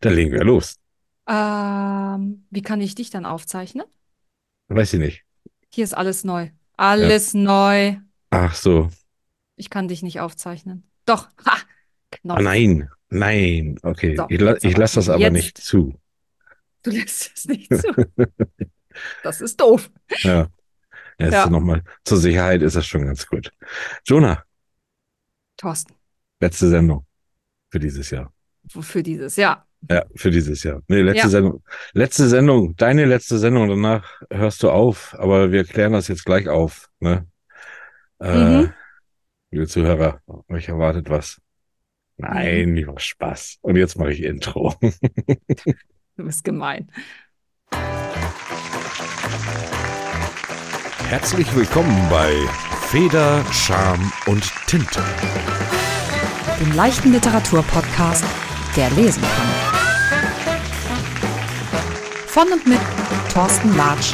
Dann 0.00 0.14
legen 0.14 0.32
wir 0.32 0.44
los. 0.44 0.76
Ähm, 1.28 2.46
wie 2.50 2.62
kann 2.62 2.80
ich 2.80 2.94
dich 2.94 3.10
dann 3.10 3.26
aufzeichnen? 3.26 3.84
Weiß 4.68 4.92
ich 4.94 5.00
nicht. 5.00 5.24
Hier 5.72 5.84
ist 5.84 5.94
alles 5.94 6.24
neu. 6.24 6.50
Alles 6.76 7.34
neu. 7.34 7.96
Ach 8.30 8.54
so. 8.54 8.90
Ich 9.56 9.70
kann 9.70 9.88
dich 9.88 10.02
nicht 10.02 10.20
aufzeichnen. 10.20 10.88
Doch. 11.06 11.28
Ha! 11.46 11.56
Knopf. 12.10 12.38
Ah, 12.38 12.42
nein, 12.42 12.88
nein. 13.08 13.78
Okay, 13.82 14.16
So, 14.16 14.26
ich, 14.28 14.40
la 14.40 14.56
ich 14.62 14.76
lasse 14.76 14.96
das 14.96 15.08
aber 15.08 15.20
Jetzt. 15.20 15.32
nicht 15.32 15.58
zu. 15.58 15.98
Du 16.82 16.90
lässt 16.90 17.32
es 17.34 17.44
nicht 17.46 17.74
zu. 17.74 17.92
Das 19.22 19.42
ist 19.42 19.60
doof. 19.60 19.90
Ja. 20.22 20.48
Jetzt 21.18 21.32
Ja. 21.34 21.50
nochmal. 21.50 21.82
Zur 22.04 22.16
Sicherheit 22.16 22.62
ist 22.62 22.76
das 22.76 22.86
schon 22.86 23.04
ganz 23.04 23.26
gut. 23.26 23.50
Jonah, 24.06 24.42
Thorsten, 25.58 25.94
letzte 26.40 26.70
Sendung 26.70 27.06
für 27.70 27.78
dieses 27.78 28.08
Jahr. 28.08 28.32
wofür 28.72 29.02
dieses? 29.02 29.36
Ja. 29.36 29.65
Ja, 29.90 30.04
für 30.14 30.30
dieses 30.30 30.62
Jahr. 30.62 30.82
Nee, 30.88 31.02
letzte 31.02 31.22
Ja. 31.26 31.28
Sendung. 31.28 31.62
Letzte 31.92 32.28
Sendung, 32.28 32.74
deine 32.76 33.04
letzte 33.04 33.38
Sendung, 33.38 33.68
danach 33.68 34.20
hörst 34.30 34.62
du 34.62 34.70
auf, 34.70 35.14
aber 35.18 35.52
wir 35.52 35.64
klären 35.64 35.92
das 35.92 36.08
jetzt 36.08 36.24
gleich 36.24 36.48
auf. 36.48 36.88
Ne? 37.00 37.26
Äh, 38.20 38.34
Mhm. 38.36 38.72
Liebe 39.52 39.66
Zuhörer, 39.68 40.20
euch 40.48 40.68
erwartet 40.68 41.08
was. 41.08 41.40
Nein, 42.16 42.70
Mhm. 42.70 42.74
lieber 42.74 42.98
Spaß. 42.98 43.58
Und 43.60 43.76
jetzt 43.76 43.96
mache 43.98 44.12
ich 44.12 44.22
Intro. 44.22 44.74
Du 46.18 46.24
bist 46.24 46.44
gemein. 46.44 46.90
Herzlich 51.08 51.54
willkommen 51.54 52.08
bei 52.10 52.32
Feder, 52.88 53.44
Charme 53.52 54.10
und 54.26 54.42
Tinte. 54.66 55.02
Dem 56.60 56.72
leichten 56.74 57.12
Literaturpodcast, 57.12 58.24
der 58.76 58.90
lesen 58.90 59.22
kann. 59.22 59.75
Von 62.36 62.52
und 62.52 62.66
mit 62.66 62.78
Thorsten 63.32 63.74
Latsch. 63.78 64.12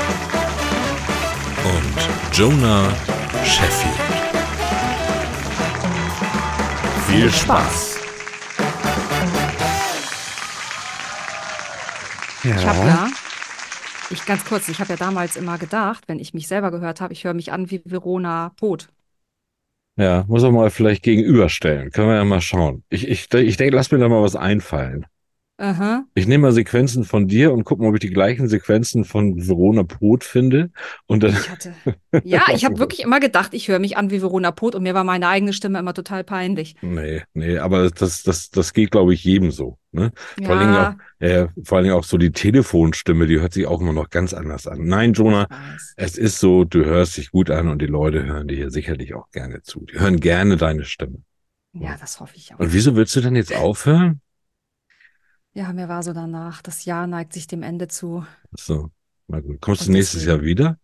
und 1.65 2.33
Jonah 2.33 2.89
Sheffield. 3.45 3.97
Viel 7.09 7.29
Spaß. 7.33 7.99
Ja, 12.45 12.57
Ich 12.57 12.65
habe 12.65 12.87
ja, 12.87 13.09
ich 14.11 14.25
ganz 14.25 14.45
kurz, 14.45 14.69
ich 14.69 14.79
habe 14.79 14.91
ja 14.91 14.97
damals 14.97 15.35
immer 15.35 15.59
gedacht, 15.59 16.05
wenn 16.07 16.21
ich 16.21 16.33
mich 16.33 16.47
selber 16.47 16.71
gehört 16.71 17.01
habe, 17.01 17.13
ich 17.13 17.25
höre 17.25 17.35
mich 17.35 17.51
an 17.51 17.73
wie 17.73 17.83
Verona 17.85 18.53
Poth. 18.57 18.89
ja, 19.97 20.25
muss 20.29 20.45
auch 20.45 20.53
mal 20.53 20.71
vielleicht 20.71 21.03
gegenüberstellen. 21.03 21.91
Können 21.91 22.07
wir 22.07 22.15
ja 22.15 22.25
mal 22.25 22.41
schauen. 22.41 22.85
Ich, 22.89 23.09
ich, 23.09 23.35
ich 23.35 23.57
denke, 23.57 23.75
lass 23.75 23.91
mir 23.91 23.99
da 23.99 24.09
mal 24.09 24.23
was 24.23 24.37
einfallen. 24.37 25.07
Aha. 25.63 26.05
Ich 26.15 26.27
nehme 26.27 26.43
mal 26.43 26.53
Sequenzen 26.53 27.05
von 27.05 27.29
dir 27.29 27.53
und 27.53 27.63
gucke 27.63 27.83
mal, 27.83 27.91
ob 27.91 27.95
ich 27.95 28.01
die 28.01 28.11
gleichen 28.11 28.49
Sequenzen 28.49 29.05
von 29.05 29.47
Verona 29.47 29.85
Poth 29.85 30.25
finde. 30.25 30.73
Und 31.07 31.23
dann, 31.23 31.35
Ich 31.35 31.49
hatte. 31.49 31.73
Ja, 32.25 32.47
ich 32.53 32.65
habe 32.65 32.81
wirklich 32.81 33.01
immer 33.01 33.21
gedacht, 33.21 33.55
ich 33.55 33.69
höre 33.69 33.79
mich 33.79 33.97
an 33.97 34.11
wie 34.11 34.21
Verona 34.21 34.51
Poth 34.51 34.75
und 34.75 34.83
mir 34.83 34.95
war 34.95 35.05
meine 35.05 35.29
eigene 35.29 35.53
Stimme 35.53 35.79
immer 35.79 35.95
total 35.95 36.25
peinlich. 36.25 36.75
nee, 36.83 37.23
nee, 37.33 37.59
aber 37.59 37.91
das, 37.91 38.25
das, 38.25 38.51
das 38.51 38.73
geht, 38.73 38.91
glaube 38.91 39.15
ich, 39.15 39.23
jedem 39.23 39.53
so. 39.53 39.79
Ne? 39.93 40.11
Vor 40.43 40.51
allen 40.51 40.61
Dingen 40.61 40.75
Ja, 40.75 40.97
Äh, 41.21 41.49
vor 41.63 41.77
allen 41.79 41.85
Dingen 41.85 41.95
auch 41.97 42.03
so 42.03 42.19
die 42.19 42.33
Telefonstimme, 42.33 43.29
die 43.29 43.39
hört 43.39 43.53
sich 43.53 43.69
auch 43.69 43.81
immer 43.81 43.93
noch 43.93 44.11
ganz 44.11 44.35
anders 44.35 44.67
an. 44.67 44.85
Nein, 44.85 45.13
Jonah, 45.13 45.47
es 45.95 46.19
ist 46.19 46.41
so, 46.41 46.65
du 46.65 46.85
hörst 46.85 47.19
dich 47.19 47.31
gut 47.31 47.51
an 47.51 47.69
und 47.69 47.81
die 47.81 47.87
Leute 47.87 48.25
hören 48.25 48.49
dir 48.49 48.57
hier 48.57 48.71
sicherlich 48.73 49.15
auch 49.15 49.31
gerne 49.31 49.63
zu. 49.63 49.85
Die 49.85 50.01
hören 50.01 50.19
gerne 50.19 50.57
deine 50.57 50.85
Stimme. 50.85 51.19
Ja, 51.73 51.97
das 52.01 52.19
hoffe 52.19 52.35
ich 52.35 52.53
auch. 52.53 52.59
Und 52.59 52.73
wieso 52.73 52.97
willst 52.97 53.15
du 53.15 53.21
denn 53.21 53.37
jetzt 53.37 53.55
aufhören? 53.55 54.21
Ja, 55.55 55.73
mir 55.73 55.89
war 55.89 56.03
so 56.03 56.13
danach, 56.13 56.63
das 56.63 56.85
Jahr 56.85 57.07
neigt 57.07 57.33
sich 57.33 57.47
dem 57.47 57.63
Ende 57.63 57.89
zu. 57.89 58.25
So, 58.59 58.89
na 59.29 59.41
gut. 59.41 59.61
Kommst 59.61 59.83
du 59.83 59.87
Und 59.89 59.93
nächstes 59.93 60.21
deswegen- 60.25 60.39
Jahr 60.39 60.47
wieder? 60.47 60.79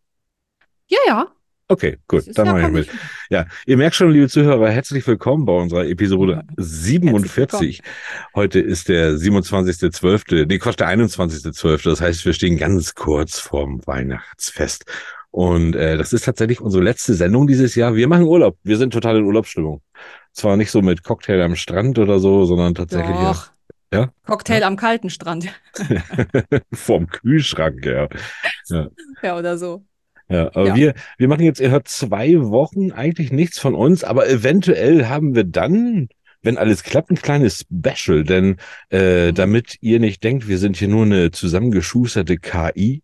Ja, 0.88 0.98
ja. 1.06 1.26
Okay, 1.70 1.98
gut, 2.08 2.24
dann 2.36 2.46
Jahr 2.46 2.54
mache 2.54 2.60
ich 2.60 2.64
komm 2.66 2.74
mit. 2.74 2.88
Ja, 3.28 3.46
ihr 3.66 3.76
merkt 3.76 3.94
schon, 3.94 4.10
liebe 4.10 4.28
Zuhörer, 4.28 4.70
herzlich 4.70 5.06
willkommen 5.06 5.44
bei 5.44 5.52
unserer 5.52 5.86
Episode 5.86 6.32
Ja, 6.32 6.42
47. 6.56 7.82
Heute 8.34 8.58
ist 8.60 8.88
der 8.88 9.12
27.12., 9.18 10.46
nee, 10.46 10.58
Quatsch, 10.58 10.78
der 10.80 10.88
21.12. 10.88 11.84
Das 11.84 12.00
heißt, 12.00 12.24
wir 12.24 12.32
stehen 12.32 12.56
ganz 12.56 12.94
kurz 12.94 13.38
vorm 13.38 13.86
Weihnachtsfest. 13.86 14.84
Und 15.30 15.76
äh, 15.76 15.98
das 15.98 16.14
ist 16.14 16.24
tatsächlich 16.24 16.60
unsere 16.62 16.82
letzte 16.82 17.12
Sendung 17.12 17.46
dieses 17.46 17.74
Jahr. 17.74 17.94
Wir 17.94 18.08
machen 18.08 18.24
Urlaub. 18.24 18.56
Wir 18.62 18.78
sind 18.78 18.94
total 18.94 19.18
in 19.18 19.24
Urlaubsstimmung. 19.24 19.82
Zwar 20.32 20.56
nicht 20.56 20.70
so 20.70 20.80
mit 20.80 21.02
Cocktail 21.04 21.42
am 21.42 21.54
Strand 21.54 21.98
oder 21.98 22.18
so, 22.18 22.46
sondern 22.46 22.74
tatsächlich 22.74 23.16
Doch. 23.16 23.50
Ja? 23.92 24.12
Cocktail 24.26 24.62
am 24.64 24.76
kalten 24.76 25.10
Strand. 25.10 25.48
vorm 26.72 27.06
Kühlschrank, 27.08 27.84
ja. 27.86 28.08
Ja, 29.22 29.38
oder 29.38 29.56
so. 29.58 29.84
Ja, 30.28 30.48
aber 30.48 30.66
Ja. 30.68 30.74
wir, 30.76 30.94
wir 31.16 31.28
machen 31.28 31.44
jetzt, 31.44 31.60
ihr 31.60 31.70
hört 31.70 31.88
zwei 31.88 32.34
Wochen 32.38 32.92
eigentlich 32.92 33.32
nichts 33.32 33.58
von 33.58 33.74
uns, 33.74 34.04
aber 34.04 34.28
eventuell 34.28 35.06
haben 35.06 35.34
wir 35.34 35.44
dann, 35.44 36.08
wenn 36.42 36.58
alles 36.58 36.82
klappt, 36.82 37.10
ein 37.10 37.16
kleines 37.16 37.64
Special, 37.72 38.24
denn 38.24 38.56
äh, 38.90 39.30
Mhm. 39.30 39.34
damit 39.34 39.76
ihr 39.80 40.00
nicht 40.00 40.22
denkt, 40.22 40.46
wir 40.48 40.58
sind 40.58 40.76
hier 40.76 40.88
nur 40.88 41.04
eine 41.06 41.30
zusammengeschusterte 41.30 42.36
KI, 42.36 43.02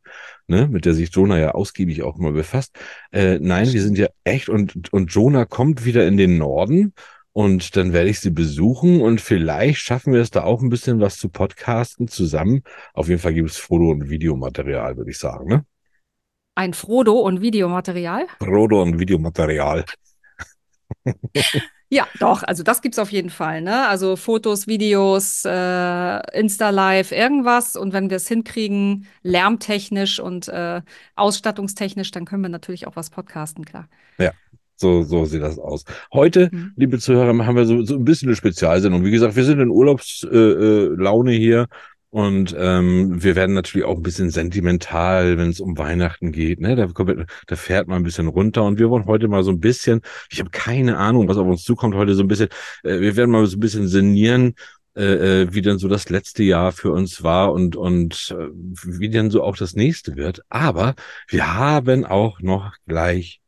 ne, 0.48 0.68
mit 0.70 0.84
der 0.84 0.92
sich 0.92 1.14
Jonah 1.14 1.38
ja 1.38 1.52
ausgiebig 1.52 2.02
auch 2.02 2.18
mal 2.18 2.32
befasst. 2.32 2.76
Äh, 3.10 3.38
nein, 3.40 3.72
wir 3.72 3.80
sind 3.82 3.96
ja 3.96 4.08
echt 4.24 4.50
und, 4.50 4.92
und 4.92 5.10
Jonah 5.12 5.46
kommt 5.46 5.86
wieder 5.86 6.06
in 6.06 6.18
den 6.18 6.36
Norden 6.36 6.92
und 7.34 7.76
dann 7.76 7.92
werde 7.92 8.08
ich 8.08 8.20
sie 8.20 8.30
besuchen 8.30 9.02
und 9.02 9.20
vielleicht 9.20 9.80
schaffen 9.80 10.12
wir 10.12 10.20
es 10.20 10.30
da 10.30 10.44
auch 10.44 10.62
ein 10.62 10.68
bisschen 10.68 11.00
was 11.00 11.18
zu 11.18 11.28
podcasten 11.28 12.06
zusammen. 12.06 12.62
Auf 12.94 13.08
jeden 13.08 13.20
Fall 13.20 13.34
gibt 13.34 13.50
es 13.50 13.58
Foto- 13.58 13.90
und 13.90 14.08
Videomaterial, 14.08 14.96
würde 14.96 15.10
ich 15.10 15.18
sagen, 15.18 15.48
ne? 15.48 15.66
Ein 16.54 16.72
Frodo 16.72 17.14
und 17.14 17.40
Videomaterial. 17.40 18.26
Foto- 18.38 18.80
und 18.80 19.00
Videomaterial. 19.00 19.84
Ja, 21.90 22.08
doch, 22.18 22.42
also 22.42 22.64
das 22.64 22.82
gibt's 22.82 22.98
auf 22.98 23.12
jeden 23.12 23.30
Fall, 23.30 23.60
ne? 23.60 23.86
Also 23.86 24.16
Fotos, 24.16 24.66
Videos, 24.66 25.44
äh, 25.44 26.36
Insta-Live, 26.36 27.12
irgendwas. 27.12 27.76
Und 27.76 27.92
wenn 27.92 28.10
wir 28.10 28.16
es 28.16 28.26
hinkriegen, 28.26 29.06
lärmtechnisch 29.22 30.18
und 30.18 30.48
äh, 30.48 30.82
ausstattungstechnisch, 31.14 32.10
dann 32.10 32.24
können 32.24 32.42
wir 32.42 32.48
natürlich 32.48 32.88
auch 32.88 32.96
was 32.96 33.10
podcasten, 33.10 33.64
klar. 33.64 33.88
So, 34.84 35.02
so 35.02 35.24
sieht 35.24 35.40
das 35.40 35.58
aus. 35.58 35.84
Heute, 36.12 36.50
Mhm. 36.52 36.72
liebe 36.76 36.98
Zuhörer, 36.98 37.46
haben 37.46 37.56
wir 37.56 37.64
so, 37.64 37.82
so 37.84 37.94
ein 37.94 38.04
bisschen 38.04 38.28
eine 38.28 38.36
Spezialsendung. 38.36 39.02
Wie 39.02 39.10
gesagt, 39.10 39.34
wir 39.34 39.44
sind 39.44 39.58
in 39.58 39.70
Urlaubslaune 39.70 40.94
äh, 40.98 41.02
Laune 41.02 41.32
hier 41.32 41.68
und 42.10 42.54
ähm, 42.58 43.22
wir 43.22 43.34
werden 43.34 43.54
natürlich 43.54 43.86
auch 43.86 43.96
ein 43.96 44.02
bisschen 44.02 44.28
sentimental, 44.28 45.38
wenn 45.38 45.48
es 45.48 45.60
um 45.60 45.78
Weihnachten 45.78 46.32
geht. 46.32 46.60
Ne? 46.60 46.76
Da, 46.76 46.86
kommt, 46.88 47.14
da 47.46 47.56
fährt 47.56 47.88
man 47.88 47.96
ein 47.96 48.02
bisschen 48.02 48.26
runter 48.28 48.62
und 48.64 48.78
wir 48.78 48.90
wollen 48.90 49.06
heute 49.06 49.26
mal 49.26 49.42
so 49.42 49.52
ein 49.52 49.60
bisschen, 49.60 50.02
ich 50.30 50.38
habe 50.40 50.50
keine 50.50 50.98
Ahnung, 50.98 51.28
was 51.28 51.38
auf 51.38 51.46
uns 51.46 51.64
zukommt 51.64 51.94
heute 51.94 52.14
so 52.14 52.22
ein 52.22 52.28
bisschen, 52.28 52.48
äh, 52.82 53.00
wir 53.00 53.16
werden 53.16 53.30
mal 53.30 53.46
so 53.46 53.56
ein 53.56 53.60
bisschen 53.60 53.88
sinnieren, 53.88 54.54
äh, 54.96 55.42
äh, 55.44 55.54
wie 55.54 55.62
denn 55.62 55.78
so 55.78 55.88
das 55.88 56.10
letzte 56.10 56.42
Jahr 56.42 56.72
für 56.72 56.92
uns 56.92 57.22
war 57.22 57.54
und, 57.54 57.74
und 57.74 58.36
äh, 58.38 58.48
wie 58.98 59.08
denn 59.08 59.30
so 59.30 59.42
auch 59.42 59.56
das 59.56 59.74
nächste 59.76 60.16
wird. 60.16 60.42
Aber 60.50 60.94
wir 61.28 61.54
haben 61.56 62.04
auch 62.04 62.40
noch 62.42 62.74
gleich 62.86 63.40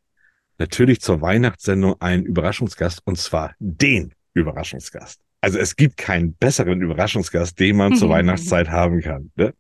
natürlich 0.59 1.01
zur 1.01 1.21
Weihnachtssendung 1.21 2.01
einen 2.01 2.25
Überraschungsgast 2.25 3.03
und 3.05 3.19
zwar 3.19 3.55
den 3.59 4.15
Überraschungsgast. 4.35 5.21
Also 5.41 5.59
es 5.59 5.77
gibt 5.77 5.97
keinen 5.97 6.35
besseren 6.35 6.81
Überraschungsgast, 6.81 7.59
den 7.61 7.77
man 7.77 7.95
zur 7.95 8.09
Mhm. 8.09 8.13
Weihnachtszeit 8.13 8.69
haben 8.71 9.01
kann. 9.01 9.31
Ne? 9.37 9.55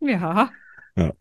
Ja. 0.00 0.50
Ja. 0.96 1.12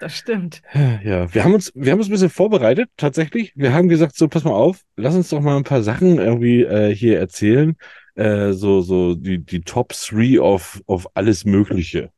Das 0.00 0.16
stimmt. 0.16 0.60
Ja, 0.74 1.32
wir 1.32 1.44
haben 1.44 1.54
uns, 1.54 1.72
wir 1.74 1.92
haben 1.92 1.98
uns 1.98 2.08
ein 2.08 2.12
bisschen 2.12 2.28
vorbereitet, 2.30 2.90
tatsächlich. 2.98 3.52
Wir 3.56 3.72
haben 3.72 3.88
gesagt, 3.88 4.14
so, 4.16 4.28
pass 4.28 4.44
mal 4.44 4.50
auf, 4.52 4.82
lass 4.96 5.14
uns 5.14 5.30
doch 5.30 5.40
mal 5.40 5.56
ein 5.56 5.64
paar 5.64 5.82
Sachen 5.82 6.18
irgendwie 6.18 6.62
äh, 6.64 6.94
hier 6.94 7.18
erzählen. 7.18 7.76
Äh, 8.14 8.52
so, 8.52 8.82
so 8.82 9.14
die, 9.14 9.38
die 9.38 9.60
Top 9.62 9.92
3 9.94 10.40
of, 10.40 10.82
of 10.86 11.06
alles 11.14 11.44
Mögliche. 11.46 12.10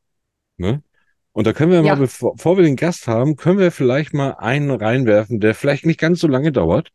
Ne? 0.57 0.81
Und 1.31 1.47
da 1.47 1.53
können 1.53 1.71
wir 1.71 1.81
Ja. 1.83 1.95
mal, 1.95 2.01
bevor, 2.01 2.35
bevor 2.35 2.57
wir 2.57 2.63
den 2.63 2.75
Gast 2.75 3.07
haben, 3.07 3.35
können 3.35 3.59
wir 3.59 3.71
vielleicht 3.71 4.13
mal 4.13 4.31
einen 4.31 4.71
reinwerfen, 4.71 5.39
der 5.39 5.53
vielleicht 5.55 5.85
nicht 5.85 5.99
ganz 5.99 6.19
so 6.19 6.27
lange 6.27 6.51
dauert. 6.51 6.89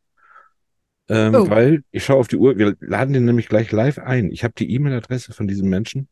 Ähm, 1.09 1.35
Oh. 1.35 1.51
Weil 1.51 1.83
ich 1.91 2.05
schaue 2.05 2.17
auf 2.17 2.29
die 2.29 2.37
Uhr, 2.37 2.57
wir 2.57 2.77
laden 2.81 3.13
den 3.13 3.25
nämlich 3.27 3.49
gleich 3.49 3.71
live 3.73 3.99
ein. 3.99 4.31
Ich 4.31 4.43
habe 4.43 4.55
die 4.57 4.73
E-Mail-Adresse 4.73 5.33
von 5.33 5.47
diesem 5.47 5.69
Menschen. 5.69 6.09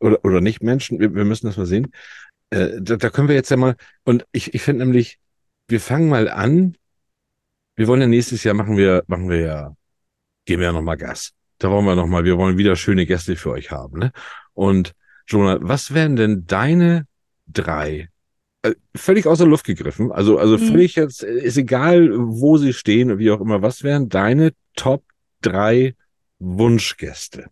Oder, 0.00 0.24
oder 0.24 0.40
nicht 0.40 0.62
Menschen, 0.62 1.00
wir, 1.00 1.12
wir 1.14 1.24
müssen 1.24 1.46
das 1.46 1.56
mal 1.56 1.66
sehen. 1.66 1.92
Äh, 2.50 2.80
da, 2.80 2.96
da 2.96 3.10
können 3.10 3.26
wir 3.26 3.34
jetzt 3.34 3.50
ja 3.50 3.56
mal, 3.56 3.74
und 4.04 4.24
ich, 4.30 4.54
ich 4.54 4.62
finde 4.62 4.84
nämlich, 4.84 5.18
wir 5.66 5.80
fangen 5.80 6.08
mal 6.08 6.30
an. 6.30 6.76
Wir 7.74 7.88
wollen 7.88 8.00
ja 8.00 8.06
nächstes 8.06 8.44
Jahr 8.44 8.54
machen 8.54 8.76
wir, 8.76 9.02
machen 9.08 9.28
wir 9.28 9.40
ja, 9.40 9.76
geben 10.44 10.60
wir 10.60 10.68
ja 10.68 10.72
nochmal 10.72 10.96
Gas. 10.96 11.32
Da 11.58 11.68
wollen 11.68 11.84
wir 11.84 11.96
nochmal, 11.96 12.24
wir 12.24 12.38
wollen 12.38 12.58
wieder 12.58 12.76
schöne 12.76 13.06
Gäste 13.06 13.34
für 13.34 13.50
euch 13.50 13.72
haben, 13.72 13.98
ne? 13.98 14.12
Und 14.54 14.94
Jonah, 15.26 15.58
was 15.60 15.92
wären 15.92 16.14
denn 16.14 16.46
deine 16.46 17.07
drei, 17.52 18.08
äh, 18.62 18.74
völlig 18.96 19.26
außer 19.26 19.46
Luft 19.46 19.66
gegriffen, 19.66 20.12
also, 20.12 20.38
also 20.38 20.58
Mhm. 20.58 20.60
völlig 20.66 20.96
jetzt, 20.96 21.22
äh, 21.24 21.38
ist 21.40 21.56
egal, 21.56 22.10
wo 22.16 22.58
sie 22.58 22.72
stehen 22.72 23.10
und 23.12 23.18
wie 23.18 23.30
auch 23.30 23.40
immer, 23.40 23.62
was 23.62 23.82
wären 23.82 24.08
deine 24.08 24.52
Top 24.76 25.04
drei 25.42 25.94
Wunschgäste? 26.38 27.46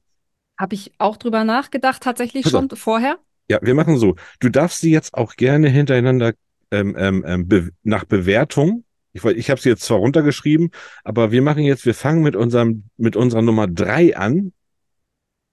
Habe 0.58 0.74
ich 0.74 0.92
auch 0.98 1.16
drüber 1.16 1.44
nachgedacht, 1.44 2.02
tatsächlich 2.02 2.44
Pass 2.44 2.54
auf. 2.54 2.60
schon 2.62 2.76
vorher. 2.76 3.18
Ja, 3.48 3.58
wir 3.62 3.74
machen 3.74 3.98
so. 3.98 4.16
Du 4.40 4.48
darfst 4.48 4.80
sie 4.80 4.90
jetzt 4.90 5.14
auch 5.14 5.36
gerne 5.36 5.68
hintereinander 5.68 6.34
ähm, 6.70 6.96
ähm, 6.98 7.24
ähm, 7.26 7.46
be 7.48 7.70
nach 7.82 8.04
Bewertung. 8.04 8.84
Ich, 9.12 9.24
ich 9.24 9.50
habe 9.50 9.60
sie 9.60 9.68
jetzt 9.68 9.82
zwar 9.84 9.98
runtergeschrieben, 9.98 10.70
aber 11.04 11.30
wir 11.30 11.42
machen 11.42 11.62
jetzt, 11.62 11.86
wir 11.86 11.94
fangen 11.94 12.22
mit 12.22 12.36
unserem, 12.36 12.84
mit 12.96 13.16
unserer 13.16 13.42
Nummer 13.42 13.66
drei 13.68 14.16
an. 14.16 14.52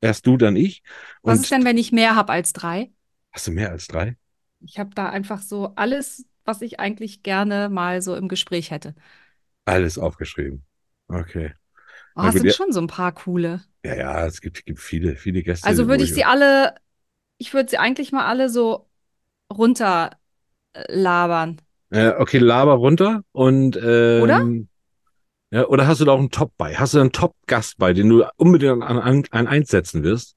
Erst 0.02 0.26
du, 0.28 0.38
dann 0.38 0.56
ich. 0.56 0.84
Was 1.24 1.38
Und 1.38 1.44
ist 1.44 1.52
denn, 1.52 1.66
wenn 1.66 1.78
ich 1.78 1.92
mehr 1.92 2.16
habe 2.16 2.32
als 2.34 2.54
drei? 2.54 2.92
hast 3.32 3.48
du 3.48 3.52
mehr 3.52 3.72
als 3.72 3.88
drei? 3.88 4.16
Ich 4.66 4.80
habe 4.80 4.92
da 4.96 5.10
einfach 5.10 5.42
so 5.42 5.74
alles, 5.76 6.26
was 6.46 6.62
ich 6.62 6.80
eigentlich 6.80 7.24
gerne 7.24 7.70
mal 7.70 8.02
so 8.02 8.16
im 8.16 8.28
Gespräch 8.28 8.72
hätte. 8.72 8.96
Alles 9.66 9.98
aufgeschrieben. 9.98 10.66
Okay. 11.10 11.54
Oh, 12.16 12.28
es 12.28 12.38
sind 12.38 12.52
ja, 12.52 12.54
schon 12.54 12.72
so 12.72 12.82
ein 12.82 12.88
paar 12.88 13.12
coole. 13.14 13.64
ja, 13.86 13.96
ja, 13.96 14.26
es 14.26 14.42
gibt, 14.42 14.66
gibt 14.66 14.80
viele, 14.80 15.16
viele 15.16 15.44
Gäste, 15.44 15.62
Also 15.62 15.88
würde 15.88 16.04
ich 16.04 16.14
sie 16.14 16.26
alle, 16.26 16.76
ich 17.38 17.54
würde 17.54 17.70
sie 17.70 17.78
eigentlich 17.80 18.12
mal 18.12 18.26
alle 18.28 18.50
so 18.50 18.90
runter 19.54 20.12
äh, 20.74 20.86
labern, 20.94 21.62
Äh, 21.90 22.10
okay, 22.18 22.40
Laber 22.40 22.74
runter 22.74 23.24
und 23.32 23.78
oder? 24.14 24.38
ähm, 24.38 24.68
ja, 25.52 25.68
oder 25.68 25.88
hast 25.88 26.02
du 26.02 26.06
da 26.06 26.14
auch 26.14 26.20
einen 26.20 26.32
Top 26.32 26.54
bei? 26.58 26.76
Hast 26.78 26.94
du 26.96 27.00
einen 27.02 27.12
Top-Gast 27.14 27.78
bei, 27.78 27.94
den 27.94 28.10
du 28.10 28.26
unbedingt 28.38 28.84
an, 28.84 29.00
an, 29.00 29.24
an 29.32 29.48
eins 29.48 29.70
setzen 29.72 30.04
wirst? 30.04 30.36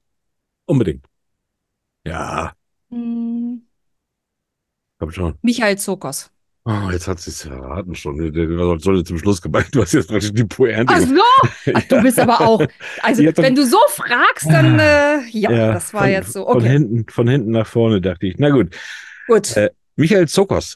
Unbedingt. 0.65 1.05
Ja, 2.05 2.55
Hm, 2.89 3.26
komm 4.99 5.11
schon. 5.11 5.35
Michael 5.41 5.77
Zokos. 5.77 6.31
Oh, 6.65 6.89
jetzt 6.91 7.07
hat 7.07 7.17
sie 7.19 7.29
es 7.29 7.43
verraten 7.43 7.95
schon. 7.95 8.17
Der 8.33 8.79
Sollte 8.79 9.05
zum 9.05 9.17
Schluss 9.17 9.41
gemeint. 9.41 9.73
Du 9.73 9.81
hast 9.81 9.93
jetzt 9.93 10.09
praktisch 10.09 10.33
die 10.33 10.43
Pointe. 10.43 10.93
Ach 10.93 10.99
so, 10.99 11.15
Ach, 11.73 11.83
du 11.83 12.01
bist 12.01 12.19
aber 12.19 12.41
auch, 12.41 12.61
also 13.01 13.23
dann- 13.23 13.37
wenn 13.37 13.55
du 13.55 13.65
so 13.65 13.77
fragst, 13.87 14.47
dann 14.49 14.77
äh, 14.77 15.19
ja, 15.29 15.49
Ja, 15.49 15.73
das 15.73 15.93
war 15.93 16.01
von, 16.01 16.09
jetzt 16.11 16.33
so, 16.33 16.45
Von 16.45 16.57
okay, 16.57 16.69
hinten, 16.69 17.05
von 17.09 17.27
hinten 17.29 17.51
nach 17.51 17.67
vorne, 17.67 18.01
dachte 18.01 18.27
ich. 18.27 18.35
Na 18.37 18.49
gut. 18.49 18.75
gut, 19.27 19.55
Äh, 19.55 19.69
Michael 19.95 20.27
Zokos. 20.27 20.75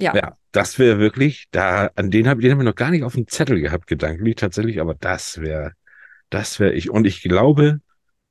ja. 0.00 0.14
Ja, 0.14 0.36
das 0.52 0.78
wäre 0.78 1.00
wirklich, 1.00 1.46
da, 1.50 1.90
an 1.96 2.10
den 2.12 2.28
habe 2.28 2.40
den 2.40 2.52
hab 2.52 2.58
ich 2.58 2.64
noch 2.64 2.74
gar 2.76 2.90
nicht 2.90 3.02
auf 3.02 3.14
dem 3.14 3.26
Zettel 3.26 3.60
gehabt, 3.60 3.86
gedanklich 3.88 4.36
tatsächlich, 4.36 4.80
aber 4.80 4.94
das 4.94 5.40
wäre, 5.40 5.72
das 6.30 6.60
wäre 6.60 6.72
ich. 6.74 6.88
Und 6.88 7.04
ich 7.04 7.22
glaube, 7.22 7.80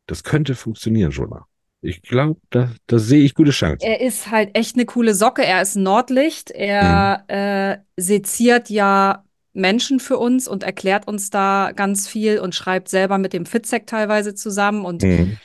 das 0.05 0.23
könnte 0.23 0.55
funktionieren, 0.55 1.11
Jonah. 1.11 1.45
Ich 1.81 2.01
glaube, 2.01 2.39
da, 2.49 2.71
da 2.87 2.97
sehe 2.99 3.23
ich 3.23 3.33
gute 3.35 3.51
Chancen. 3.51 3.85
Er 3.85 4.01
ist 4.01 4.31
halt 4.31 4.57
echt 4.57 4.75
eine 4.75 4.85
coole 4.85 5.13
Socke. 5.13 5.45
Er 5.45 5.61
ist 5.61 5.75
Nordlicht. 5.75 6.49
Mhm. 6.49 6.55
Er 6.59 7.23
äh, 7.27 7.77
seziert 8.01 8.69
ja 8.69 9.23
Menschen 9.53 9.99
für 9.99 10.17
uns 10.17 10.47
und 10.47 10.63
erklärt 10.63 11.07
uns 11.07 11.29
da 11.29 11.71
ganz 11.75 12.07
viel 12.07 12.39
und 12.39 12.55
schreibt 12.55 12.89
selber 12.89 13.17
mit 13.17 13.33
dem 13.33 13.45
Fitzek 13.45 13.87
teilweise 13.87 14.35
zusammen. 14.35 14.85
Und 14.85 15.03
Mhm. 15.03 15.37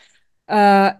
äh, 0.46 0.93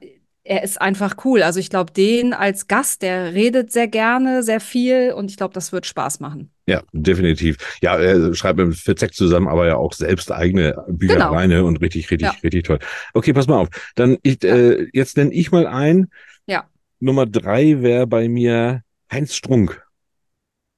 er 0.45 0.63
ist 0.65 0.81
einfach 0.81 1.17
cool. 1.25 1.43
Also 1.43 1.61
ich 1.61 1.71
glaube, 1.71 1.93
den 1.93 2.33
als 2.33 2.67
Gast, 2.67 3.03
der 3.03 3.33
redet 3.35 3.71
sehr 3.73 3.87
gerne, 3.89 4.43
sehr 4.43 4.61
viel 4.61 5.13
und 5.13 5.31
ich 5.31 5.37
glaube, 5.37 5.55
das 5.55 5.73
wird 5.73 5.87
Spaß 5.87 6.21
machen. 6.21 6.51
Ja, 6.67 6.83
definitiv. 6.93 7.57
Ja, 7.81 7.97
er 7.97 8.35
schreibt 8.35 8.59
mit 8.59 8.75
Fitzek 8.75 9.15
zusammen, 9.15 9.49
aber 9.49 9.67
ja 9.67 9.77
auch 9.77 9.93
selbst 9.93 10.31
eigene 10.33 10.85
Bücher 10.89 11.15
Genau. 11.15 11.31
alleine 11.31 11.65
und 11.65 11.81
richtig, 11.81 12.11
richtig, 12.11 12.29
Ja. 12.29 12.35
richtig 12.43 12.65
toll. 12.65 12.79
Okay, 13.15 13.33
pass 13.33 13.47
mal 13.47 13.59
auf. 13.59 13.69
Dann 13.95 14.17
ich, 14.23 14.43
äh, 14.45 14.87
jetzt 14.93 15.17
nenne 15.17 15.33
ich 15.33 15.53
mal 15.53 15.67
ein. 15.67 16.09
Ja. 16.47 16.65
Nummer 17.01 17.27
drei 17.27 17.83
wäre 17.83 18.07
bei 18.07 18.29
mir 18.29 18.83
Heinz 19.11 19.35
Strunk. 19.35 19.82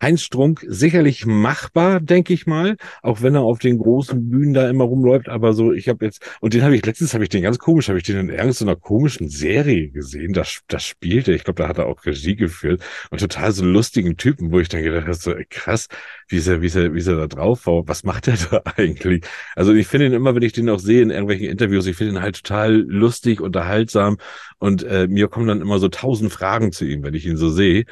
Heinz 0.04 0.20
Strunk 0.20 0.66
sicherlich 0.68 1.24
machbar, 1.24 1.98
denke 1.98 2.34
ich 2.34 2.46
mal, 2.46 2.76
auch 3.00 3.22
wenn 3.22 3.34
er 3.34 3.40
auf 3.40 3.58
den 3.58 3.78
großen 3.78 4.28
Bühnen 4.28 4.52
da 4.52 4.68
immer 4.68 4.84
rumläuft, 4.84 5.30
aber 5.30 5.54
so, 5.54 5.72
ich 5.72 5.88
habe 5.88 6.04
jetzt, 6.04 6.20
und 6.42 6.52
den 6.52 6.62
habe 6.62 6.76
ich 6.76 6.84
letztens, 6.84 7.14
habe 7.14 7.24
ich 7.24 7.30
den 7.30 7.42
ganz 7.42 7.58
komisch, 7.58 7.88
habe 7.88 7.96
ich 7.96 8.04
den 8.04 8.18
in 8.18 8.28
irgendeiner 8.28 8.76
komischen 8.76 9.30
Serie 9.30 9.88
gesehen, 9.88 10.34
das, 10.34 10.60
das 10.68 10.84
spielte, 10.84 11.32
ich 11.32 11.44
glaube, 11.44 11.62
da 11.62 11.68
hat 11.68 11.78
er 11.78 11.86
auch 11.86 12.04
Regie 12.04 12.36
geführt 12.36 12.82
und 13.08 13.18
total 13.18 13.52
so 13.52 13.64
lustigen 13.64 14.18
Typen, 14.18 14.52
wo 14.52 14.60
ich 14.60 14.68
dann 14.68 14.82
gedacht 14.82 15.04
habe, 15.04 15.14
so 15.14 15.32
krass, 15.48 15.88
wie 16.28 16.36
ist 16.36 16.48
er, 16.48 16.60
wie 16.60 16.66
ist 16.66 16.76
er, 16.76 16.92
wie 16.92 16.98
ist 16.98 17.06
er 17.06 17.16
da 17.16 17.26
drauf 17.26 17.62
was 17.64 18.04
macht 18.04 18.28
er 18.28 18.36
da 18.50 18.62
eigentlich? 18.76 19.24
Also 19.56 19.72
ich 19.72 19.86
finde 19.86 20.08
ihn 20.08 20.12
immer, 20.12 20.34
wenn 20.34 20.42
ich 20.42 20.52
den 20.52 20.68
auch 20.68 20.80
sehe 20.80 21.00
in 21.00 21.08
irgendwelchen 21.08 21.48
Interviews, 21.48 21.86
ich 21.86 21.96
finde 21.96 22.12
ihn 22.16 22.20
halt 22.20 22.44
total 22.44 22.74
lustig, 22.74 23.40
unterhaltsam 23.40 24.18
und 24.58 24.82
äh, 24.82 25.06
mir 25.08 25.28
kommen 25.28 25.46
dann 25.46 25.62
immer 25.62 25.78
so 25.78 25.88
tausend 25.88 26.30
Fragen 26.30 26.72
zu 26.72 26.84
ihm, 26.84 27.02
wenn 27.04 27.14
ich 27.14 27.24
ihn 27.24 27.38
so 27.38 27.48
sehe 27.48 27.86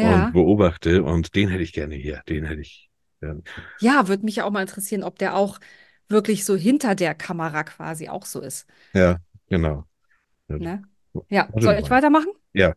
Ja, 0.00 0.26
und 0.26 0.32
beobachte 0.32 1.02
und 1.02 1.34
den 1.34 1.48
hätte 1.48 1.62
ich 1.62 1.72
gerne 1.72 1.94
hier, 1.94 2.22
den 2.28 2.44
hätte 2.44 2.60
ich 2.60 2.90
gerne. 3.20 3.42
ja, 3.78 4.08
würde 4.08 4.24
mich 4.24 4.36
ja 4.36 4.44
auch 4.44 4.50
mal 4.50 4.62
interessieren, 4.62 5.02
ob 5.02 5.18
der 5.18 5.34
auch 5.36 5.58
wirklich 6.08 6.44
so 6.44 6.56
hinter 6.56 6.94
der 6.94 7.14
Kamera 7.14 7.64
quasi 7.64 8.08
auch 8.08 8.24
so 8.24 8.40
ist. 8.40 8.66
Ja, 8.94 9.20
genau. 9.48 9.84
Ja, 10.48 10.58
Ne? 10.58 10.82
Ja, 11.28 11.48
soll 11.58 11.78
ich 11.78 11.90
weitermachen? 11.90 12.28
Ja. 12.54 12.74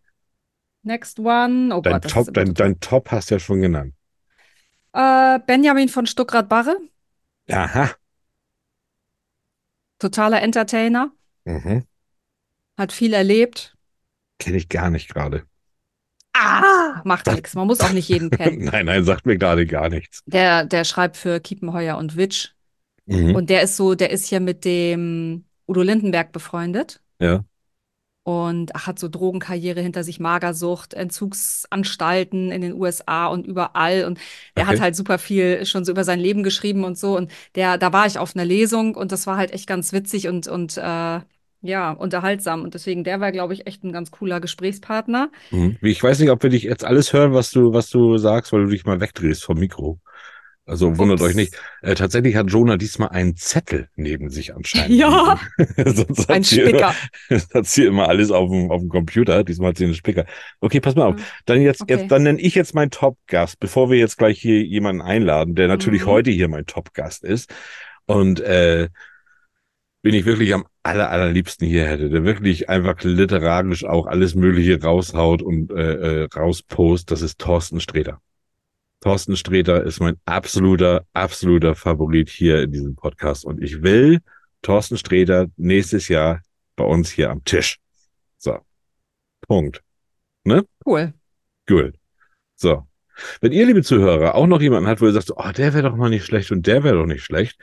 Next 0.83 1.19
one. 1.19 1.71
Oh 1.73 1.81
Dein 1.81 1.99
Gott, 2.01 2.03
Top, 2.07 2.33
dein, 2.33 2.53
dein 2.53 2.79
Top 2.79 3.11
hast 3.11 3.31
du 3.31 3.35
ja 3.35 3.39
schon 3.39 3.59
genannt. 3.61 3.93
Äh, 4.93 5.39
Benjamin 5.47 5.89
von 5.89 6.05
Stuckrad-Barre, 6.05 6.77
Aha. 7.51 7.97
totaler 9.99 10.41
Entertainer, 10.41 11.11
Mhm. 11.45 11.83
hat 12.77 12.91
viel 12.93 13.13
erlebt. 13.13 13.75
Kenne 14.37 14.57
ich 14.57 14.67
gar 14.69 14.89
nicht 14.89 15.13
gerade. 15.13 15.45
Ah, 16.33 17.01
macht 17.03 17.27
nichts. 17.27 17.53
Man 17.55 17.67
muss 17.67 17.81
auch 17.81 17.91
nicht 17.91 18.07
jeden 18.07 18.29
kennen. 18.37 18.65
Nein, 18.65 18.85
nein, 18.85 19.03
sagt 19.03 19.25
mir 19.25 19.37
gerade 19.37 19.65
gar 19.65 19.89
nichts. 19.89 20.23
Der, 20.25 20.65
der 20.65 20.83
schreibt 20.85 21.17
für 21.17 21.39
Kiepenheuer 21.39 21.97
und 21.97 22.15
Witsch. 22.15 22.49
Mhm. 23.05 23.35
Und 23.35 23.49
der 23.49 23.63
ist 23.63 23.75
so, 23.75 23.95
der 23.95 24.11
ist 24.11 24.27
hier 24.27 24.39
mit 24.39 24.63
dem 24.65 25.45
Udo 25.67 25.81
Lindenberg 25.81 26.31
befreundet 26.31 27.01
Ja. 27.19 27.43
und 28.23 28.71
hat 28.73 28.99
so 28.99 29.07
Drogenkarriere 29.09 29.81
hinter 29.81 30.03
sich, 30.03 30.19
Magersucht, 30.19 30.93
Entzugsanstalten 30.93 32.51
in 32.51 32.61
den 32.61 32.73
USA 32.73 33.27
und 33.27 33.47
überall. 33.47 34.05
Und 34.05 34.19
der 34.55 34.65
Okay. 34.65 34.73
hat 34.75 34.79
halt 34.81 34.95
super 34.95 35.17
viel 35.17 35.65
schon 35.65 35.85
so 35.85 35.91
über 35.91 36.03
sein 36.03 36.19
Leben 36.19 36.43
geschrieben 36.43 36.83
und 36.83 36.97
so. 36.97 37.17
Und 37.17 37.31
der, 37.55 37.77
da 37.77 37.91
war 37.91 38.05
ich 38.05 38.19
auf 38.19 38.35
einer 38.35 38.45
Lesung 38.45 38.95
und 38.95 39.11
das 39.11 39.25
war 39.27 39.37
halt 39.37 39.51
echt 39.51 39.67
ganz 39.67 39.91
witzig 39.93 40.27
und, 40.27 40.47
und 40.47 40.77
äh, 40.77 41.19
ja, 41.61 41.91
unterhaltsam. 41.91 42.61
Und 42.63 42.73
deswegen, 42.73 43.03
der 43.03 43.19
war, 43.19 43.31
glaube 43.31 43.53
ich, 43.53 43.67
echt 43.67 43.83
ein 43.83 43.91
ganz 43.91 44.11
cooler 44.11 44.39
Gesprächspartner. 44.39 45.29
Mhm. 45.51 45.77
Ich 45.81 46.01
weiß 46.01 46.19
nicht, 46.19 46.29
ob 46.29 46.41
wir 46.43 46.49
dich 46.49 46.63
jetzt 46.63 46.85
alles 46.85 47.13
hören, 47.13 47.33
was 47.33 47.51
du, 47.51 47.73
was 47.73 47.89
du 47.89 48.17
sagst, 48.17 48.53
weil 48.53 48.63
du 48.63 48.69
dich 48.69 48.85
mal 48.85 48.99
wegdrehst 49.01 49.43
vom 49.43 49.57
Mikro. 49.59 49.99
Also 50.65 50.99
wundert 50.99 51.19
Ups. 51.19 51.29
euch 51.29 51.35
nicht. 51.35 51.55
Äh, 51.81 51.95
tatsächlich 51.95 52.35
hat 52.35 52.51
Jonah 52.51 52.77
diesmal 52.77 53.09
einen 53.09 53.35
Zettel 53.35 53.89
neben 53.95 54.29
sich 54.29 54.55
anscheinend. 54.55 54.95
Ja. 54.99 55.39
Ein 56.27 56.43
Spicker. 56.43 56.93
Immer, 57.29 57.41
hat 57.55 57.65
sie 57.65 57.85
immer 57.85 58.07
alles 58.07 58.29
auf 58.29 58.51
dem, 58.51 58.69
auf 58.69 58.79
dem 58.79 58.89
Computer. 58.89 59.43
Diesmal 59.43 59.69
hat 59.69 59.79
sie 59.79 59.85
einen 59.85 59.95
Spicker. 59.95 60.25
Okay, 60.59 60.79
pass 60.79 60.93
mal 60.93 61.07
auf. 61.07 61.15
Dann 61.45 61.61
jetzt, 61.61 61.81
Okay. 61.81 61.95
jetzt, 61.95 62.11
dann 62.11 62.21
nenne 62.21 62.39
ich 62.39 62.53
jetzt 62.53 62.75
meinen 62.75 62.91
Top-Gast, 62.91 63.59
bevor 63.59 63.89
wir 63.89 63.97
jetzt 63.97 64.19
gleich 64.19 64.39
hier 64.39 64.61
jemanden 64.63 65.01
einladen, 65.01 65.55
der 65.55 65.67
natürlich 65.67 66.03
Mhm. 66.03 66.07
heute 66.09 66.29
hier 66.29 66.47
mein 66.49 66.67
Top-Gast 66.67 67.23
ist. 67.23 67.51
Und 68.05 68.39
äh, 68.39 68.89
bin 70.01 70.13
ich 70.13 70.25
wirklich 70.25 70.53
am 70.53 70.65
aller, 70.83 71.09
allerliebsten 71.09 71.67
hier 71.67 71.85
hätte, 71.85 72.09
der 72.09 72.23
wirklich 72.23 72.69
einfach 72.69 73.01
literarisch 73.03 73.83
auch 73.83 74.07
alles 74.07 74.35
Mögliche 74.35 74.81
raushaut 74.81 75.41
und 75.41 75.71
äh, 75.71 76.23
äh, 76.23 76.27
rauspost, 76.33 77.11
das 77.11 77.21
ist 77.21 77.39
Thorsten 77.39 77.79
Sträter. 77.81 78.21
Thorsten 79.01 79.35
Sträter 79.35 79.83
ist 79.83 79.99
mein 79.99 80.17
absoluter, 80.25 81.05
absoluter 81.13 81.75
Favorit 81.75 82.29
hier 82.29 82.63
in 82.63 82.71
diesem 82.71 82.95
Podcast. 82.95 83.45
Und 83.45 83.61
ich 83.61 83.81
will 83.81 84.19
Thorsten 84.61 84.97
Sträter 84.97 85.47
nächstes 85.55 86.09
Jahr 86.09 86.41
bei 86.75 86.83
uns 86.83 87.09
hier 87.09 87.29
am 87.29 87.43
Tisch. 87.43 87.77
So. 88.37 88.57
Punkt. 89.47 89.81
Cool. 90.85 91.13
Gut. 91.67 91.93
So. 92.55 92.85
Wenn 93.41 93.51
ihr, 93.51 93.65
liebe 93.65 93.83
Zuhörer, 93.83 94.35
auch 94.35 94.47
noch 94.47 94.61
jemanden 94.61 94.89
habt, 94.89 95.01
wo 95.01 95.05
ihr 95.05 95.11
sagt, 95.11 95.31
oh, 95.35 95.51
der 95.55 95.73
wäre 95.73 95.89
doch 95.89 95.95
mal 95.95 96.09
nicht 96.09 96.25
schlecht 96.25 96.51
und 96.51 96.67
der 96.67 96.83
wäre 96.83 96.97
doch 96.97 97.05
nicht 97.05 97.23
schlecht, 97.23 97.57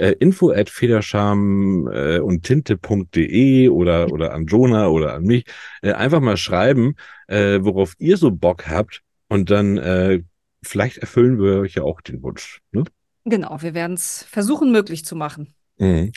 äh, 0.00 0.12
info 0.18 0.50
at 0.50 0.70
federscham 0.70 1.88
äh, 1.92 2.18
und 2.18 2.42
tinte.de 2.42 3.68
oder, 3.68 4.10
oder 4.10 4.32
an 4.32 4.46
Jonah 4.46 4.88
oder 4.88 5.14
an 5.14 5.24
mich, 5.24 5.44
äh, 5.82 5.92
einfach 5.92 6.20
mal 6.20 6.36
schreiben, 6.36 6.96
äh, 7.28 7.58
worauf 7.60 7.94
ihr 7.98 8.16
so 8.16 8.30
Bock 8.30 8.66
habt 8.68 9.02
und 9.28 9.50
dann 9.50 9.76
äh, 9.76 10.22
vielleicht 10.62 10.98
erfüllen 10.98 11.38
wir 11.38 11.60
euch 11.60 11.74
ja 11.74 11.82
auch 11.82 12.00
den 12.00 12.22
Wunsch. 12.22 12.60
Ne? 12.72 12.84
Genau, 13.24 13.60
wir 13.60 13.74
werden 13.74 13.94
es 13.94 14.24
versuchen, 14.24 14.72
möglich 14.72 15.04
zu 15.04 15.16
machen. 15.16 15.54
Mhm. 15.76 16.12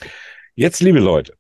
Jetzt, 0.56 0.82
liebe 0.82 1.00
Leute, 1.00 1.34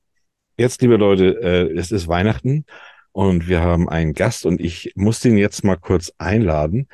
jetzt, 0.57 0.81
liebe 0.81 0.97
Leute, 0.97 1.39
äh, 1.41 1.77
es 1.77 1.91
ist 1.91 2.07
Weihnachten 2.09 2.65
und 3.13 3.47
wir 3.47 3.61
haben 3.61 3.87
einen 3.87 4.13
Gast 4.13 4.45
und 4.45 4.59
ich 4.59 4.91
muss 4.95 5.21
den 5.21 5.37
jetzt 5.37 5.63
mal 5.63 5.77
kurz 5.77 6.11
einladen. 6.17 6.87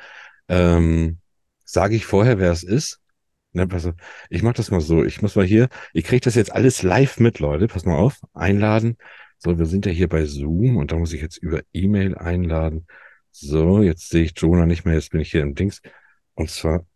Ähm, 0.48 1.18
Sage 1.64 1.94
ich 1.94 2.04
vorher, 2.04 2.40
wer 2.40 2.50
es 2.50 2.64
ist? 2.64 2.99
Ne, 3.52 3.66
pass 3.66 3.86
auf. 3.86 3.94
Ich 4.28 4.42
mach 4.42 4.52
das 4.54 4.70
mal 4.70 4.80
so. 4.80 5.04
Ich 5.04 5.22
muss 5.22 5.34
mal 5.36 5.44
hier, 5.44 5.68
ich 5.92 6.04
kriege 6.04 6.20
das 6.20 6.34
jetzt 6.36 6.52
alles 6.52 6.82
live 6.82 7.18
mit, 7.18 7.40
Leute. 7.40 7.66
Pass 7.68 7.84
mal 7.84 7.96
auf. 7.96 8.20
Einladen. 8.32 8.96
So, 9.38 9.58
wir 9.58 9.66
sind 9.66 9.86
ja 9.86 9.92
hier 9.92 10.08
bei 10.08 10.24
Zoom 10.26 10.76
und 10.76 10.92
da 10.92 10.96
muss 10.96 11.12
ich 11.12 11.20
jetzt 11.22 11.38
über 11.38 11.62
E-Mail 11.72 12.16
einladen. 12.16 12.86
So, 13.32 13.82
jetzt 13.82 14.08
sehe 14.10 14.24
ich 14.24 14.32
Jonah 14.36 14.66
nicht 14.66 14.84
mehr. 14.84 14.94
Jetzt 14.94 15.10
bin 15.10 15.20
ich 15.20 15.30
hier 15.30 15.42
im 15.42 15.54
Dings. 15.54 15.80
Und 16.34 16.50
zwar 16.50 16.86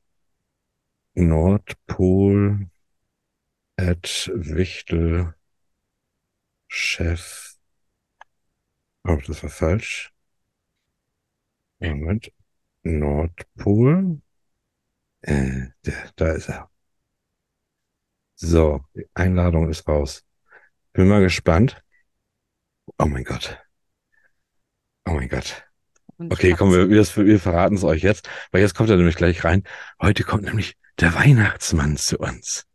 Nordpol 1.15 2.69
at 3.77 4.31
Wichtel 4.35 5.35
Chef. 6.69 7.57
Oh, 9.05 9.19
das 9.27 9.43
war 9.43 9.51
falsch. 9.51 10.13
Moment. 11.79 12.33
Nordpol. 12.83 14.21
Äh, 15.27 15.69
der, 15.87 15.95
da 16.17 16.33
ist 16.33 16.49
er. 16.49 16.71
So, 18.37 18.81
die 18.95 19.07
Einladung 19.15 19.71
ist 19.71 19.87
raus. 19.89 20.23
Bin 20.93 21.09
mal 21.09 21.23
gespannt. 21.23 21.81
Oh 22.99 23.07
mein 23.07 23.25
Gott. 23.25 23.59
Oh 25.07 25.13
mein 25.13 25.29
Gott. 25.29 25.65
Okay, 26.19 26.55
komm, 26.57 26.71
wir, 26.73 26.89
wir, 26.91 27.05
wir 27.27 27.41
verraten 27.41 27.77
es 27.77 27.85
euch 27.85 28.03
jetzt, 28.03 28.29
weil 28.53 28.61
jetzt 28.61 28.75
kommt 28.75 28.91
er 28.91 28.97
nämlich 28.97 29.17
gleich 29.17 29.43
rein. 29.45 29.65
Heute 30.01 30.23
kommt 30.25 30.45
nämlich 30.45 30.77
der 31.01 31.15
Weihnachtsmann 31.15 31.97
zu 31.97 32.19
uns. 32.19 32.67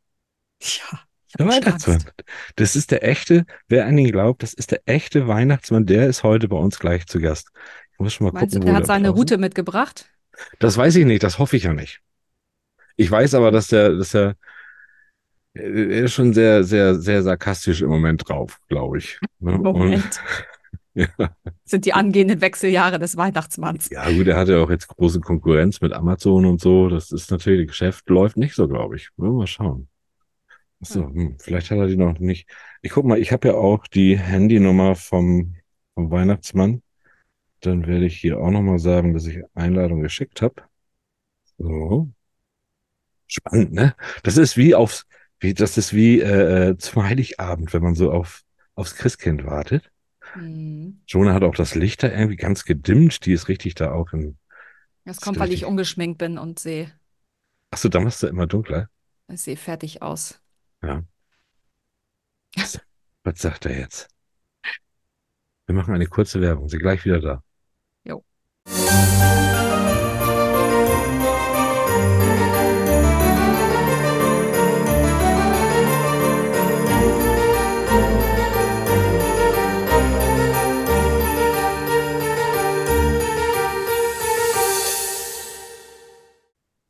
Ja, 0.62 1.00
Der 1.38 1.48
Weihnachtsmann. 1.48 2.04
Das 2.56 2.76
ist 2.76 2.92
der 2.92 3.04
echte, 3.04 3.46
wer 3.68 3.86
an 3.86 3.98
ihn 3.98 4.12
glaubt, 4.12 4.44
das 4.44 4.54
ist 4.54 4.72
der 4.72 4.82
echte 4.86 5.28
Weihnachtsmann, 5.28 5.86
der 5.86 6.08
ist 6.08 6.24
heute 6.24 6.48
bei 6.50 6.58
uns 6.58 6.80
gleich 6.80 7.06
zu 7.06 7.20
Gast. 7.20 7.50
Ich 7.94 8.00
muss 8.00 8.14
schon 8.14 8.26
mal 8.28 8.34
Meinst 8.34 8.56
du, 8.56 8.60
gucken, 8.60 8.66
der 8.66 8.74
wo 8.76 8.78
hat 8.80 8.88
seine 8.88 9.10
draußen- 9.10 9.16
Route 9.16 9.38
mitgebracht? 9.38 10.10
Das 10.60 10.76
weiß 10.78 10.96
ich 10.98 11.06
nicht, 11.06 11.24
das 11.24 11.38
hoffe 11.40 11.56
ich 11.56 11.64
ja 11.64 11.74
nicht. 11.74 12.02
Ich 13.00 13.10
weiß 13.10 13.34
aber, 13.36 13.50
dass 13.52 13.68
der, 13.68 13.96
dass 13.96 14.12
der, 14.12 14.36
er 15.54 16.04
ist 16.04 16.14
schon 16.14 16.34
sehr, 16.34 16.66
sehr, 16.66 16.96
sehr 16.96 17.24
sarkastisch 17.24 17.82
im 17.82 17.88
Moment 17.88 18.28
drauf, 18.28 18.60
glaube 18.68 18.98
ich. 18.98 19.18
Ne? 19.40 19.54
Und- 19.54 19.64
Moment. 19.64 20.22
Ja. 20.96 21.08
Sind 21.64 21.86
die 21.86 21.94
angehenden 21.94 22.42
Wechseljahre 22.42 23.00
des 23.00 23.16
Weihnachtsmanns. 23.16 23.90
Ja, 23.90 24.10
gut, 24.12 24.28
er 24.28 24.36
hat 24.36 24.50
ja 24.50 24.58
auch 24.62 24.70
jetzt 24.72 24.88
große 24.90 25.22
Konkurrenz 25.22 25.80
mit 25.80 25.94
Amazon 25.94 26.46
und 26.46 26.60
so. 26.60 26.90
Das 26.90 27.12
ist 27.12 27.32
natürlich, 27.32 27.68
das 27.68 27.78
Geschäft 27.78 28.10
läuft 28.10 28.36
nicht 28.36 28.54
so, 28.56 28.68
glaube 28.68 28.98
ich. 28.98 29.10
Wollen 29.16 29.32
wir 29.34 29.38
mal 29.38 29.48
schauen. 29.48 29.88
Achso, 30.82 31.06
hm, 31.08 31.38
vielleicht 31.40 31.72
hat 31.72 31.78
er 31.78 31.88
die 31.88 31.96
noch 31.96 32.20
nicht. 32.20 32.50
Ich 32.82 32.92
guck 32.92 33.06
mal, 33.06 33.18
ich 33.20 33.32
habe 33.32 33.50
ja 33.50 33.54
auch 33.54 33.88
die 33.88 34.18
Handynummer 34.18 34.96
vom, 34.96 35.56
vom 35.94 36.12
Weihnachtsmann. 36.12 36.82
Dann 37.62 37.88
werde 37.88 38.06
ich 38.08 38.18
hier 38.18 38.40
auch 38.40 38.52
nochmal 38.52 38.80
sagen, 38.80 39.14
dass 39.14 39.26
ich 39.28 39.42
Einladung 39.54 40.02
geschickt 40.02 40.42
habe. 40.42 40.56
So. 41.60 42.10
Spannend, 43.30 43.72
ne? 43.72 43.96
Das 44.24 44.36
ist 44.36 44.58
wie 44.58 44.76
aufs, 44.76 45.06
wie, 45.40 45.54
das 45.54 45.78
ist 45.78 45.94
wie 45.94 46.20
äh, 46.20 46.70
äh, 46.72 46.78
zum 46.78 47.04
Heiligabend, 47.04 47.72
wenn 47.74 47.84
man 47.84 47.96
so 47.96 48.12
auf, 48.12 48.42
aufs 48.76 48.96
Christkind 48.96 49.46
wartet. 49.46 49.90
Hm. 50.34 51.02
Jonah 51.08 51.34
hat 51.34 51.44
auch 51.44 51.56
das 51.56 51.76
Licht 51.76 52.04
da 52.04 52.10
irgendwie 52.10 52.36
ganz 52.36 52.66
gedimmt. 52.66 53.26
Die 53.26 53.34
ist 53.34 53.48
richtig 53.48 53.76
da 53.76 53.92
auch 53.92 54.12
in. 54.12 54.38
Das 55.06 55.22
kommt, 55.22 55.40
weil 55.40 55.54
ich 55.54 55.66
ungeschminkt 55.66 56.18
bin 56.18 56.38
und 56.38 56.60
sehe 56.60 56.92
Achso, 57.72 57.90
da 57.90 58.00
machst 58.00 58.24
du 58.24 58.28
immer 58.28 58.48
dunkler. 58.48 58.90
ich 59.32 59.42
sehe 59.42 59.58
fertig 59.58 60.02
aus. 60.02 60.42
Ja. 60.82 61.04
Was, 62.56 62.80
was 63.24 63.40
sagt 63.40 63.66
er 63.66 63.78
jetzt? 63.78 64.08
Wir 65.68 65.76
machen 65.76 65.94
eine 65.94 66.08
kurze 66.08 66.42
Werbung. 66.42 66.68
Sind 66.68 66.80
gleich 66.80 67.06
wieder 67.06 67.20
da. 67.20 67.44
Jo. 68.04 68.24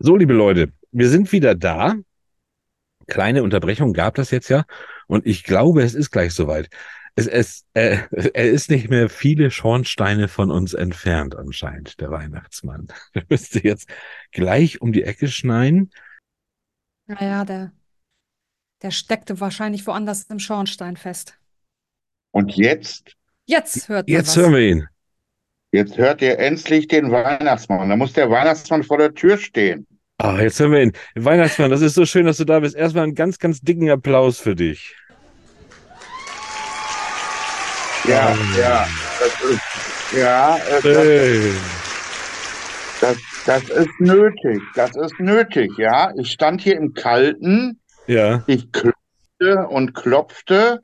So, 0.02 0.16
liebe 0.16 0.34
Leute, 0.34 0.72
wir 0.92 1.10
sind 1.10 1.32
wieder 1.34 1.56
da. 1.56 1.96
Kleine 3.08 3.44
Unterbrechung 3.44 3.92
gab 3.92 4.16
das 4.16 4.32
jetzt 4.32 4.48
ja. 4.50 4.66
Und 5.08 5.26
ich 5.26 5.44
glaube, 5.44 5.84
es 5.84 5.94
ist 5.94 6.10
gleich 6.12 6.34
soweit. 6.34 6.70
Es, 7.16 7.28
es, 7.28 7.66
äh, 7.74 7.98
er 8.34 8.50
ist 8.50 8.70
nicht 8.70 8.90
mehr 8.90 9.10
viele 9.10 9.52
Schornsteine 9.52 10.30
von 10.30 10.52
uns 10.52 10.74
entfernt, 10.74 11.36
anscheinend, 11.36 12.00
der 12.00 12.12
Weihnachtsmann. 12.12 12.88
Er 13.14 13.24
müsste 13.30 13.62
jetzt 13.62 13.90
gleich 14.32 14.80
um 14.82 14.94
die 14.94 15.04
Ecke 15.04 15.28
schneien. 15.28 15.92
Naja, 17.08 17.44
der, 17.44 17.74
der 18.82 18.92
steckte 18.92 19.42
wahrscheinlich 19.42 19.86
woanders 19.86 20.24
im 20.24 20.40
Schornstein 20.40 20.96
fest. 20.96 21.38
Und 22.32 22.56
jetzt, 22.56 23.18
Jetzt 23.48 23.90
hört 23.90 24.08
man 24.08 24.16
Jetzt 24.16 24.30
was. 24.30 24.38
hören 24.38 24.54
wir 24.54 24.62
ihn. 24.62 24.88
Jetzt 25.72 25.98
hört 25.98 26.22
ihr 26.22 26.40
endlich 26.40 26.88
den 26.88 27.12
Weihnachtsmann. 27.12 27.90
Da 27.90 27.96
muss 27.96 28.14
der 28.14 28.30
Weihnachtsmann 28.30 28.84
vor 28.84 28.98
der 28.98 29.14
Tür 29.14 29.38
stehen. 29.38 29.86
Ah, 30.18 30.40
jetzt 30.42 30.60
hören 30.60 30.72
wir 30.74 30.82
ihn. 30.84 30.94
Weihnachtsmann, 31.16 31.72
das 31.72 31.82
ist 31.82 31.96
so 31.96 32.06
schön, 32.06 32.26
dass 32.26 32.38
du 32.38 32.46
da 32.46 32.60
bist. 32.60 32.76
Erstmal 32.76 33.04
einen 33.06 33.16
ganz, 33.16 33.40
ganz 33.40 33.62
dicken 33.62 33.90
Applaus 33.90 34.40
für 34.40 34.56
dich. 34.56 34.96
Ja, 38.08 38.36
ja, 38.58 38.88
das 39.20 39.42
ist, 39.52 39.62
ja, 40.18 40.58
das, 40.72 40.84
Hey. 40.84 41.52
das, 43.02 43.18
das 43.46 43.64
ist 43.70 44.00
nötig. 44.00 44.62
Das 44.76 44.96
ist 44.96 45.20
nötig, 45.20 45.72
ja. 45.78 46.12
Ich 46.18 46.32
stand 46.32 46.62
hier 46.62 46.76
im 46.78 46.94
Kalten, 46.94 47.80
Ja, 48.08 48.44
ich 48.48 48.72
klopfte 48.72 49.68
und 49.70 49.94
klopfte. 49.94 50.82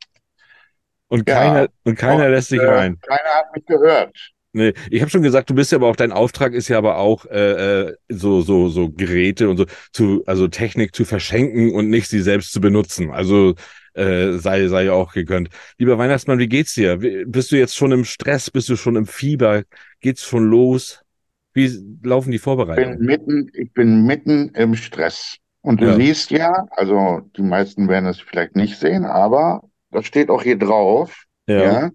und 1.07 1.27
Ja. 1.27 1.35
keiner, 1.35 1.67
und 1.83 1.95
keiner 1.97 2.25
Und, 2.25 2.31
lässt 2.31 2.49
sich 2.49 2.59
äh, 2.61 2.65
rein. 2.65 2.99
Keiner 3.01 3.29
hat 3.29 3.55
mich 3.55 3.65
gehört. 3.65 4.15
Nee, 4.55 4.73
ich 4.89 5.01
habe 5.01 5.11
schon 5.11 5.21
gesagt, 5.21 5.49
du 5.49 5.53
bist 5.53 5.71
ja 5.73 5.77
aber 5.77 5.87
auch, 5.87 5.97
dein 5.97 6.13
Auftrag 6.13 6.53
ist 6.53 6.69
ja 6.69 6.77
aber 6.77 6.97
auch, 6.97 7.25
äh, 7.25 7.89
äh, 7.89 7.95
so, 8.09 8.39
so, 8.41 8.69
so 8.69 8.89
Geräte 8.89 9.49
und 9.49 9.57
so 9.57 9.65
zu, 9.91 10.23
also 10.25 10.47
Technik 10.47 10.95
zu 10.95 11.03
verschenken 11.03 11.73
und 11.73 11.89
nicht 11.89 12.07
sie 12.07 12.21
selbst 12.21 12.53
zu 12.53 12.61
benutzen. 12.61 13.11
Also 13.11 13.55
äh, 13.95 14.33
sei, 14.37 14.67
sei 14.67 14.91
auch 14.91 15.11
gegönnt. 15.13 15.49
Lieber 15.77 15.97
Weihnachtsmann, 15.97 16.39
wie 16.39 16.47
geht's 16.47 16.73
dir? 16.73 17.01
Wie- 17.01 17.25
Bist 17.25 17.51
du 17.51 17.57
jetzt 17.57 17.75
schon 17.75 17.91
im 17.91 18.05
Stress? 18.05 18.49
Bist 18.49 18.69
du 18.69 18.77
schon 18.77 18.95
im 18.95 19.05
Fieber? 19.07 19.63
Geht's 19.99 20.23
schon 20.23 20.45
los? 20.49 21.01
Wie 21.53 21.69
laufen 22.03 22.31
die 22.31 22.39
Ich 22.57 22.73
bin 22.73 22.97
Vorbereitungen? 22.97 22.99
mitten, 22.99 23.49
ich 23.53 23.73
bin 23.73 24.05
mitten 24.05 24.49
im 24.55 24.75
Stress. 24.75 25.37
Und 25.61 25.81
du 25.81 25.87
Ja. 25.87 25.93
siehst 25.93 26.31
ja, 26.31 26.67
also 26.71 27.21
die 27.37 27.41
meisten 27.41 27.87
werden 27.87 28.05
es 28.07 28.19
vielleicht 28.19 28.55
nicht 28.55 28.77
sehen, 28.77 29.05
aber 29.05 29.63
das 29.91 30.05
steht 30.05 30.29
auch 30.29 30.43
hier 30.43 30.57
drauf. 30.59 31.25
Ja, 31.47 31.55
ja, 31.55 31.91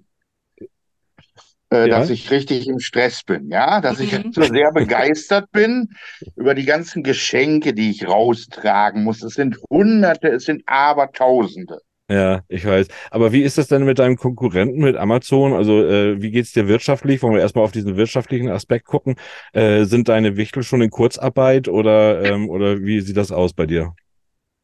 äh, 1.71 1.89
Ja. 1.89 1.89
dass 1.89 2.11
ich 2.11 2.31
richtig 2.31 2.69
im 2.69 2.79
Stress 2.81 3.23
bin, 3.25 3.49
ja, 3.51 3.81
dass 3.81 4.01
ich 4.01 4.13
Mhm. 4.13 4.33
so 4.33 4.47
sehr 4.47 4.73
begeistert 4.73 5.51
bin 5.53 5.89
über 6.37 6.55
die 6.55 6.65
ganzen 6.65 7.03
Geschenke, 7.03 7.75
die 7.75 7.91
ich 7.91 8.07
raustragen 8.09 9.05
muss. 9.05 9.23
Es 9.23 9.35
sind 9.35 9.57
Hunderte, 9.71 10.29
es 10.29 10.45
sind 10.45 10.63
Abertausende. 10.67 11.79
ja, 12.11 12.43
ich 12.49 12.65
weiß. 12.67 12.89
Aber 13.11 13.33
wie 13.33 13.43
ist 13.43 13.57
das 13.57 13.69
denn 13.69 13.85
mit 13.85 13.99
deinem 14.01 14.17
Konkurrenten, 14.17 14.81
mit 14.81 14.97
Amazon? 14.97 15.53
Also 15.53 15.81
äh, 15.85 16.21
wie 16.21 16.31
geht's 16.33 16.53
dir 16.53 16.67
wirtschaftlich? 16.67 17.23
Wollen 17.23 17.35
wir 17.35 17.41
erstmal 17.41 17.65
auf 17.65 17.71
diesen 17.73 17.97
wirtschaftlichen 17.97 18.49
Aspekt 18.49 18.87
gucken? 18.87 19.15
Äh, 19.53 19.85
sind 19.85 20.09
deine 20.09 20.37
Wichtel 20.37 20.63
schon 20.65 20.83
in 20.83 20.91
Kurzarbeit 20.91 21.69
oder, 21.69 22.23
ähm, 22.25 22.51
oder 22.51 22.81
wie 22.83 23.01
sieht 23.01 23.17
das 23.17 23.31
aus 23.31 23.53
bei 23.55 23.67
dir? 23.67 23.95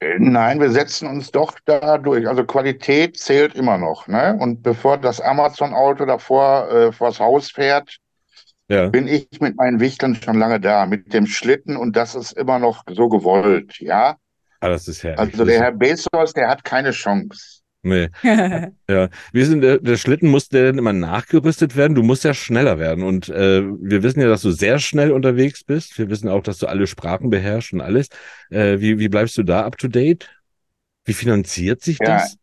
Äh, 0.01 0.19
Nein, 0.19 0.61
wir 0.61 0.71
setzen 0.71 1.09
uns 1.09 1.31
doch 1.31 1.59
da 1.65 1.99
durch. 1.99 2.29
Also 2.29 2.45
Qualität 2.45 3.17
zählt 3.19 3.55
immer 3.55 3.79
noch, 3.79 4.07
ne? 4.09 4.37
Und 4.39 4.63
bevor 4.63 4.99
das 4.99 5.21
Amazon-Auto 5.21 6.05
davor 6.05 6.71
äh, 6.71 6.93
vors 6.93 7.19
Haus 7.21 7.51
fährt, 7.51 7.99
Ja, 8.69 8.89
bin 8.91 9.09
ich 9.09 9.29
mit 9.41 9.57
meinen 9.57 9.81
Wichteln 9.81 10.15
schon 10.17 10.39
lange 10.39 10.61
da, 10.61 10.87
mit 10.87 11.13
dem 11.13 11.27
Schlitten 11.27 11.77
und 11.77 11.97
das 11.97 12.15
ist 12.15 12.33
immer 12.33 12.59
noch 12.59 12.85
so 12.89 13.09
gewollt, 13.09 13.79
ja? 13.81 14.17
ah, 14.61 14.69
das 14.69 14.89
ist 14.89 15.03
herrlich. 15.03 15.19
Also 15.19 15.45
der 15.45 15.61
Herr 15.61 15.73
Bezos, 15.73 16.33
der 16.35 16.49
hat 16.49 16.65
keine 16.65 16.91
Chance. 16.91 17.56
Nee, 17.87 18.09
ja. 18.91 19.09
Wie 19.33 19.45
sind 19.45 19.61
der, 19.61 19.79
der 19.79 19.97
Schlitten, 19.97 20.29
muss 20.29 20.49
der 20.49 20.65
denn 20.65 20.79
immer 20.79 20.93
nachgerüstet 20.93 21.77
werden? 21.77 21.95
Du 21.95 22.03
musst 22.03 22.25
ja 22.25 22.35
schneller 22.35 22.81
werden. 22.81 23.05
Und 23.05 23.29
äh, 23.29 23.63
wir 23.63 24.03
wissen 24.03 24.21
ja, 24.21 24.27
dass 24.29 24.43
du 24.43 24.51
sehr 24.51 24.81
schnell 24.81 25.13
unterwegs 25.13 25.63
bist. 25.63 25.97
Wir 25.97 26.11
wissen 26.11 26.29
auch, 26.29 26.43
dass 26.43 26.59
du 26.59 26.67
alle 26.67 26.89
Sprachen 26.89 27.31
beherrschst 27.31 27.75
und 27.75 27.81
alles. 27.81 28.09
Äh, 28.51 28.81
wie, 28.81 28.99
wie 28.99 29.09
bleibst 29.09 29.39
du 29.39 29.45
da 29.45 29.65
up 29.65 29.79
to 29.79 29.87
date? 29.87 30.29
Wie 31.05 31.13
finanziert 31.13 31.81
sich 31.83 32.01
Ja, 32.01 32.07
das? 32.17 32.37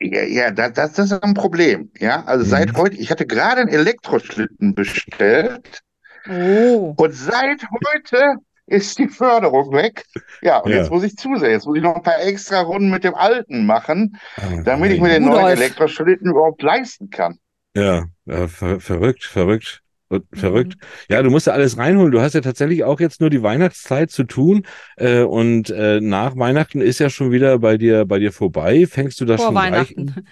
Ja, 0.00 0.22
ja, 0.22 0.50
das, 0.52 0.72
das 0.74 0.98
ist 1.00 1.12
ein 1.24 1.34
Problem. 1.34 1.90
Ja, 1.98 2.24
also 2.24 2.44
Mhm. 2.44 2.50
seit 2.50 2.76
heute, 2.76 2.96
ich 2.96 3.10
hatte 3.10 3.26
gerade 3.26 3.62
einen 3.62 3.70
Elektroschlitten 3.70 4.74
bestellt 4.76 5.80
Oh. 6.28 6.94
und 6.96 7.12
seit 7.14 7.62
heute 7.84 8.36
ist 8.68 8.98
die 8.98 9.08
Förderung 9.08 9.72
weg. 9.72 10.04
Ja, 10.42 10.58
und 10.58 10.70
Ja. 10.70 10.78
jetzt 10.78 10.90
muss 10.90 11.02
ich 11.04 11.16
zusehen. 11.16 11.50
Jetzt 11.50 11.66
muss 11.66 11.76
ich 11.76 11.82
noch 11.82 11.96
ein 11.96 12.02
paar 12.02 12.20
extra 12.22 12.60
Runden 12.60 12.90
mit 12.90 13.04
dem 13.04 13.14
alten 13.14 13.66
machen, 13.66 14.16
Ah, 14.36 14.62
damit 14.64 14.92
ich 14.92 15.00
mir 15.00 15.08
den 15.10 15.24
neuen 15.24 15.46
Elektroschlitten 15.56 16.30
überhaupt 16.30 16.62
leisten 16.62 17.10
kann. 17.10 17.38
Ja, 17.74 18.04
ja 18.26 18.48
ver 18.48 18.80
verrückt, 18.80 19.24
verrückt. 19.24 19.82
Und 20.10 20.24
Mhm. 20.32 20.38
Verrückt. 20.38 20.74
Ja, 21.10 21.22
du 21.22 21.28
musst 21.30 21.46
ja 21.48 21.52
alles 21.52 21.76
reinholen. 21.76 22.10
Du 22.12 22.22
hast 22.22 22.34
ja 22.34 22.40
tatsächlich 22.40 22.82
auch 22.82 22.98
jetzt 22.98 23.20
nur 23.20 23.28
die 23.28 23.42
Weihnachtszeit 23.42 24.10
zu 24.10 24.24
tun. 24.24 24.64
Äh, 24.96 25.20
und 25.22 25.68
äh, 25.68 26.00
nach 26.00 26.34
Weihnachten 26.34 26.80
ist 26.80 26.98
ja 26.98 27.10
schon 27.10 27.30
wieder 27.30 27.58
bei 27.58 27.76
dir, 27.76 28.06
bei 28.06 28.18
dir 28.18 28.32
vorbei. 28.32 28.86
Fängst 28.86 29.20
du 29.20 29.26
da 29.26 29.36
Vor 29.36 29.46
schon 29.46 29.54
gleich 29.54 29.64
Weihnachten. 29.72 30.14
an? 30.16 30.28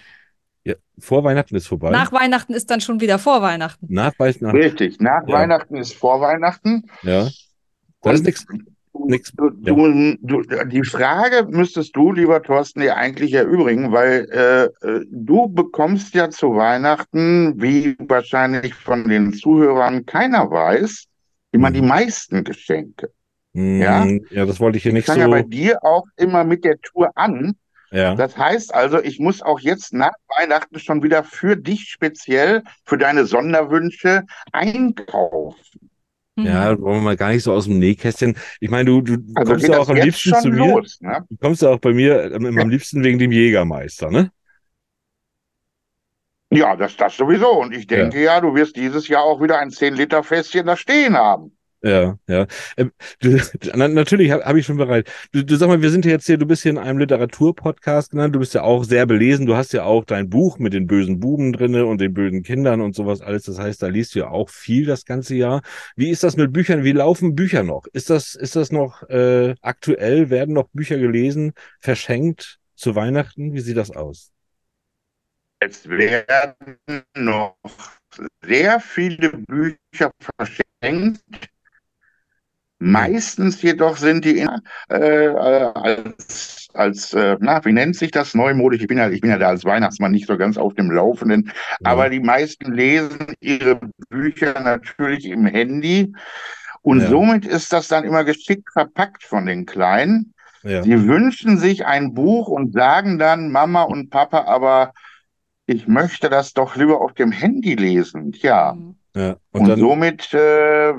Ja, 0.63 0.73
vor 0.97 1.23
Weihnachten 1.23 1.55
ist 1.55 1.67
vorbei. 1.67 1.91
Nach 1.91 2.11
Weihnachten 2.11 2.53
ist 2.55 2.71
dann 2.71 2.81
schon 2.81 2.99
wieder 3.01 3.19
vor 3.19 3.41
Weihnachten. 3.43 3.85
nach, 3.87 4.13
Weihnachten- 4.17 4.45
nach 4.45 4.53
Richtig. 4.53 4.99
Nach 4.99 5.21
Ja. 5.27 5.33
Weihnachten 5.35 5.75
ist 5.77 5.93
vor 5.93 6.21
Weihnachten. 6.21 6.89
ja. 7.03 7.27
Da 8.01 8.11
ist 8.11 8.23
nichts. 8.25 8.45
Nix. 9.05 9.31
Du, 9.33 9.51
Ja. 9.61 9.73
du, 9.75 10.17
du, 10.21 10.65
die 10.65 10.83
Frage 10.83 11.47
müsstest 11.49 11.95
du, 11.95 12.11
lieber 12.11 12.41
Thorsten, 12.41 12.81
dir 12.81 12.97
eigentlich 12.97 13.33
erübrigen, 13.33 13.91
weil 13.91 14.27
äh, 14.31 14.65
äh, 14.87 15.05
du 15.11 15.47
bekommst 15.47 16.15
ja 16.15 16.29
zu 16.31 16.55
Weihnachten, 16.55 17.61
wie 17.61 17.95
wahrscheinlich 17.99 18.73
von 18.73 19.07
den 19.07 19.33
Zuhörern 19.33 20.05
keiner 20.07 20.49
weiß, 20.49 21.05
immer 21.51 21.69
Mhm. 21.69 21.73
die 21.75 21.81
meisten 21.83 22.43
Geschenke. 22.43 23.11
Mm, 23.53 23.81
Ja? 23.81 24.07
ja, 24.31 24.45
das 24.47 24.59
wollte 24.59 24.77
ich 24.77 24.83
hier 24.83 24.89
Ich 24.91 24.95
nicht 24.95 25.05
fange 25.05 25.21
ja 25.21 25.27
bei 25.27 25.43
so. 25.43 25.47
dir 25.47 25.83
auch 25.83 26.05
immer 26.15 26.43
mit 26.43 26.63
der 26.65 26.79
Tour 26.81 27.11
an. 27.15 27.55
Ja. 27.91 28.15
Das 28.15 28.35
heißt 28.35 28.73
also, 28.73 28.99
ich 29.01 29.19
muss 29.19 29.41
auch 29.43 29.59
jetzt 29.59 29.93
nach 29.93 30.11
Weihnachten 30.37 30.79
schon 30.79 31.03
wieder 31.03 31.23
für 31.23 31.55
dich 31.55 31.83
speziell, 31.89 32.63
für 32.83 32.97
deine 32.97 33.25
Sonderwünsche 33.25 34.23
einkaufen. 34.51 35.86
Ja, 36.37 36.75
Mhm. 36.75 36.81
wollen 36.81 36.95
wir 36.97 37.01
mal 37.01 37.17
gar 37.17 37.29
nicht 37.31 37.43
so 37.43 37.51
aus 37.53 37.65
dem 37.65 37.79
Nähkästchen. 37.79 38.37
Ich 38.59 38.69
meine, 38.69 38.85
du, 38.85 39.01
du 39.01 39.17
Also 39.35 39.53
kommst 39.53 39.67
ja 39.67 39.79
auch 39.79 39.89
am 39.89 39.95
liebsten 39.97 40.35
zu 40.35 40.49
mir. 40.49 40.67
los, 40.75 41.01
ne? 41.01 41.25
Du 41.29 41.37
kommst 41.37 41.61
ja 41.63 41.69
auch 41.69 41.79
bei 41.79 41.93
mir 41.93 42.31
ähm, 42.31 42.57
am 42.59 42.69
liebsten 42.69 43.03
wegen 43.03 43.17
dem 43.17 43.31
Jägermeister, 43.31 44.11
ne? 44.11 44.31
Ja, 46.51 46.75
das, 46.75 46.95
das 46.95 47.17
sowieso. 47.17 47.49
Und 47.59 47.73
ich 47.73 47.87
denke 47.87 48.21
ja. 48.23 48.39
du 48.39 48.53
wirst 48.55 48.75
dieses 48.75 49.07
Jahr 49.07 49.23
auch 49.23 49.41
wieder 49.41 49.59
ein 49.59 49.69
10-Liter-Fässchen 49.69 50.65
da 50.65 50.77
stehen 50.77 51.17
haben. 51.17 51.56
Ja, 51.83 52.17
ja. 52.27 52.47
Ähm, 52.75 52.91
du, 53.21 53.37
na, 53.75 53.87
natürlich 53.87 54.31
habe 54.31 54.43
hab 54.43 54.55
ich 54.55 54.65
schon 54.65 54.77
bereit. 54.77 55.09
Du, 55.31 55.45
du 55.45 55.55
sag 55.57 55.67
mal, 55.67 55.81
wir 55.81 55.91
sind 55.91 56.05
ja 56.05 56.11
jetzt 56.11 56.25
hier, 56.25 56.37
du 56.37 56.47
bist 56.47 56.63
hier 56.63 56.71
in 56.71 56.79
einem 56.79 56.97
Literaturpodcast 56.97 58.11
genannt, 58.11 58.33
du 58.35 58.39
bist 58.39 58.55
ja 58.55 58.63
auch 58.63 58.83
sehr 58.83 59.05
belesen, 59.05 59.45
du 59.45 59.55
hast 59.55 59.73
ja 59.73 59.83
auch 59.83 60.03
dein 60.03 60.29
Buch 60.29 60.57
mit 60.57 60.73
den 60.73 60.87
bösen 60.87 61.19
Buben 61.19 61.53
drinne 61.53 61.85
und 61.85 62.01
den 62.01 62.13
bösen 62.13 62.41
Kindern 62.41 62.81
und 62.81 62.95
sowas 62.95 63.21
alles. 63.21 63.43
Das 63.43 63.59
heißt, 63.59 63.81
da 63.83 63.87
liest 63.87 64.15
du 64.15 64.19
ja 64.19 64.29
auch 64.29 64.49
viel 64.49 64.85
das 64.85 65.05
ganze 65.05 65.35
Jahr. 65.35 65.61
Wie 65.95 66.09
ist 66.09 66.23
das 66.23 66.35
mit 66.35 66.51
Büchern? 66.51 66.83
Wie 66.83 66.93
laufen 66.93 67.35
Bücher 67.35 67.61
noch? 67.63 67.85
Ist 67.93 68.09
das, 68.09 68.33
ist 68.33 68.55
das 68.55 68.71
noch 68.71 69.03
äh, 69.09 69.53
aktuell? 69.61 70.31
Werden 70.31 70.55
noch 70.55 70.69
Bücher 70.73 70.97
gelesen, 70.97 71.53
verschenkt 71.79 72.59
zu 72.75 72.95
Weihnachten? 72.95 73.53
Wie 73.53 73.59
sieht 73.59 73.77
das 73.77 73.91
aus? 73.91 74.31
Es 75.59 75.87
werden 75.87 76.55
noch 77.15 77.57
sehr 78.43 78.79
viele 78.79 79.29
Bücher 79.29 80.11
verschenkt. 80.37 81.21
Meistens 82.79 83.61
jedoch 83.61 83.97
sind 83.97 84.23
die 84.23 84.39
in, 84.39 84.49
äh, 84.89 85.27
als, 85.27 86.67
als 86.73 87.13
äh, 87.13 87.35
na, 87.39 87.63
wie 87.65 87.73
nennt 87.73 87.95
sich 87.95 88.11
das 88.11 88.35
neumodisch? 88.35 88.81
Ich 88.81 88.87
bin 88.87 88.99
ja, 88.99 89.09
ich 89.09 89.21
bin 89.21 89.31
ja 89.31 89.37
da 89.39 89.47
als 89.47 89.65
Weihnachtsmann 89.65 90.11
nicht 90.11 90.27
so 90.27 90.37
ganz 90.37 90.57
auf 90.57 90.75
dem 90.75 90.91
Laufenden, 90.91 91.51
aber 91.83 92.09
die 92.09 92.19
meisten 92.19 92.71
lesen 92.73 93.33
ihre 93.39 93.79
Bücher 94.09 94.59
natürlich 94.59 95.25
im 95.25 95.47
Handy 95.47 96.13
und 96.83 97.01
Ja. 97.01 97.07
somit 97.09 97.45
ist 97.45 97.73
das 97.73 97.87
dann 97.87 98.03
immer 98.03 98.23
geschickt 98.23 98.69
verpackt 98.71 99.23
von 99.23 99.45
den 99.47 99.65
Kleinen. 99.65 100.33
Ja. 100.63 100.83
Sie 100.83 101.07
wünschen 101.07 101.57
sich 101.57 101.85
ein 101.85 102.13
Buch 102.13 102.47
und 102.47 102.73
sagen 102.73 103.17
dann, 103.17 103.51
Mama 103.51 103.83
und 103.83 104.09
Papa, 104.09 104.45
aber 104.45 104.93
ich 105.65 105.87
möchte 105.87 106.29
das 106.29 106.53
doch 106.53 106.75
lieber 106.75 107.01
auf 107.01 107.13
dem 107.13 107.31
Handy 107.31 107.75
lesen. 107.75 108.31
Tja, 108.33 108.73
Mhm. 108.73 108.95
Ja. 109.17 109.37
Und 109.51 109.69
und 109.69 109.79
somit 109.79 110.33
äh, 110.33 110.37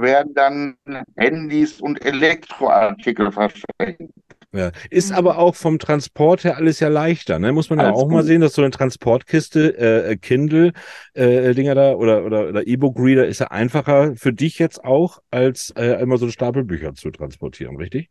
werden 0.01 0.35
dann 0.35 0.77
Handys 1.17 1.81
und 1.81 2.05
Elektroartikel 2.05 3.33
verschenkt. 3.33 4.13
Ja. 4.53 4.71
Ist 4.89 5.13
aber 5.13 5.37
auch 5.39 5.55
vom 5.55 5.79
Transport 5.79 6.43
her 6.45 6.57
alles 6.57 6.81
ja 6.81 6.89
leichter, 6.89 7.39
ne? 7.39 7.53
Muss 7.53 7.69
man 7.69 7.81
ja 7.81 7.87
Alles 7.87 7.99
auch 7.99 8.09
mal 8.09 8.19
gut. 8.21 8.27
sehen, 8.27 8.41
dass 8.41 8.55
so 8.55 8.63
eine 8.63 8.71
Transportkiste, 8.71 9.77
äh, 9.77 10.17
Kindle, 10.17 10.73
äh, 11.13 11.55
Dinger 11.55 11.75
da 11.75 11.93
oder, 11.93 12.25
oder, 12.25 12.49
oder 12.49 12.67
E-Book-Reader 12.67 13.27
ist 13.27 13.41
ja 13.41 13.49
einfacher 13.49 14.17
für 14.17 14.33
dich 14.33 14.59
jetzt 14.59 14.83
auch, 14.83 15.19
als 15.31 15.71
äh, 15.77 16.01
immer 16.01 16.17
so 16.17 16.27
ein 16.27 16.33
Stapel 16.33 16.65
Bücher 16.65 16.95
zu 16.95 17.11
transportieren, 17.11 17.77
richtig? 17.77 18.11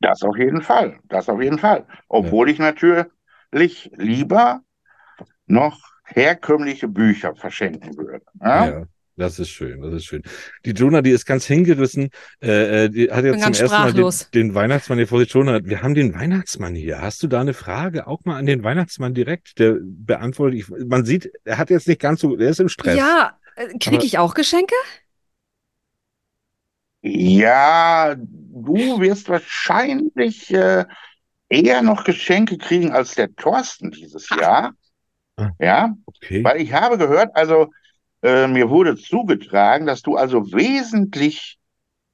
Das 0.00 0.22
auf 0.22 0.36
jeden 0.36 0.62
Fall, 0.62 0.98
das 1.04 1.28
auf 1.28 1.40
jeden 1.40 1.58
Fall. 1.58 1.86
Obwohl 2.08 2.50
ich 2.50 2.58
natürlich 2.58 3.90
lieber 3.96 4.60
noch 5.46 5.80
herkömmliche 6.04 6.88
Bücher 6.88 7.34
verschenken 7.34 7.96
würde. 7.96 8.24
Ja? 8.40 8.84
Das 9.18 9.40
ist 9.40 9.50
schön, 9.50 9.80
das 9.82 9.94
ist 9.94 10.04
schön. 10.04 10.22
Die 10.64 10.70
Jonah, 10.70 11.02
die 11.02 11.10
ist 11.10 11.26
ganz 11.26 11.44
hingerissen. 11.44 12.10
Äh, 12.40 12.84
äh, 12.84 12.88
die 12.88 13.10
hat 13.10 13.24
jetzt 13.24 13.42
zum 13.42 13.52
ersten 13.52 13.66
Mal 13.68 13.92
den, 13.92 14.12
den 14.32 14.54
Weihnachtsmann 14.54 14.98
hier 14.98 15.08
vor 15.08 15.18
sich. 15.18 15.32
Jonah, 15.32 15.64
wir 15.64 15.82
haben 15.82 15.94
den 15.96 16.14
Weihnachtsmann 16.14 16.76
hier. 16.76 17.02
Hast 17.02 17.20
du 17.24 17.26
da 17.26 17.40
eine 17.40 17.52
Frage? 17.52 18.06
Auch 18.06 18.24
mal 18.24 18.36
an 18.36 18.46
den 18.46 18.62
Weihnachtsmann 18.62 19.14
direkt. 19.14 19.58
Der 19.58 19.76
beantwortet. 19.82 20.60
Ich, 20.60 20.68
man 20.68 21.04
sieht, 21.04 21.32
er 21.44 21.58
hat 21.58 21.68
jetzt 21.68 21.88
nicht 21.88 22.00
ganz 22.00 22.20
so, 22.20 22.38
er 22.38 22.50
ist 22.50 22.60
im 22.60 22.68
Stress. 22.68 22.96
Ja, 22.96 23.36
äh, 23.56 23.76
kriege 23.78 24.04
ich 24.04 24.18
auch 24.18 24.34
Geschenke? 24.34 24.76
Ja, 27.02 28.14
du 28.16 29.00
wirst 29.00 29.28
wahrscheinlich 29.28 30.54
äh, 30.54 30.84
eher 31.48 31.82
noch 31.82 32.04
Geschenke 32.04 32.56
kriegen 32.56 32.92
als 32.92 33.16
der 33.16 33.34
Thorsten 33.34 33.90
dieses 33.90 34.28
Jahr. 34.30 34.74
Ah. 35.36 35.50
Ja, 35.58 35.94
Okay. 36.06 36.44
weil 36.44 36.60
ich 36.60 36.72
habe 36.72 36.98
gehört, 36.98 37.34
also 37.34 37.70
äh, 38.22 38.46
mir 38.46 38.68
wurde 38.70 38.96
zugetragen, 38.96 39.86
dass 39.86 40.02
du 40.02 40.16
also 40.16 40.52
wesentlich 40.52 41.56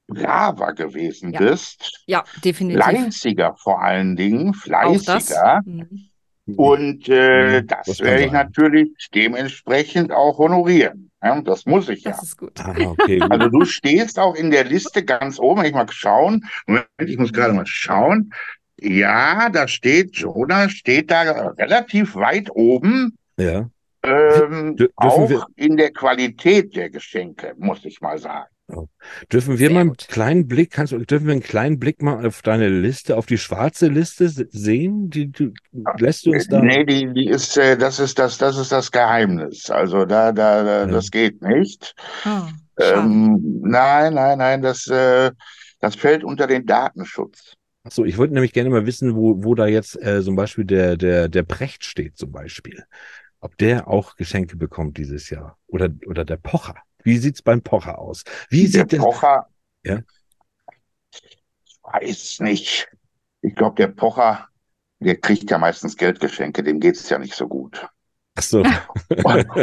braver 0.06 0.74
gewesen 0.74 1.32
Ja. 1.32 1.38
bist, 1.40 2.02
Ja, 2.06 2.24
definitiv. 2.44 2.84
fleißiger 2.84 3.54
vor 3.56 3.82
allen 3.82 4.16
Dingen, 4.16 4.52
das. 4.52 4.62
fleißiger. 4.62 5.62
Mhm. 5.64 6.10
Und 6.56 7.08
äh, 7.08 7.62
Mhm, 7.62 7.66
das 7.68 7.86
man 7.86 7.98
werde 8.06 8.24
ich 8.24 8.32
sagen. 8.32 8.32
natürlich 8.32 8.90
dementsprechend 9.14 10.12
auch 10.12 10.36
honorieren. 10.36 11.10
Ja, 11.22 11.40
das 11.40 11.64
muss 11.64 11.88
ich 11.88 12.04
ja. 12.04 12.10
Das 12.10 12.22
ist 12.22 12.36
gut. 12.36 12.60
Ah, 12.60 12.74
okay, 12.78 13.18
gut. 13.18 13.32
Also 13.32 13.48
du 13.48 13.64
stehst 13.64 14.18
auch 14.18 14.34
in 14.34 14.50
der 14.50 14.64
Liste 14.64 15.02
ganz 15.06 15.38
oben. 15.38 15.60
Wenn 15.62 15.68
ich 15.68 15.74
mal 15.74 15.86
schauen. 15.90 16.44
Moment, 16.66 16.86
ich 16.98 17.16
muss 17.16 17.32
gerade 17.32 17.54
mal 17.54 17.64
schauen. 17.66 18.30
Ja, 18.78 19.48
da 19.48 19.66
steht, 19.68 20.16
Jonah 20.16 20.68
steht 20.68 21.10
da 21.10 21.22
relativ 21.56 22.14
weit 22.14 22.50
oben. 22.50 23.16
ja. 23.38 23.70
Ähm, 24.04 24.76
Dür- 24.76 24.90
auch 24.96 25.28
wir- 25.28 25.46
in 25.56 25.76
der 25.76 25.90
Qualität 25.92 26.76
der 26.76 26.90
Geschenke, 26.90 27.54
muss 27.58 27.84
ich 27.84 28.00
mal 28.00 28.18
sagen. 28.18 28.48
Dürfen 29.30 29.58
wir 29.58 29.66
Sehr 29.68 29.70
mal 29.70 29.80
einen 29.80 29.88
gut. 29.90 30.08
kleinen 30.08 30.48
Blick, 30.48 30.70
kannst 30.70 30.92
du, 30.94 30.98
dürfen 30.98 31.26
wir 31.26 31.32
einen 31.32 31.42
kleinen 31.42 31.78
Blick 31.78 32.00
mal 32.00 32.26
auf 32.26 32.40
deine 32.40 32.68
Liste, 32.70 33.16
auf 33.18 33.26
die 33.26 33.36
schwarze 33.36 33.88
Liste 33.88 34.30
se- 34.30 34.48
sehen? 34.50 35.10
Die, 35.10 35.30
du, 35.30 35.52
lässt 35.98 36.24
du 36.24 36.30
uns 36.32 36.48
da? 36.48 36.62
Nee, 36.62 36.84
die, 36.84 37.12
die 37.12 37.28
ist, 37.28 37.58
äh, 37.58 37.76
das 37.76 38.00
ist 38.00 38.18
das, 38.18 38.38
das 38.38 38.56
ist 38.56 38.72
das 38.72 38.90
Geheimnis. 38.90 39.68
Also 39.70 40.06
da, 40.06 40.32
da, 40.32 40.62
da 40.64 40.80
Ja. 40.80 40.86
das 40.86 41.10
geht 41.10 41.42
nicht. 41.42 41.94
Schade. 42.22 42.52
Ähm, 42.80 43.60
nein, 43.62 44.14
nein, 44.14 44.38
nein, 44.38 44.62
das, 44.62 44.86
äh, 44.86 45.30
das 45.80 45.94
fällt 45.94 46.24
unter 46.24 46.46
den 46.46 46.64
Datenschutz. 46.64 47.52
Ach 47.86 47.92
so, 47.92 48.06
ich 48.06 48.16
wollte 48.16 48.32
nämlich 48.32 48.54
gerne 48.54 48.70
mal 48.70 48.86
wissen, 48.86 49.14
wo, 49.14 49.44
wo 49.44 49.54
da 49.54 49.66
jetzt 49.66 50.00
äh, 50.02 50.22
zum 50.22 50.36
Beispiel 50.36 50.64
der, 50.64 50.96
der, 50.96 51.28
der 51.28 51.42
Precht 51.42 51.84
steht, 51.84 52.16
zum 52.16 52.32
Beispiel. 52.32 52.82
Ob 53.44 53.58
der 53.58 53.88
auch 53.88 54.16
Geschenke 54.16 54.56
bekommt 54.56 54.96
dieses 54.96 55.28
Jahr. 55.28 55.58
Oder, 55.66 55.90
oder 56.06 56.24
der 56.24 56.38
Pocher. 56.38 56.76
Wie 57.02 57.18
sieht's 57.18 57.42
beim 57.42 57.60
Pocher 57.60 57.98
aus? 57.98 58.24
Wie 58.48 58.62
Der 58.62 58.70
sieht 58.82 58.92
der, 58.92 58.98
Pocher, 58.98 59.46
Ja. 59.84 59.98
ich 61.12 61.78
weiß 61.82 62.40
nicht. 62.40 62.88
Ich 63.42 63.54
glaube, 63.54 63.74
der 63.76 63.88
Pocher, 63.88 64.48
der 65.00 65.20
kriegt 65.20 65.50
ja 65.50 65.58
meistens 65.58 65.98
Geldgeschenke, 65.98 66.62
dem 66.62 66.80
geht's 66.80 67.06
ja 67.10 67.18
nicht 67.18 67.34
so 67.34 67.46
gut. 67.46 67.86
ach 68.34 68.42
so. 68.42 68.62
Ja, 68.62 69.56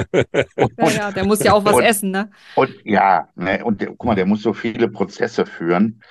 ja, 0.78 1.12
der 1.12 1.26
muss 1.26 1.44
ja 1.44 1.54
auch 1.54 1.66
was 1.66 1.74
Und- 1.78 1.84
essen, 1.84 2.12
ne? 2.12 2.30
Und 2.56 2.70
ja, 2.86 3.30
ne, 3.36 3.66
und 3.66 3.82
der, 3.82 3.88
guck 3.90 4.06
mal, 4.06 4.16
der 4.16 4.28
muss 4.28 4.44
so 4.44 4.54
viele 4.54 4.88
Prozesse 4.90 5.48
führen. 5.48 6.04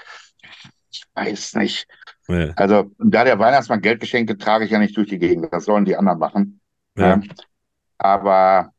Ich 0.91 1.05
weiß 1.15 1.55
nicht. 1.55 1.87
ja, 2.27 2.51
Also, 2.57 2.91
da 2.99 3.23
der 3.23 3.39
Weihnachtsmann 3.39 3.81
Geldgeschenke 3.81 4.37
trage 4.37 4.65
ich 4.65 4.73
ja 4.73 4.81
nicht 4.81 4.97
durch 4.97 5.09
die 5.09 5.21
Gegend. 5.21 5.53
Das 5.53 5.67
sollen 5.67 5.85
die 5.85 5.95
anderen 5.97 6.19
machen. 6.19 6.61
ja. 6.97 7.17
Ne? 7.19 7.29
Aber 8.03 8.71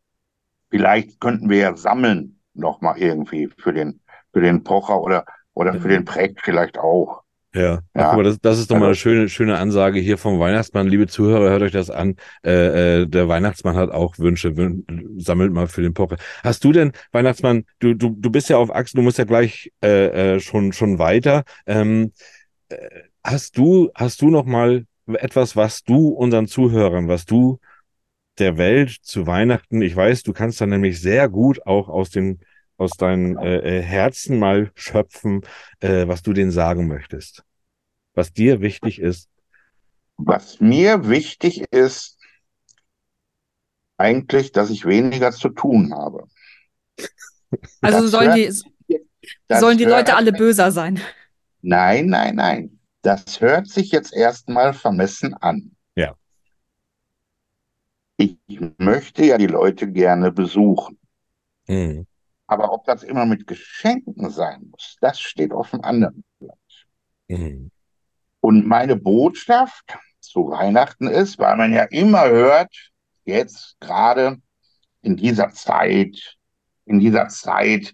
vielleicht 0.71 1.19
könnten 1.21 1.49
wir 1.49 1.57
ja 1.57 1.75
sammeln 1.75 2.39
nochmal 2.53 2.97
irgendwie 2.97 3.49
für 3.57 3.71
den, 3.71 4.01
für 4.33 4.41
den 4.41 4.63
Pocher 4.63 4.99
oder, 5.01 5.25
oder 5.53 5.79
für 5.79 5.87
den 5.87 6.05
Precht 6.05 6.41
vielleicht 6.41 6.77
auch. 6.79 7.21
Ja, 7.53 7.79
Ja. 7.95 8.13
mal, 8.13 8.23
das, 8.23 8.39
das 8.39 8.59
ist 8.59 8.71
doch 8.71 8.75
mal 8.75 8.83
eine 8.83 8.87
Also- 8.89 8.99
schöne, 9.01 9.29
schöne 9.29 9.57
Ansage 9.57 9.99
hier 9.99 10.17
vom 10.17 10.39
Weihnachtsmann. 10.39 10.87
Liebe 10.87 11.07
Zuhörer, 11.07 11.49
hört 11.49 11.61
euch 11.61 11.71
das 11.73 11.89
an. 11.89 12.15
Äh, 12.45 13.01
äh, 13.01 13.07
der 13.07 13.27
Weihnachtsmann 13.27 13.75
hat 13.75 13.91
auch 13.91 14.17
Wünsche. 14.17 14.55
Wün 14.57 14.85
sammelt 15.17 15.51
mal 15.51 15.67
für 15.67 15.81
den 15.81 15.93
Pocher. 15.93 16.15
Hast 16.43 16.63
du 16.63 16.71
denn, 16.71 16.93
Weihnachtsmann, 17.11 17.65
du, 17.79 17.93
du, 17.93 18.15
du 18.17 18.29
bist 18.31 18.49
ja 18.49 18.57
auf 18.57 18.73
Achse, 18.73 18.95
du 18.95 19.01
musst 19.03 19.17
ja 19.17 19.25
gleich 19.25 19.71
äh, 19.83 20.35
äh, 20.35 20.39
schon, 20.39 20.71
schon 20.73 20.97
weiter. 20.97 21.43
Ähm, 21.67 22.13
äh, 22.69 22.77
hast 23.23 23.57
du, 23.57 23.91
hast 23.95 24.21
du 24.21 24.29
noch 24.29 24.45
mal 24.45 24.85
etwas, 25.07 25.57
was 25.57 25.83
du 25.83 26.07
unseren 26.07 26.47
Zuhörern, 26.47 27.09
was 27.09 27.25
du 27.25 27.59
der 28.41 28.57
Welt 28.57 28.97
zu 29.01 29.25
Weihnachten, 29.27 29.81
ich 29.81 29.95
weiß, 29.95 30.23
du 30.23 30.33
kannst 30.33 30.59
da 30.59 30.65
nämlich 30.65 30.99
sehr 30.99 31.29
gut 31.29 31.65
auch 31.65 31.87
aus 31.87 32.09
den 32.09 32.41
aus 32.77 32.91
deinen 32.97 33.37
äh, 33.37 33.77
äh, 33.77 33.81
Herzen 33.83 34.39
mal 34.39 34.71
schöpfen, 34.73 35.41
äh, 35.81 36.07
was 36.07 36.23
du 36.23 36.33
denen 36.33 36.49
sagen 36.49 36.87
möchtest. 36.87 37.43
Was 38.15 38.33
dir 38.33 38.59
wichtig 38.59 38.99
ist. 38.99 39.29
Was 40.17 40.59
mir 40.59 41.07
wichtig 41.07 41.63
ist, 41.71 42.17
eigentlich, 43.97 44.51
dass 44.51 44.71
ich 44.71 44.85
weniger 44.85 45.31
zu 45.31 45.49
tun 45.49 45.93
habe. 45.93 46.25
Also 47.81 48.01
Das 48.01 48.11
sollen 48.11 48.27
hört- 48.33 48.37
die, 48.87 48.99
sollen 49.59 49.77
die 49.77 49.83
Leute 49.85 50.15
alle 50.15 50.31
böser 50.31 50.71
sein. 50.71 50.99
Nein, 51.61 52.07
nein, 52.07 52.35
nein. 52.35 52.79
Das 53.03 53.41
hört 53.41 53.67
sich 53.67 53.91
jetzt 53.91 54.13
erstmal 54.13 54.73
vermessen 54.73 55.33
an. 55.35 55.75
Ich 58.17 58.37
möchte 58.77 59.25
ja 59.25 59.37
die 59.37 59.47
Leute 59.47 59.91
gerne 59.91 60.31
besuchen. 60.31 60.99
Mhm. 61.67 62.05
Aber 62.47 62.73
ob 62.73 62.85
das 62.85 63.03
immer 63.03 63.25
mit 63.25 63.47
Geschenken 63.47 64.29
sein 64.29 64.67
muss, 64.69 64.97
das 64.99 65.19
steht 65.19 65.53
auf 65.53 65.71
dem 65.71 65.83
anderen 65.83 66.23
Blatt. 66.39 66.57
Mhm. 67.27 67.71
Und 68.41 68.67
meine 68.67 68.95
Botschaft 68.95 69.97
zu 70.19 70.49
Weihnachten 70.49 71.07
ist, 71.07 71.39
weil 71.39 71.55
man 71.55 71.73
ja 71.73 71.83
immer 71.83 72.27
hört, 72.29 72.91
jetzt 73.25 73.77
gerade 73.79 74.37
in 75.01 75.15
dieser 75.15 75.51
Zeit, 75.51 76.37
in 76.85 76.99
dieser 76.99 77.27
Zeit 77.29 77.93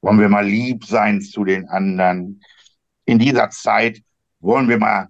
wollen 0.00 0.20
wir 0.20 0.28
mal 0.28 0.46
lieb 0.46 0.84
sein 0.84 1.20
zu 1.20 1.44
den 1.44 1.68
anderen. 1.68 2.42
In 3.04 3.18
dieser 3.18 3.50
Zeit 3.50 4.02
wollen 4.40 4.68
wir 4.68 4.78
mal 4.78 5.08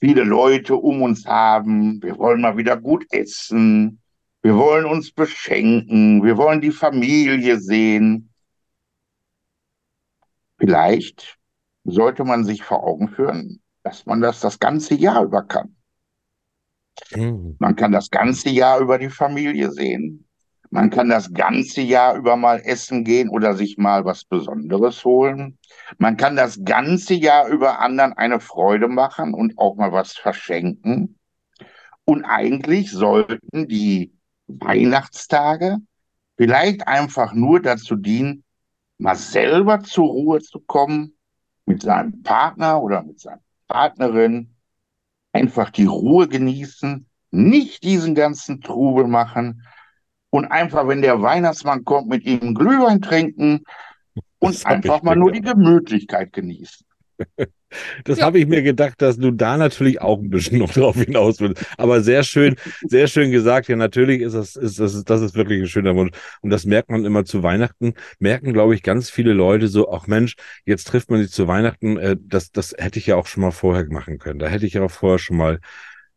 viele 0.00 0.24
Leute 0.24 0.76
um 0.76 1.02
uns 1.02 1.26
haben. 1.26 2.02
Wir 2.02 2.18
wollen 2.18 2.40
mal 2.40 2.56
wieder 2.56 2.76
gut 2.76 3.06
essen. 3.10 4.00
Wir 4.42 4.56
wollen 4.56 4.84
uns 4.84 5.12
beschenken. 5.12 6.22
Wir 6.22 6.36
wollen 6.36 6.60
die 6.60 6.70
Familie 6.70 7.58
sehen. 7.58 8.32
Vielleicht 10.58 11.38
sollte 11.84 12.24
man 12.24 12.44
sich 12.44 12.62
vor 12.62 12.84
Augen 12.84 13.08
führen, 13.08 13.62
dass 13.82 14.06
man 14.06 14.20
das 14.20 14.40
das 14.40 14.58
ganze 14.58 14.94
Jahr 14.94 15.24
über 15.24 15.42
kann. 15.42 15.76
Mhm. 17.14 17.56
Man 17.58 17.76
kann 17.76 17.92
das 17.92 18.10
ganze 18.10 18.50
Jahr 18.50 18.80
über 18.80 18.98
die 18.98 19.10
Familie 19.10 19.70
sehen. 19.70 20.25
Man 20.76 20.90
kann 20.90 21.08
das 21.08 21.32
ganze 21.32 21.80
Jahr 21.80 22.16
über 22.16 22.36
mal 22.36 22.60
essen 22.62 23.02
gehen 23.02 23.30
oder 23.30 23.54
sich 23.54 23.78
mal 23.78 24.04
was 24.04 24.24
Besonderes 24.26 25.06
holen. 25.06 25.56
Man 25.96 26.18
kann 26.18 26.36
das 26.36 26.62
ganze 26.66 27.14
Jahr 27.14 27.48
über 27.48 27.78
anderen 27.80 28.12
eine 28.12 28.40
Freude 28.40 28.86
machen 28.86 29.32
und 29.32 29.56
auch 29.56 29.76
mal 29.76 29.92
was 29.92 30.12
verschenken. 30.18 31.18
Und 32.04 32.26
eigentlich 32.26 32.90
sollten 32.90 33.68
die 33.68 34.12
Weihnachtstage 34.48 35.78
vielleicht 36.36 36.86
einfach 36.86 37.32
nur 37.32 37.62
dazu 37.62 37.96
dienen, 37.96 38.44
mal 38.98 39.16
selber 39.16 39.82
zur 39.82 40.08
Ruhe 40.08 40.42
zu 40.42 40.60
kommen, 40.60 41.16
mit 41.64 41.80
seinem 41.80 42.22
Partner 42.22 42.82
oder 42.82 43.02
mit 43.02 43.18
seiner 43.18 43.40
Partnerin, 43.66 44.54
einfach 45.32 45.70
die 45.70 45.86
Ruhe 45.86 46.28
genießen, 46.28 47.08
nicht 47.30 47.82
diesen 47.82 48.14
ganzen 48.14 48.60
Trubel 48.60 49.06
machen 49.06 49.62
und 50.36 50.46
einfach, 50.46 50.88
wenn 50.88 51.02
der 51.02 51.22
Weihnachtsmann 51.22 51.84
kommt, 51.84 52.08
mit 52.08 52.24
ihm 52.24 52.54
Glühwein 52.54 53.00
trinken 53.02 53.62
und 54.38 54.66
einfach 54.66 55.02
mal 55.02 55.16
nur 55.16 55.32
die 55.32 55.42
Gemütlichkeit 55.42 56.32
genießen. 56.32 56.86
Das 58.04 58.18
Ja. 58.18 58.26
habe 58.26 58.38
ich 58.38 58.46
mir 58.46 58.62
gedacht, 58.62 59.02
dass 59.02 59.18
du 59.18 59.30
da 59.32 59.56
natürlich 59.56 60.00
auch 60.00 60.18
ein 60.20 60.30
bisschen 60.30 60.58
noch 60.60 60.72
drauf 60.72 60.96
hinaus 60.96 61.40
willst. 61.40 61.64
Aber 61.78 62.00
sehr 62.00 62.22
schön, 62.22 62.56
sehr 62.88 63.06
schön 63.08 63.30
gesagt. 63.30 63.68
Ja, 63.68 63.76
natürlich 63.76 64.22
ist 64.22 64.34
das, 64.34 64.56
ist 64.56 64.78
das, 64.78 65.04
das 65.04 65.20
ist 65.20 65.34
wirklich 65.34 65.60
ein 65.62 65.66
schöner 65.68 65.94
Wunsch. 65.96 66.16
Und 66.42 66.50
das 66.50 66.64
merkt 66.64 66.90
man 66.90 67.04
immer 67.04 67.24
zu 67.24 67.42
Weihnachten. 67.42 67.94
Merken, 68.18 68.52
glaube 68.52 68.74
ich, 68.74 68.82
ganz 68.82 69.10
viele 69.10 69.32
Leute 69.32 69.68
so, 69.68 69.90
ach 69.90 70.06
Mensch, 70.06 70.36
jetzt 70.64 70.86
trifft 70.86 71.10
man 71.10 71.20
sich 71.22 71.32
zu 71.32 71.48
Weihnachten. 71.48 71.96
Äh, 71.98 72.16
das, 72.20 72.50
das 72.52 72.74
hätte 72.78 72.98
ich 72.98 73.06
ja 73.06 73.16
auch 73.16 73.26
schon 73.26 73.42
mal 73.42 73.50
vorher 73.50 73.84
machen 73.90 74.18
können. 74.18 74.38
Da 74.38 74.46
hätte 74.48 74.66
ich 74.66 74.74
ja 74.74 74.82
auch 74.82 74.90
vorher 74.90 75.18
schon 75.18 75.36
mal, 75.36 75.58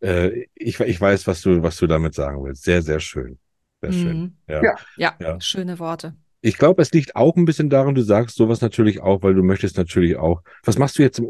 äh, 0.01 0.45
ich, 0.55 0.79
ich 0.79 1.01
weiß, 1.01 1.27
was 1.27 1.41
du, 1.41 1.63
was 1.63 1.77
du 1.77 1.87
damit 1.87 2.13
sagen 2.13 2.43
willst. 2.43 2.63
Sehr, 2.63 2.81
sehr 2.81 2.99
schön. 2.99 3.39
Sehr 3.81 3.91
schön. 3.93 4.19
Mhm. 4.19 4.33
Ja. 4.47 4.63
Ja. 4.63 4.75
Ja, 4.97 5.15
Ja. 5.19 5.41
schöne 5.41 5.79
Worte. 5.79 6.15
Ich 6.41 6.57
glaube, 6.57 6.81
es 6.81 6.91
liegt 6.93 7.17
auch 7.17 7.35
ein 7.35 7.43
bisschen 7.43 7.69
daran, 7.69 7.95
du 7.95 8.01
sagst 8.01 8.37
sowas 8.37 8.61
natürlich 8.61 9.01
auch, 9.01 9.23
weil 9.23 9.33
du 9.33 9.43
möchtest 9.43 9.75
natürlich 9.77 10.15
auch. 10.15 10.41
Was 10.63 10.77
machst 10.77 10.97
du 10.97 11.03
jetzt 11.03 11.21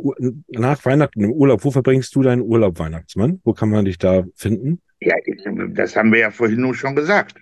nach 0.49 0.85
Weihnachten 0.85 1.23
im 1.23 1.31
Urlaub? 1.31 1.63
Wo 1.63 1.71
verbringst 1.71 2.13
du 2.15 2.21
deinen 2.21 2.41
Urlaub, 2.43 2.77
Weihnachtsmann? 2.77 3.41
Wo 3.43 3.53
kann 3.53 3.69
man 3.69 3.85
dich 3.85 3.97
da 3.97 4.23
finden? 4.35 4.81
Ja, 4.99 5.15
ich, 5.25 5.41
das 5.73 5.95
haben 5.95 6.11
wir 6.11 6.19
ja 6.19 6.29
vorhin 6.31 6.61
nur 6.61 6.75
schon 6.75 6.95
gesagt. 6.95 7.37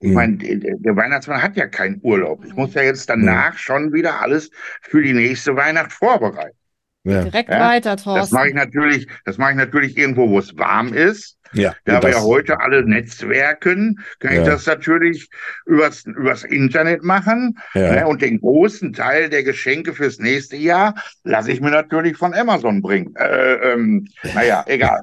Ich 0.00 0.08
Mhm. 0.08 0.14
meine, 0.14 0.36
der, 0.38 0.76
der 0.76 0.96
Weihnachtsmann 0.96 1.40
hat 1.40 1.56
ja 1.56 1.68
keinen 1.68 2.00
Urlaub. 2.02 2.44
Ich 2.44 2.54
muss 2.56 2.74
ja 2.74 2.82
jetzt 2.82 3.08
danach 3.08 3.56
schon 3.58 3.92
wieder 3.92 4.20
alles 4.20 4.50
für 4.82 5.00
die 5.00 5.12
nächste 5.12 5.54
Weihnacht 5.54 5.92
vorbereiten. 5.92 6.56
Ja, 7.04 7.22
Direkt 7.22 7.50
Ja, 7.50 7.60
weiter, 7.60 7.96
Das 7.96 8.04
mache 8.06 8.18
ich 8.48 8.54
Thorsten. 8.54 8.54
natürlich, 8.56 9.06
das 9.26 9.36
mache 9.38 9.50
ich 9.52 9.56
natürlich 9.56 9.96
irgendwo, 9.98 10.28
wo 10.30 10.38
es 10.38 10.56
warm 10.56 10.92
ist. 10.94 11.36
ja. 11.52 11.74
Da 11.84 12.02
wir 12.02 12.10
ja 12.10 12.22
heute 12.22 12.58
alle 12.60 12.82
netzwerken, 12.84 14.00
kann 14.20 14.32
ich 14.32 14.38
Ja. 14.38 14.44
das 14.44 14.66
natürlich 14.66 15.28
übers, 15.66 16.04
übers 16.06 16.44
Internet 16.44 17.02
machen. 17.04 17.58
ja. 17.74 17.92
Ne? 17.92 18.06
Und 18.06 18.22
den 18.22 18.40
großen 18.40 18.92
Teil 18.94 19.28
der 19.28 19.42
Geschenke 19.44 19.92
fürs 19.92 20.18
nächste 20.18 20.56
Jahr 20.56 20.94
lasse 21.24 21.52
ich 21.52 21.60
mir 21.60 21.70
natürlich 21.70 22.16
von 22.16 22.32
Amazon 22.34 22.80
bringen. 22.80 23.14
Äh, 23.16 23.72
ähm, 23.72 24.08
naja, 24.34 24.64
egal. 24.66 25.00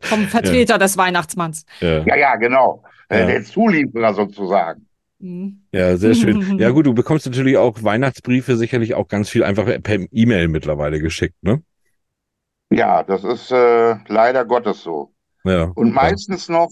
Vom 0.00 0.26
Vertreter 0.28 0.78
des 0.78 0.96
Weihnachtsmanns. 0.96 1.64
ja. 1.80 2.02
ja, 2.04 2.16
ja, 2.16 2.36
genau. 2.36 2.82
Äh, 3.08 3.20
Ja. 3.20 3.26
Der 3.26 3.44
Zulieferer 3.44 4.14
sozusagen. 4.14 4.86
Ja, 5.72 5.96
sehr 5.96 6.14
schön. 6.14 6.58
Ja, 6.58 6.70
gut, 6.72 6.86
du 6.86 6.94
bekommst 6.94 7.26
natürlich 7.26 7.56
auch 7.56 7.82
Weihnachtsbriefe 7.82 8.56
sicherlich 8.56 8.94
auch 8.94 9.08
ganz 9.08 9.28
viel 9.28 9.44
einfach 9.44 9.66
per 9.82 10.00
E-Mail 10.10 10.48
mittlerweile 10.48 10.98
geschickt, 10.98 11.36
ne? 11.42 11.62
Ja, 12.70 13.02
das 13.02 13.22
ist 13.22 13.52
äh, 13.52 13.96
leider 14.08 14.44
Gottes 14.44 14.82
so. 14.82 15.12
Ja. 15.44 15.64
Und 15.74 15.92
meistens 15.92 16.48
noch, 16.48 16.70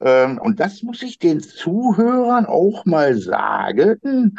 ähm, 0.00 0.38
und 0.38 0.60
das 0.60 0.82
muss 0.82 1.02
ich 1.02 1.18
den 1.18 1.40
Zuhörern 1.40 2.46
auch 2.46 2.84
mal 2.84 3.18
sagen, 3.18 4.38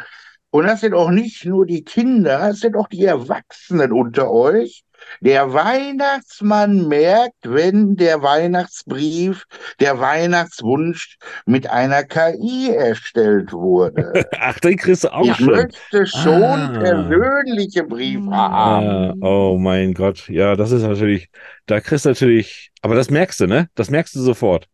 und 0.50 0.66
das 0.66 0.80
sind 0.80 0.94
auch 0.94 1.10
nicht 1.10 1.44
nur 1.44 1.66
die 1.66 1.84
Kinder, 1.84 2.48
es 2.48 2.60
sind 2.60 2.76
auch 2.76 2.88
die 2.88 3.04
Erwachsenen 3.04 3.92
unter 3.92 4.30
euch. 4.30 4.84
Der 5.20 5.52
Weihnachtsmann 5.52 6.88
merkt, 6.88 7.34
wenn 7.44 7.96
der 7.96 8.22
Weihnachtsbrief, 8.22 9.44
der 9.80 9.98
Weihnachtswunsch 10.00 11.16
mit 11.46 11.68
einer 11.70 12.02
KI 12.04 12.70
erstellt 12.74 13.52
wurde. 13.52 14.12
Ach, 14.40 14.58
den 14.60 14.76
kriegst 14.76 15.04
du 15.04 15.12
auch. 15.12 15.24
Ich 15.24 15.36
schon. 15.36 15.46
möchte 15.46 16.06
schon 16.06 16.32
Ah. 16.34 16.78
persönliche 16.80 17.84
Briefe 17.84 18.30
haben. 18.30 19.22
Ah, 19.22 19.26
oh 19.26 19.58
mein 19.58 19.94
Gott. 19.94 20.28
Ja, 20.28 20.56
das 20.56 20.70
ist 20.72 20.82
natürlich, 20.82 21.28
da 21.66 21.80
kriegst 21.80 22.04
du 22.04 22.10
natürlich, 22.10 22.70
aber 22.82 22.94
das 22.94 23.10
merkst 23.10 23.40
du, 23.40 23.46
ne? 23.46 23.68
Das 23.74 23.90
merkst 23.90 24.14
du 24.14 24.20
sofort. 24.20 24.68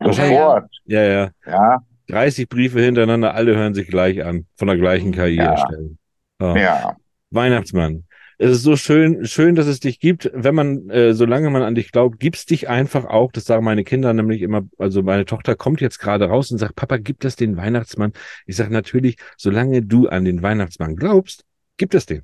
Sofort. 0.00 0.70
Ja, 0.86 1.02
ja. 1.02 1.30
Ja, 1.46 1.78
30 2.08 2.48
Briefe 2.48 2.80
hintereinander, 2.80 3.34
alle 3.34 3.56
hören 3.56 3.74
sich 3.74 3.88
gleich 3.88 4.22
an, 4.24 4.46
von 4.56 4.68
der 4.68 4.76
gleichen 4.76 5.12
KI 5.12 5.36
Ja. 5.36 5.52
erstellen. 5.52 5.98
Ja. 6.40 6.56
ja. 6.56 6.96
Weihnachtsmann. 7.30 8.04
Es 8.38 8.50
ist 8.50 8.62
so 8.62 8.76
schön, 8.76 9.26
schön, 9.26 9.54
dass 9.54 9.66
es 9.66 9.80
dich 9.80 10.00
gibt. 10.00 10.30
Wenn 10.34 10.54
man, 10.54 10.90
äh, 10.90 11.14
solange 11.14 11.50
man 11.50 11.62
an 11.62 11.74
dich 11.74 11.92
glaubt, 11.92 12.18
gibt's 12.18 12.46
dich 12.46 12.68
einfach 12.68 13.04
auch. 13.04 13.30
Das 13.32 13.44
sagen 13.44 13.64
meine 13.64 13.84
Kinder 13.84 14.12
nämlich 14.12 14.42
immer. 14.42 14.62
Also 14.78 15.02
meine 15.02 15.24
Tochter 15.24 15.54
kommt 15.54 15.80
jetzt 15.80 15.98
gerade 15.98 16.26
raus 16.26 16.50
und 16.50 16.58
sagt, 16.58 16.74
Papa, 16.74 16.96
gibt 16.96 17.24
es 17.24 17.36
den 17.36 17.56
Weihnachtsmann? 17.56 18.12
Ich 18.46 18.56
sage 18.56 18.72
natürlich, 18.72 19.16
solange 19.36 19.82
du 19.82 20.08
an 20.08 20.24
den 20.24 20.42
Weihnachtsmann 20.42 20.96
glaubst, 20.96 21.44
gibt 21.76 21.94
es 21.94 22.06
den. 22.06 22.22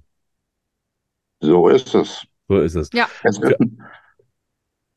So 1.41 1.69
ist 1.69 1.95
es. 1.95 2.27
So 2.49 2.59
ist 2.59 2.75
es. 2.75 2.91
Es 3.23 3.41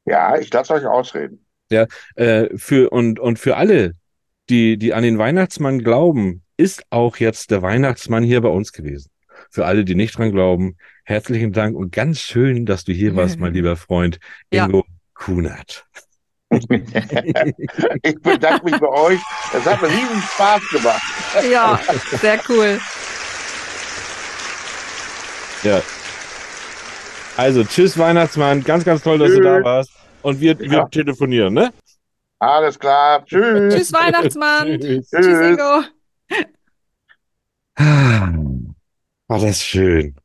ja, 0.05 0.37
ich 0.37 0.51
lasse 0.51 0.73
euch 0.73 0.85
ausreden. 0.85 1.45
Äh, 2.15 2.49
für 2.57 2.89
und 2.89 3.19
und 3.19 3.39
für 3.39 3.55
alle, 3.55 3.93
die 4.49 4.77
die 4.77 4.93
an 4.93 5.03
den 5.03 5.17
Weihnachtsmann 5.17 5.79
glauben, 5.79 6.43
ist 6.57 6.83
auch 6.89 7.17
jetzt 7.17 7.51
der 7.51 7.61
Weihnachtsmann 7.61 8.23
hier 8.23 8.41
bei 8.41 8.49
uns 8.49 8.73
gewesen. 8.73 9.09
Für 9.49 9.65
alle, 9.65 9.85
die 9.85 9.95
nicht 9.95 10.17
dran 10.17 10.31
glauben, 10.31 10.77
herzlichen 11.03 11.51
Dank 11.53 11.75
und 11.75 11.91
ganz 11.91 12.19
schön, 12.19 12.65
dass 12.65 12.83
du 12.83 12.91
hier 12.93 13.15
warst, 13.15 13.39
mein 13.39 13.53
lieber 13.55 13.75
Freund 13.75 14.19
Ja. 14.51 14.65
Ingo 14.65 14.85
Kunert. 15.13 15.85
ich 16.51 16.69
bedanke 18.21 18.65
mich 18.65 18.77
bei 18.79 18.87
euch. 18.87 19.19
Es 19.53 19.65
hat 19.65 19.81
mir 19.81 19.87
riesen 19.87 20.21
Spaß 20.33 20.61
gemacht. 20.69 21.01
Ja, 21.51 21.79
sehr 22.21 22.39
cool. 22.49 22.79
Ja. 25.63 25.81
Also, 27.37 27.63
tschüss 27.63 27.97
Weihnachtsmann, 27.97 28.63
ganz, 28.63 28.83
ganz 28.85 29.01
toll, 29.01 29.17
dass 29.17 29.31
du 29.31 29.41
da 29.41 29.63
warst. 29.63 29.91
Und 30.21 30.39
wir, 30.39 30.59
wir 30.59 30.67
Ja. 30.71 30.85
telefonieren, 30.87 31.53
ne? 31.55 31.73
Alles 32.39 32.77
klar. 32.77 33.25
Tschüss. 33.25 33.73
Tschüss, 33.73 33.93
Weihnachtsmann. 33.93 34.79
Tschüss. 34.79 35.09
Tschüss, 35.09 35.25
Tschüss. 35.25 35.47
Ingo. 35.47 35.83
Ah, 37.75 38.29
War 39.27 39.39
das 39.39 39.63
schön. 39.63 40.15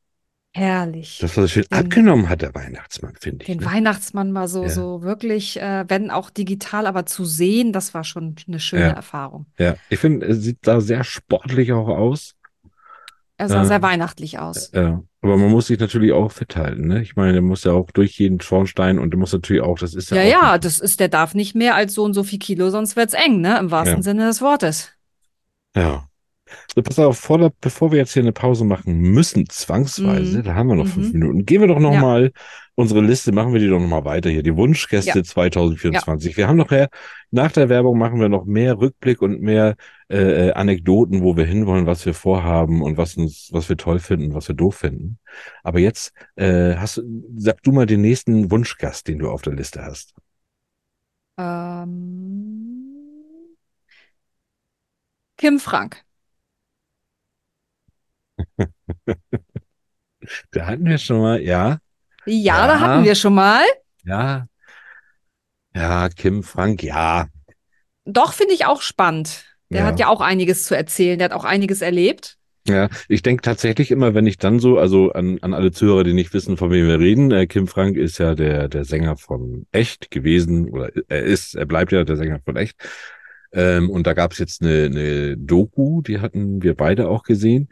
Herrlich. 0.58 1.18
Das 1.20 1.36
war 1.36 1.44
so 1.44 1.48
schön. 1.48 1.64
Den- 1.70 1.78
Abgenommen 1.78 2.28
hat 2.28 2.42
der 2.42 2.54
Weihnachtsmann, 2.54 3.14
finde 3.20 3.42
ich. 3.44 3.46
Den 3.46 3.58
ne? 3.60 3.66
Weihnachtsmann 3.66 4.32
mal 4.32 4.48
so, 4.48 4.64
Ja. 4.64 4.68
so 4.68 5.02
wirklich, 5.02 5.60
äh, 5.60 5.84
wenn 5.88 6.10
auch 6.10 6.30
digital, 6.30 6.86
aber 6.86 7.06
zu 7.06 7.24
sehen, 7.24 7.72
das 7.72 7.94
war 7.94 8.04
schon 8.04 8.34
eine 8.46 8.58
schöne 8.60 8.82
Ja. 8.88 8.90
Erfahrung. 8.90 9.46
Ja, 9.58 9.76
ich 9.88 9.98
finde, 9.98 10.26
es 10.26 10.42
sieht 10.42 10.58
da 10.62 10.80
sehr 10.80 11.04
sportlich 11.04 11.72
auch 11.72 11.88
aus. 11.88 12.34
Er 13.36 13.48
sah 13.48 13.58
Ja. 13.58 13.64
sehr 13.66 13.82
weihnachtlich 13.82 14.40
aus. 14.40 14.72
Ja, 14.74 15.00
aber 15.22 15.36
man 15.36 15.48
muss 15.50 15.68
sich 15.68 15.78
natürlich 15.78 16.10
auch 16.10 16.32
fit 16.32 16.56
halten, 16.56 16.88
ne? 16.88 17.02
Ich 17.02 17.14
meine, 17.14 17.34
der 17.34 17.42
muss 17.42 17.62
ja 17.62 17.70
auch 17.70 17.92
durch 17.92 18.18
jeden 18.18 18.40
Schornstein 18.40 18.98
und 18.98 19.10
der 19.10 19.18
muss 19.20 19.32
natürlich 19.32 19.62
auch, 19.62 19.78
das 19.78 19.94
ist 19.94 20.10
ja 20.10 20.16
Ja, 20.16 20.24
ja, 20.24 20.58
das 20.58 20.80
ist, 20.80 20.98
der 20.98 21.08
darf 21.08 21.34
nicht 21.34 21.54
mehr 21.54 21.76
als 21.76 21.94
so 21.94 22.02
und 22.02 22.14
so 22.14 22.24
viel 22.24 22.40
Kilo, 22.40 22.70
sonst 22.70 22.96
wird's 22.96 23.14
eng, 23.14 23.40
ne? 23.40 23.56
Im 23.60 23.70
wahrsten. 23.70 24.02
Sinne 24.02 24.26
des 24.26 24.40
Wortes. 24.42 24.90
Ja, 25.76 26.08
So, 26.74 26.82
pass 26.82 26.98
auf, 26.98 27.18
vor, 27.18 27.52
bevor 27.60 27.90
wir 27.92 27.98
jetzt 27.98 28.12
hier 28.12 28.22
eine 28.22 28.32
Pause 28.32 28.64
machen 28.64 28.98
müssen, 28.98 29.48
zwangsweise, 29.48 30.38
Mhm. 30.38 30.42
da 30.44 30.54
haben 30.54 30.68
wir 30.68 30.76
noch 30.76 30.84
Mhm. 30.84 30.90
fünf 30.90 31.12
Minuten, 31.12 31.44
gehen 31.46 31.60
wir 31.60 31.68
doch 31.68 31.78
noch 31.78 31.92
Ja. 31.92 32.00
mal 32.00 32.32
unsere 32.74 33.00
Liste, 33.00 33.32
machen 33.32 33.52
wir 33.52 33.60
die 33.60 33.68
doch 33.68 33.80
noch 33.80 33.88
mal 33.88 34.04
weiter 34.04 34.30
hier, 34.30 34.42
die 34.42 34.54
Wunschgäste 34.56 35.18
Ja. 35.18 35.24
2024. 35.24 36.36
Wir 36.36 36.46
haben 36.48 36.56
noch 36.56 36.70
ja, 36.70 36.86
nach 37.30 37.50
der 37.52 37.68
Werbung 37.68 37.98
machen 37.98 38.20
wir 38.20 38.28
noch 38.28 38.44
mehr 38.44 38.78
Rückblick 38.78 39.20
und 39.20 39.40
mehr 39.40 39.74
äh, 40.10 40.48
äh, 40.48 40.52
Anekdoten, 40.52 41.22
wo 41.22 41.36
wir 41.36 41.44
hinwollen, 41.44 41.84
was 41.86 42.06
wir 42.06 42.14
vorhaben 42.14 42.80
und 42.82 42.96
was 42.96 43.16
uns, 43.16 43.48
was 43.52 43.68
wir 43.68 43.76
toll 43.76 43.98
finden, 43.98 44.32
was 44.34 44.48
wir 44.48 44.54
doof 44.54 44.76
finden. 44.76 45.18
Aber 45.62 45.80
jetzt 45.80 46.12
äh, 46.36 46.76
hast, 46.76 47.02
sag 47.36 47.62
du 47.62 47.72
mal 47.72 47.84
den 47.86 48.00
nächsten 48.00 48.50
Wunschgast, 48.50 49.06
den 49.08 49.18
du 49.18 49.28
auf 49.30 49.42
der 49.42 49.54
Liste 49.54 49.84
hast. 49.84 50.14
Ähm, 51.36 52.94
Kim 55.36 55.60
Frank. 55.60 56.04
Da 60.50 60.66
hatten 60.66 60.84
wir 60.84 60.98
schon 60.98 61.20
mal, 61.20 61.40
ja, 61.40 61.78
Ja, 62.26 62.66
da 62.66 62.74
Ja. 62.74 62.80
hatten 62.80 63.04
wir 63.04 63.14
schon 63.14 63.34
mal. 63.34 63.62
ja, 64.04 64.46
ja, 65.74 66.08
Kim 66.08 66.42
Frank, 66.42 66.82
ja, 66.82 67.28
Doch, 68.04 68.32
finde 68.32 68.54
ich 68.54 68.64
auch 68.66 68.80
spannend. 68.80 69.44
Der 69.70 69.80
Ja. 69.80 69.86
hat 69.86 70.00
ja 70.00 70.08
auch 70.08 70.20
einiges 70.22 70.64
zu 70.64 70.74
erzählen. 70.76 71.18
Der 71.18 71.26
hat 71.26 71.32
auch 71.32 71.44
einiges 71.44 71.82
erlebt. 71.82 72.36
Ja, 72.66 72.88
ich 73.08 73.22
denke 73.22 73.42
tatsächlich 73.42 73.90
immer, 73.90 74.14
wenn 74.14 74.26
ich 74.26 74.36
dann 74.36 74.58
so, 74.60 74.78
also 74.78 75.12
an, 75.12 75.38
an 75.40 75.54
alle 75.54 75.72
Zuhörer, 75.72 76.04
die 76.04 76.12
nicht 76.12 76.34
wissen, 76.34 76.56
von 76.58 76.70
wem 76.70 76.86
wir 76.86 76.98
reden, 77.00 77.30
äh, 77.30 77.46
Kim 77.46 77.66
Frank 77.66 77.96
ist 77.96 78.18
ja 78.18 78.34
der, 78.34 78.68
der 78.68 78.84
Sänger 78.84 79.16
von 79.16 79.66
Echt 79.72 80.10
gewesen, 80.10 80.68
oder 80.70 80.90
er 81.08 81.22
ist, 81.22 81.54
er 81.54 81.64
bleibt 81.64 81.92
ja 81.92 82.04
der 82.04 82.16
Sänger 82.16 82.40
von 82.44 82.56
Echt. 82.56 82.76
Ähm, 83.52 83.88
und 83.88 84.06
da 84.06 84.12
gab 84.12 84.32
es 84.32 84.38
jetzt 84.38 84.60
eine, 84.62 84.84
eine 84.84 85.36
Doku, 85.38 86.02
die 86.02 86.20
hatten 86.20 86.62
wir 86.62 86.74
beide 86.74 87.08
auch 87.08 87.22
gesehen. 87.22 87.68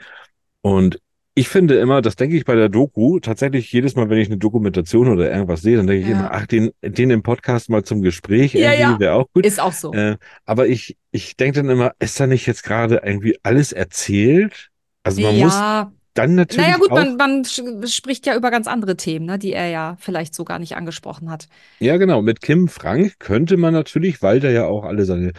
Und 0.66 0.98
ich 1.37 1.48
finde 1.48 1.76
immer, 1.79 2.02
das 2.02 2.16
denke 2.16 2.37
ich 2.37 2.44
bei 2.44 2.57
der 2.57 2.68
Doku, 2.68 3.20
tatsächlich 3.20 3.70
jedes 3.70 3.94
Mal, 3.94 4.11
wenn 4.11 4.18
ich 4.18 4.26
eine 4.26 4.38
Dokumentation 4.38 5.07
oder 5.09 5.31
irgendwas 5.31 5.61
sehe, 5.61 5.76
dann 5.76 5.87
denke 5.87 6.02
ich 6.02 6.09
Ja. 6.11 6.18
immer, 6.18 6.33
ach, 6.33 6.46
den, 6.46 6.72
den 6.83 7.11
im 7.11 7.22
Podcast 7.22 7.70
mal 7.70 7.85
zum 7.85 8.02
Gespräch 8.02 8.55
Ja, 8.55 8.72
irgendwie 8.72 8.81
ja. 8.81 8.98
wäre 8.98 9.12
auch 9.14 9.26
gut. 9.33 9.46
Ist 9.46 9.61
auch 9.61 9.72
so. 9.72 9.92
Äh, 9.92 10.16
aber 10.44 10.66
ich, 10.66 10.96
ich 11.12 11.37
denke 11.37 11.61
dann 11.61 11.70
immer, 11.70 11.92
ist 12.00 12.18
da 12.18 12.26
nicht 12.26 12.46
jetzt 12.46 12.64
gerade 12.64 13.02
irgendwie 13.05 13.38
alles 13.44 13.70
erzählt? 13.72 14.70
Also 15.05 15.20
man 15.20 15.38
muss 15.38 15.62
dann 16.14 16.35
natürlich 16.35 16.66
naja 16.66 16.79
gut, 16.79 16.90
man, 16.90 17.16
man 17.16 17.44
spricht 17.44 18.26
ja 18.26 18.35
über 18.35 18.50
ganz 18.50 18.66
andere 18.66 18.96
Themen, 18.96 19.26
ne, 19.26 19.38
die 19.38 19.52
er 19.52 19.68
ja 19.68 19.96
vielleicht 20.00 20.35
so 20.35 20.44
gar 20.44 20.59
nicht 20.59 20.74
angesprochen 20.74 21.31
hat. 21.31 21.48
ja 21.79 21.96
genau, 21.96 22.22
mit 22.22 22.40
Kim 22.40 22.66
Frank 22.68 23.18
könnte 23.18 23.57
man 23.57 23.74
natürlich, 23.74 24.22
weil 24.22 24.40
der 24.40 24.50
ja 24.52 24.64
auch 24.66 24.85
alle 24.85 25.05
seine, 25.05 25.33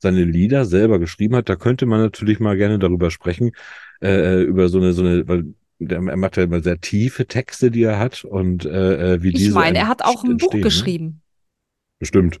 seine 0.00 0.24
Lieder 0.24 0.64
selber 0.64 0.98
geschrieben 0.98 1.36
hat, 1.36 1.48
da 1.48 1.56
könnte 1.56 1.86
man 1.86 2.00
natürlich 2.00 2.40
mal 2.40 2.56
gerne 2.56 2.78
darüber 2.78 3.10
sprechen, 3.10 3.52
äh, 4.02 4.42
über 4.42 4.68
so 4.68 4.78
eine, 4.78 4.92
so 4.92 5.02
eine, 5.02 5.26
weil 5.28 5.54
der, 5.78 5.98
er 5.98 6.16
macht 6.16 6.36
ja 6.36 6.44
immer 6.44 6.60
sehr 6.60 6.80
tiefe 6.80 7.26
Texte, 7.26 7.70
die 7.70 7.82
er 7.82 7.98
hat 7.98 8.24
und 8.24 8.64
äh, 8.64 9.14
äh, 9.14 9.22
wie 9.22 9.28
Ich 9.28 9.34
diese 9.34 9.52
meine, 9.52 9.78
er 9.78 9.88
hat 9.88 10.02
auch 10.02 10.24
ein 10.24 10.36
Buch 10.36 10.54
ne? 10.54 10.60
geschrieben. 10.60 11.22
Bestimmt. 11.98 12.40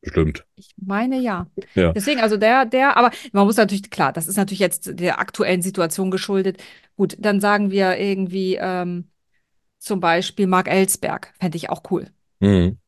Bestimmt. 0.00 0.44
Ich 0.54 0.70
meine 0.76 1.18
ja. 1.18 1.48
Ja. 1.74 1.92
Deswegen, 1.92 2.20
also 2.20 2.36
der, 2.36 2.64
der, 2.64 2.96
aber 2.96 3.10
man 3.32 3.44
muss 3.46 3.56
natürlich, 3.56 3.90
klar, 3.90 4.12
das 4.12 4.28
ist 4.28 4.36
natürlich 4.36 4.60
jetzt 4.60 5.00
der 5.00 5.18
aktuellen 5.18 5.62
Situation 5.62 6.10
geschuldet. 6.10 6.62
Gut, 6.96 7.16
dann 7.18 7.40
sagen 7.40 7.70
wir 7.70 7.98
irgendwie 7.98 8.56
ähm, 8.60 9.08
zum 9.78 10.00
Beispiel 10.00 10.46
Mark 10.46 10.68
Ellsberg, 10.68 11.34
fände 11.40 11.56
ich 11.56 11.70
auch 11.70 11.82
cool. 11.90 12.08
Mhm. 12.40 12.78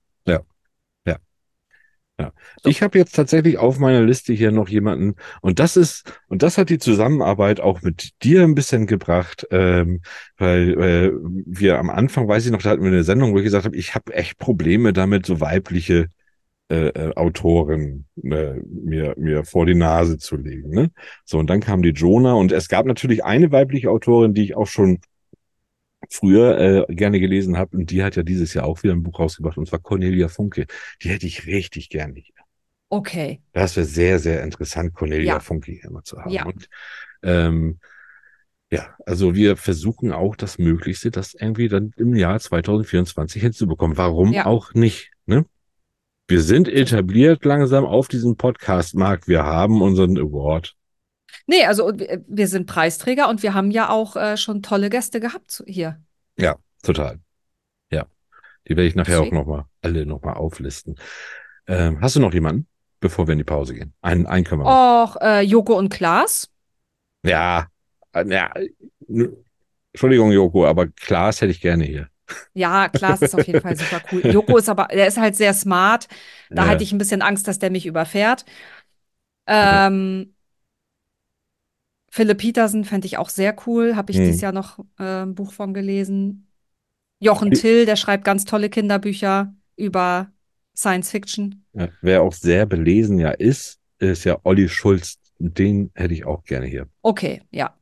Ja. 2.20 2.32
So. 2.62 2.70
Ich 2.70 2.82
habe 2.82 2.98
jetzt 2.98 3.14
tatsächlich 3.14 3.58
auf 3.58 3.78
meiner 3.78 4.02
Liste 4.02 4.32
hier 4.32 4.50
noch 4.50 4.68
jemanden, 4.68 5.14
und 5.40 5.60
das 5.60 5.76
ist, 5.76 6.20
und 6.28 6.42
das 6.42 6.58
hat 6.58 6.68
die 6.68 6.78
Zusammenarbeit 6.78 7.60
auch 7.60 7.82
mit 7.82 8.10
dir 8.22 8.42
ein 8.42 8.56
bisschen 8.56 8.86
gebracht, 8.86 9.46
ähm, 9.50 10.00
weil 10.36 10.70
äh, 10.80 11.12
wir 11.46 11.78
am 11.78 11.90
Anfang, 11.90 12.26
weiß 12.26 12.44
ich 12.44 12.52
noch, 12.52 12.62
da 12.62 12.70
hatten 12.70 12.82
wir 12.82 12.90
eine 12.90 13.04
Sendung, 13.04 13.32
wo 13.32 13.38
ich 13.38 13.44
gesagt 13.44 13.66
habe, 13.66 13.76
ich 13.76 13.94
habe 13.94 14.12
echt 14.14 14.38
Probleme 14.38 14.92
damit, 14.92 15.26
so 15.26 15.40
weibliche 15.40 16.08
äh, 16.70 16.88
äh, 16.88 17.14
Autoren 17.14 18.04
äh, 18.22 18.54
mir, 18.66 19.14
mir 19.16 19.44
vor 19.44 19.64
die 19.64 19.74
Nase 19.74 20.18
zu 20.18 20.36
legen. 20.36 20.70
Ne? 20.70 20.90
So, 21.24 21.38
und 21.38 21.48
dann 21.48 21.60
kam 21.60 21.82
die 21.82 21.90
Jonah 21.90 22.34
und 22.34 22.52
es 22.52 22.68
gab 22.68 22.84
natürlich 22.84 23.24
eine 23.24 23.52
weibliche 23.52 23.90
Autorin, 23.90 24.34
die 24.34 24.42
ich 24.42 24.56
auch 24.56 24.66
schon 24.66 24.98
früher 26.08 26.86
äh, 26.88 26.94
gerne 26.94 27.20
gelesen 27.20 27.56
habe 27.58 27.76
und 27.76 27.90
die 27.90 28.02
hat 28.02 28.16
ja 28.16 28.22
dieses 28.22 28.54
Jahr 28.54 28.64
auch 28.66 28.82
wieder 28.82 28.94
ein 28.94 29.02
Buch 29.02 29.18
rausgebracht 29.18 29.58
und 29.58 29.68
zwar 29.68 29.78
Cornelia 29.80 30.28
Funke. 30.28 30.66
Die 31.02 31.10
hätte 31.10 31.26
ich 31.26 31.46
richtig 31.46 31.88
gerne 31.90 32.14
hier. 32.14 32.34
Okay. 32.90 33.42
Das 33.52 33.76
wäre 33.76 33.86
sehr, 33.86 34.18
sehr 34.18 34.42
interessant, 34.42 34.94
Cornelia 34.94 35.34
Ja. 35.34 35.40
Funke 35.40 35.72
hier 35.72 35.90
mal 35.90 36.02
zu 36.04 36.18
haben. 36.18 36.30
Ja. 36.30 36.46
Und 36.46 36.68
ähm, 37.22 37.78
ja, 38.70 38.94
also 39.06 39.34
wir 39.34 39.56
versuchen 39.56 40.12
auch 40.12 40.36
das 40.36 40.58
Möglichste, 40.58 41.10
das 41.10 41.34
irgendwie 41.34 41.68
dann 41.68 41.92
im 41.96 42.14
Jahr 42.14 42.38
2024 42.38 43.42
hinzubekommen. 43.42 43.96
Warum 43.96 44.32
Ja. 44.32 44.46
auch 44.46 44.74
nicht? 44.74 45.10
Ne? 45.26 45.44
Wir 46.26 46.42
sind 46.42 46.68
etabliert 46.68 47.44
langsam 47.44 47.84
auf 47.86 48.08
diesem 48.08 48.36
Podcast-Markt. 48.36 49.28
Wir 49.28 49.44
haben 49.44 49.80
unseren 49.80 50.18
Award. 50.18 50.74
Nee, 51.48 51.64
also 51.64 51.90
wir 51.98 52.22
wir 52.28 52.46
sind 52.46 52.66
Preisträger 52.66 53.28
und 53.28 53.42
wir 53.42 53.54
haben 53.54 53.70
ja 53.70 53.88
auch 53.88 54.16
äh, 54.16 54.36
schon 54.36 54.62
tolle 54.62 54.90
Gäste 54.90 55.18
gehabt 55.18 55.62
hier. 55.66 56.00
Ja, 56.38 56.56
total. 56.82 57.20
Ja, 57.90 58.06
die 58.68 58.76
werde 58.76 58.86
ich 58.86 58.94
nachher 58.94 59.18
Deswegen. 59.18 59.36
auch 59.36 59.40
nochmal 59.46 59.64
alle 59.82 60.06
nochmal 60.06 60.34
auflisten. 60.34 60.96
Ähm, 61.66 62.00
hast 62.00 62.16
du 62.16 62.20
noch 62.20 62.34
jemanden, 62.34 62.66
bevor 63.00 63.26
wir 63.28 63.32
in 63.32 63.38
die 63.38 63.44
Pause 63.44 63.74
gehen? 63.74 63.94
Einen, 64.02 64.26
einen 64.26 64.44
können 64.44 64.62
wir. 64.62 64.68
Auch 64.68 65.16
äh, 65.20 65.40
Joko 65.42 65.76
und 65.78 65.90
Klaas. 65.90 66.50
Ja, 67.24 67.66
äh, 68.12 68.24
ja, 68.28 68.52
n- 69.08 69.36
Entschuldigung, 69.92 70.32
Joko, 70.32 70.66
aber 70.66 70.88
Klaas 70.88 71.40
hätte 71.40 71.50
ich 71.50 71.60
gerne 71.60 71.84
hier. 71.84 72.08
Ja, 72.54 72.88
Klaas 72.88 73.22
ist 73.22 73.34
auf 73.34 73.46
jeden 73.46 73.60
Fall 73.60 73.76
super 73.76 74.02
cool. 74.12 74.22
Joko 74.30 74.56
ist 74.58 74.68
aber, 74.68 74.88
der 74.88 75.06
ist 75.06 75.16
halt 75.18 75.36
sehr 75.36 75.54
smart. 75.54 76.08
Da 76.54 76.62
Ja. 76.62 76.68
hatte 76.68 76.82
ich 76.84 76.92
ein 76.92 76.98
bisschen 76.98 77.22
Angst, 77.22 77.48
dass 77.48 77.58
der 77.58 77.70
mich 77.70 77.86
überfährt. 77.86 78.44
Ähm, 79.46 80.34
Philipp 82.10 82.38
Petersen 82.38 82.84
fände 82.84 83.06
ich 83.06 83.18
auch 83.18 83.28
sehr 83.28 83.54
cool. 83.66 83.96
Habe 83.96 84.10
ich 84.12 84.18
Hm. 84.18 84.24
dieses 84.24 84.40
Jahr 84.40 84.52
noch 84.52 84.78
äh, 84.98 85.22
ein 85.22 85.34
Buch 85.34 85.52
von 85.52 85.74
gelesen. 85.74 86.46
Jochen 87.20 87.50
Wie- 87.50 87.56
Till, 87.56 87.86
der 87.86 87.96
schreibt 87.96 88.24
ganz 88.24 88.44
tolle 88.44 88.70
Kinderbücher 88.70 89.54
über 89.76 90.30
Science 90.76 91.10
Fiction. 91.10 91.64
Ja, 91.74 91.88
wer 92.00 92.22
auch 92.22 92.32
sehr 92.32 92.66
belesen 92.66 93.18
ja 93.18 93.30
ist, 93.30 93.78
ist 93.98 94.24
ja 94.24 94.38
Olli 94.44 94.68
Schulz. 94.68 95.18
Den 95.40 95.90
hätte 95.94 96.14
ich 96.14 96.24
auch 96.24 96.42
gerne 96.44 96.66
hier. 96.66 96.88
Okay, 97.02 97.42
ja. 97.50 97.76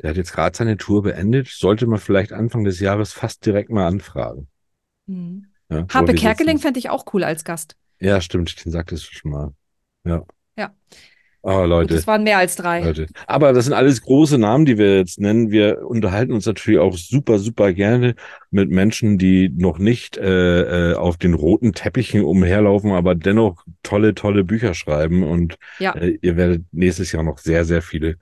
Der 0.00 0.10
hat 0.10 0.16
jetzt 0.16 0.32
gerade 0.32 0.56
seine 0.56 0.76
Tour 0.76 1.02
beendet. 1.02 1.48
Sollte 1.48 1.86
man 1.86 1.98
vielleicht 2.00 2.32
Anfang 2.32 2.64
des 2.64 2.80
Jahres 2.80 3.12
fast 3.12 3.44
direkt 3.46 3.70
mal 3.70 3.86
anfragen. 3.86 4.48
Hm. 5.06 5.46
Ja, 5.68 5.86
Harpe 5.88 6.14
Kerkeling 6.14 6.58
fände 6.58 6.78
ich 6.78 6.90
auch 6.90 7.04
cool 7.14 7.24
als 7.24 7.44
Gast. 7.44 7.76
Ja, 8.00 8.20
stimmt. 8.20 8.64
Den 8.64 8.72
sagtest 8.72 9.08
du 9.08 9.14
schon 9.14 9.30
mal. 9.30 9.52
Ja. 10.04 10.24
Ja. 10.56 10.74
Oh, 11.44 11.64
Leute. 11.64 11.94
das 11.94 12.06
waren 12.06 12.22
mehr 12.22 12.38
als 12.38 12.54
drei. 12.54 12.84
Leute. 12.84 13.08
Aber 13.26 13.52
das 13.52 13.64
sind 13.64 13.74
alles 13.74 14.00
große 14.02 14.38
Namen, 14.38 14.64
die 14.64 14.78
wir 14.78 14.98
jetzt 14.98 15.18
nennen. 15.18 15.50
Wir 15.50 15.84
unterhalten 15.84 16.32
uns 16.32 16.46
natürlich 16.46 16.78
auch 16.78 16.96
super, 16.96 17.40
super 17.40 17.72
gerne 17.72 18.14
mit 18.52 18.70
Menschen, 18.70 19.18
die 19.18 19.48
noch 19.48 19.78
nicht 19.78 20.16
äh, 20.16 20.92
äh, 20.92 20.94
auf 20.94 21.16
den 21.16 21.34
roten 21.34 21.72
Teppichen 21.72 22.22
umherlaufen, 22.22 22.92
aber 22.92 23.16
dennoch 23.16 23.64
tolle, 23.82 24.14
tolle 24.14 24.44
Bücher 24.44 24.74
schreiben. 24.74 25.24
Und 25.24 25.56
Ja. 25.80 25.94
äh, 25.96 26.16
ihr 26.22 26.36
werdet 26.36 26.62
nächstes 26.70 27.10
Jahr 27.10 27.24
noch 27.24 27.38
sehr, 27.38 27.64
sehr 27.64 27.82
viele 27.82 28.18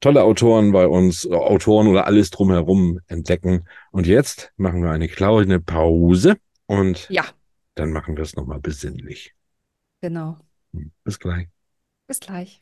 tolle 0.00 0.22
Autoren 0.24 0.72
bei 0.72 0.86
uns, 0.88 1.24
äh, 1.24 1.32
Autoren 1.32 1.86
oder 1.86 2.06
alles 2.06 2.30
drumherum 2.30 2.98
entdecken. 3.06 3.64
Und 3.92 4.08
jetzt 4.08 4.52
machen 4.56 4.82
wir 4.82 4.90
eine 4.90 5.06
kleine 5.08 5.60
Pause 5.60 6.36
und 6.66 7.08
Ja, 7.10 7.24
dann 7.76 7.92
machen 7.92 8.16
wir 8.16 8.22
es 8.24 8.34
nochmal 8.34 8.58
besinnlich. 8.60 9.34
genau. 10.00 10.38
Bis 11.04 11.18
gleich. 11.18 11.46
Bis 12.08 12.20
gleich. 12.20 12.58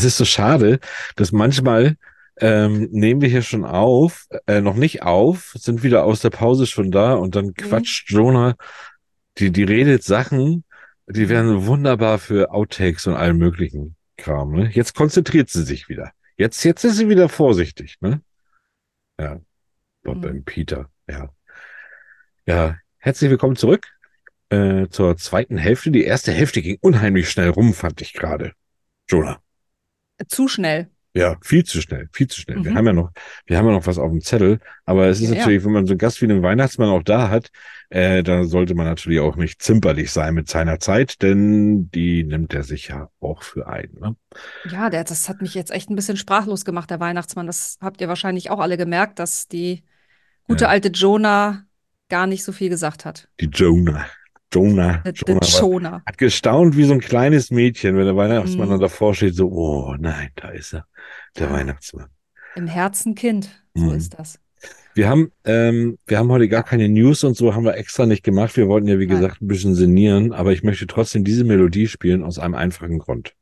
Das 0.00 0.06
ist 0.06 0.16
so 0.16 0.24
schade, 0.24 0.80
dass 1.16 1.30
manchmal 1.30 1.98
ähm, 2.40 2.88
nehmen 2.90 3.20
wir 3.20 3.28
hier 3.28 3.42
schon 3.42 3.66
auf, 3.66 4.28
äh, 4.46 4.62
noch 4.62 4.74
nicht 4.76 5.02
auf, 5.02 5.52
sind 5.58 5.82
wieder 5.82 6.04
aus 6.04 6.20
der 6.20 6.30
Pause 6.30 6.66
schon 6.66 6.90
da 6.90 7.12
und 7.12 7.36
dann 7.36 7.52
quatscht 7.52 8.10
Jonah, 8.10 8.56
die, 9.36 9.50
die 9.50 9.62
redet 9.62 10.02
Sachen, 10.02 10.64
die 11.06 11.28
wären 11.28 11.66
wunderbar 11.66 12.18
für 12.18 12.50
Outtakes 12.50 13.08
und 13.08 13.14
allen 13.14 13.36
möglichen 13.36 13.94
Kram. 14.16 14.52
Ne? 14.52 14.70
Jetzt 14.72 14.94
konzentriert 14.94 15.50
sie 15.50 15.64
sich 15.64 15.90
wieder. 15.90 16.12
Jetzt, 16.38 16.64
jetzt 16.64 16.82
ist 16.84 16.96
sie 16.96 17.10
wieder 17.10 17.28
vorsichtig. 17.28 17.96
Ne? 18.00 18.22
Ja, 19.20 19.38
Bob 20.02 20.16
Mhm. 20.16 20.24
und 20.24 20.44
Peter. 20.46 20.88
Ja, 21.10 21.28
ja. 22.46 22.78
Herzlich 22.96 23.28
willkommen 23.30 23.56
zurück 23.56 23.86
äh, 24.48 24.88
zur 24.88 25.18
zweiten 25.18 25.58
Hälfte. 25.58 25.90
Die 25.90 26.04
erste 26.04 26.32
Hälfte 26.32 26.62
ging 26.62 26.78
unheimlich 26.80 27.28
schnell 27.28 27.50
rum, 27.50 27.74
fand 27.74 28.00
ich 28.00 28.14
gerade. 28.14 28.54
Jonah. 29.06 29.42
Zu 30.28 30.48
schnell. 30.48 30.90
Ja, 31.12 31.36
viel 31.42 31.64
zu 31.64 31.80
schnell, 31.82 32.08
viel 32.12 32.28
zu 32.28 32.40
schnell. 32.40 32.62
Wir 32.62 32.70
Mhm. 32.70 32.76
haben 32.76 32.86
ja 32.86 32.92
noch, 32.92 33.10
wir 33.46 33.58
haben 33.58 33.66
ja 33.66 33.72
noch 33.72 33.86
was 33.86 33.98
auf 33.98 34.10
dem 34.10 34.20
Zettel, 34.20 34.60
aber 34.84 35.06
es 35.08 35.18
ist 35.20 35.30
Ja, 35.30 35.34
ja. 35.34 35.40
natürlich, 35.40 35.64
wenn 35.64 35.72
man 35.72 35.84
so 35.86 35.92
einen 35.92 35.98
Gast 35.98 36.22
wie 36.22 36.28
den 36.28 36.42
Weihnachtsmann 36.42 36.88
auch 36.88 37.02
da 37.02 37.28
hat, 37.30 37.50
äh, 37.88 38.22
da 38.22 38.44
sollte 38.44 38.76
man 38.76 38.86
natürlich 38.86 39.18
auch 39.18 39.34
nicht 39.34 39.60
zimperlich 39.60 40.12
sein 40.12 40.34
mit 40.34 40.48
seiner 40.48 40.78
Zeit, 40.78 41.20
denn 41.22 41.90
die 41.90 42.22
nimmt 42.22 42.54
er 42.54 42.62
sich 42.62 42.88
ja 42.88 43.10
auch 43.18 43.42
für 43.42 43.66
ein. 43.66 43.90
Ne? 44.00 44.14
Ja, 44.70 44.88
der, 44.88 45.02
das 45.02 45.28
hat 45.28 45.40
mich 45.42 45.54
jetzt 45.54 45.72
echt 45.72 45.90
ein 45.90 45.96
bisschen 45.96 46.16
sprachlos 46.16 46.64
gemacht, 46.64 46.90
der 46.90 47.00
Weihnachtsmann. 47.00 47.48
Das 47.48 47.76
habt 47.80 48.00
ihr 48.00 48.06
wahrscheinlich 48.08 48.50
auch 48.50 48.60
alle 48.60 48.76
gemerkt, 48.76 49.18
dass 49.18 49.48
die 49.48 49.82
gute 50.46 50.64
Ja. 50.64 50.70
alte 50.70 50.88
Jonah 50.88 51.64
gar 52.08 52.28
nicht 52.28 52.44
so 52.44 52.52
viel 52.52 52.68
gesagt 52.68 53.04
hat. 53.04 53.28
Die 53.40 53.46
Jonah, 53.46 54.06
Jonah, 54.52 55.02
Jonah 55.14 55.40
Jonah. 55.46 56.02
hat 56.06 56.18
gestaunt 56.18 56.76
wie 56.76 56.84
so 56.84 56.92
ein 56.92 57.00
kleines 57.00 57.50
Mädchen, 57.50 57.96
wenn 57.96 58.04
der 58.06 58.16
Weihnachtsmann 58.16 58.68
dann 58.70 58.80
davor 58.80 59.14
steht, 59.14 59.34
so, 59.34 59.48
oh 59.50 59.94
nein, 59.98 60.30
da 60.36 60.48
ist 60.50 60.74
er, 60.74 60.86
der 61.38 61.46
Ja. 61.48 61.52
Weihnachtsmann. 61.52 62.08
Im 62.56 62.66
Herzen 62.66 63.14
Kind. 63.14 63.62
So 63.74 63.84
Mhm. 63.86 63.92
ist 63.92 64.18
das. 64.18 64.40
Wir 64.94 65.08
haben, 65.08 65.30
ähm, 65.44 65.98
wir 66.06 66.18
haben 66.18 66.30
heute 66.32 66.48
gar 66.48 66.64
keine 66.64 66.88
News 66.88 67.22
und 67.22 67.36
so 67.36 67.54
haben 67.54 67.64
wir 67.64 67.76
extra 67.76 68.06
nicht 68.06 68.24
gemacht. 68.24 68.56
Wir 68.56 68.66
wollten 68.66 68.88
ja, 68.88 68.98
wie 68.98 69.06
Nein. 69.06 69.20
gesagt, 69.20 69.40
ein 69.40 69.46
bisschen 69.46 69.76
sinnieren, 69.76 70.32
aber 70.32 70.52
ich 70.52 70.64
möchte 70.64 70.86
trotzdem 70.88 71.22
diese 71.22 71.44
Melodie 71.44 71.86
spielen 71.86 72.24
aus 72.24 72.40
einem 72.40 72.54
einfachen 72.54 72.98
Grund. 72.98 73.34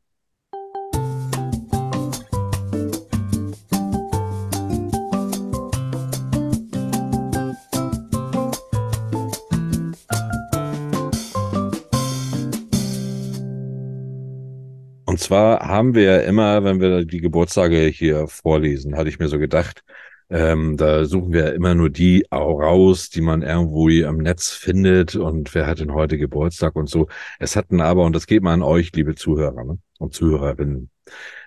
Zwar 15.29 15.61
haben 15.61 15.95
wir 15.95 16.03
ja 16.05 16.17
immer, 16.21 16.65
wenn 16.65 16.81
wir 16.81 17.05
die 17.05 17.21
Geburtstage 17.21 17.83
hier 17.87 18.29
vorlesen, 18.29 18.97
hatte 18.97 19.11
ich 19.11 19.19
mir 19.19 19.29
so 19.29 19.39
gedacht, 19.39 19.85
ähm, 20.31 20.77
da 20.79 21.05
suchen 21.05 21.33
wir 21.33 21.55
immer 21.55 21.75
nur 21.75 21.91
die 21.91 22.27
raus, 22.33 23.11
die 23.11 23.21
man 23.21 23.43
irgendwo 23.43 23.89
im 23.89 24.19
Netz 24.19 24.51
findet 24.51 25.17
und 25.17 25.55
wer 25.55 25.67
hat 25.67 25.81
denn 25.81 25.93
heute 25.93 26.17
Geburtstag 26.19 26.77
und 26.77 26.89
so. 26.89 27.09
Es 27.39 27.57
hatten 27.57 27.81
aber, 27.81 28.05
und 28.05 28.17
das 28.17 28.27
geht 28.27 28.43
mal 28.43 28.55
an 28.55 28.63
euch, 28.63 28.93
liebe 28.93 29.15
Zuhörer 29.17 29.65
ne? 29.65 29.79
und 29.99 30.15
Zuhörerinnen, 30.15 30.91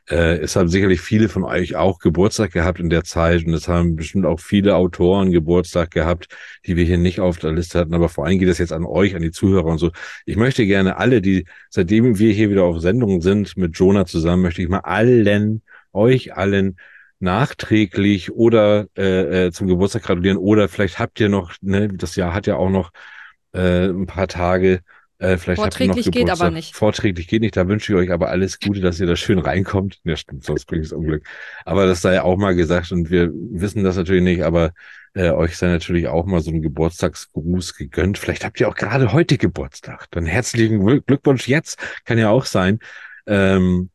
äh, 0.09 0.37
es 0.39 0.55
haben 0.55 0.67
sicherlich 0.67 1.01
viele 1.01 1.29
von 1.29 1.43
euch 1.43 1.75
auch 1.75 1.99
Geburtstag 1.99 2.51
gehabt 2.51 2.79
in 2.79 2.89
der 2.89 3.03
Zeit 3.03 3.45
und 3.45 3.53
es 3.53 3.67
haben 3.67 3.95
bestimmt 3.95 4.25
auch 4.25 4.39
viele 4.39 4.75
Autoren 4.75 5.31
Geburtstag 5.31 5.91
gehabt, 5.91 6.27
die 6.65 6.75
wir 6.75 6.85
hier 6.85 6.97
nicht 6.97 7.19
auf 7.19 7.37
der 7.37 7.51
Liste 7.51 7.79
hatten, 7.79 7.93
aber 7.93 8.09
vor 8.09 8.25
allem 8.25 8.39
geht 8.39 8.49
es 8.49 8.57
jetzt 8.57 8.73
an 8.73 8.85
euch, 8.85 9.15
an 9.15 9.21
die 9.21 9.31
Zuhörer 9.31 9.65
und 9.65 9.77
so. 9.77 9.91
Ich 10.25 10.35
möchte 10.35 10.65
gerne 10.65 10.97
alle, 10.97 11.21
die, 11.21 11.45
seitdem 11.69 12.19
wir 12.19 12.33
hier 12.33 12.49
wieder 12.49 12.63
auf 12.63 12.79
Sendung 12.79 13.21
sind 13.21 13.57
mit 13.57 13.77
Jonah 13.77 14.05
zusammen, 14.05 14.43
möchte 14.43 14.61
ich 14.61 14.69
mal 14.69 14.79
allen, 14.79 15.61
euch 15.93 16.35
allen 16.35 16.77
nachträglich 17.19 18.31
oder 18.31 18.87
äh, 18.97 19.47
äh, 19.47 19.51
zum 19.51 19.67
Geburtstag 19.67 20.03
gratulieren 20.03 20.37
oder 20.37 20.67
vielleicht 20.67 20.99
habt 20.99 21.19
ihr 21.19 21.29
noch, 21.29 21.53
ne, 21.61 21.89
das 21.89 22.15
Jahr 22.15 22.33
hat 22.33 22.47
ja 22.47 22.55
auch 22.55 22.69
noch 22.69 22.91
äh, 23.53 23.87
ein 23.87 24.07
paar 24.07 24.27
Tage, 24.27 24.81
äh, 25.21 25.37
vielleicht 25.37 25.61
habt 25.61 25.79
ihr 25.79 25.87
noch 25.87 25.93
Vorträglich 25.95 26.11
geht 26.11 26.29
aber 26.29 26.51
nicht. 26.51 26.75
Vorträglich 26.75 27.27
geht 27.27 27.41
nicht, 27.41 27.55
da 27.55 27.67
wünsche 27.67 27.93
ich 27.93 27.99
euch 27.99 28.11
aber 28.11 28.29
alles 28.29 28.59
Gute, 28.59 28.81
dass 28.81 28.99
ihr 28.99 29.07
da 29.07 29.15
schön 29.15 29.39
reinkommt. 29.39 29.99
Ja, 30.03 30.15
stimmt, 30.15 30.43
sonst 30.43 30.65
bringt 30.65 30.85
es 30.85 30.91
Unglück. 30.91 31.25
Aber 31.65 31.85
das 31.85 32.01
sei 32.01 32.21
auch 32.21 32.37
mal 32.37 32.55
gesagt 32.55 32.91
und 32.91 33.09
wir 33.09 33.31
wissen 33.33 33.83
das 33.83 33.95
natürlich 33.95 34.23
nicht, 34.23 34.43
aber 34.43 34.71
äh, 35.13 35.29
euch 35.31 35.57
sei 35.57 35.67
natürlich 35.67 36.07
auch 36.07 36.25
mal 36.25 36.41
so 36.41 36.51
ein 36.51 36.61
Geburtstagsgruß 36.61 37.75
gegönnt. 37.75 38.17
Vielleicht 38.17 38.43
habt 38.45 38.59
ihr 38.59 38.67
auch 38.67 38.75
gerade 38.75 39.13
heute 39.13 39.37
Geburtstag. 39.37 40.07
Dann 40.11 40.25
herzlichen 40.25 40.79
Glück- 40.79 41.05
Glückwunsch 41.05 41.47
jetzt, 41.47 41.79
kann 42.05 42.17
ja 42.17 42.29
auch 42.29 42.45
sein. 42.45 42.79
Ähm, 43.27 43.89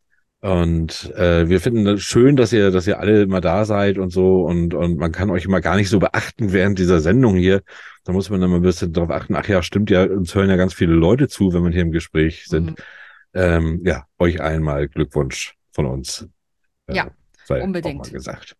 und 0.47 1.13
äh, 1.17 1.49
wir 1.49 1.61
finden 1.61 1.85
das 1.85 2.03
schön, 2.03 2.37
dass 2.37 2.53
ihr, 2.53 2.71
dass 2.71 2.87
ihr 2.87 3.01
alle 3.01 3.23
immer 3.23 3.41
da 3.41 3.65
seid 3.65 3.99
und 3.99 4.11
so 4.11 4.45
und 4.45 4.75
und 4.75 4.97
man 4.97 5.11
kann 5.11 5.31
euch 5.31 5.45
immer 5.45 5.61
gar 5.61 5.75
nicht 5.75 5.89
so 5.89 5.99
beachten 5.99 6.53
während 6.53 6.79
dieser 6.79 7.01
Sendung 7.01 7.35
hier. 7.35 7.63
Da 8.05 8.13
muss 8.13 8.31
man 8.31 8.41
dann 8.41 8.51
mal 8.51 8.57
ein 8.57 8.63
bisschen 8.63 8.93
drauf 8.93 9.11
achten. 9.11 9.35
Ach 9.35 9.49
ja, 9.49 9.61
stimmt 9.63 9.91
ja, 9.91 10.05
uns 10.05 10.35
hören 10.37 10.49
ja 10.49 10.55
ganz 10.55 10.73
viele 10.73 10.93
Leute 10.93 11.27
zu, 11.27 11.53
wenn 11.53 11.65
wir 11.65 11.73
hier 11.73 11.83
im 11.83 11.91
Gespräch 11.91 12.47
sind. 12.47 12.71
Mhm. 12.71 12.77
Ähm, 13.35 13.81
ja, 13.85 14.07
euch 14.19 14.41
einmal 14.41 14.87
Glückwunsch 14.87 15.57
von 15.73 15.87
uns. 15.87 16.29
Äh, 16.87 16.95
Ja, 16.95 17.11
unbedingt. 17.49 18.13
Gesagt. 18.13 18.57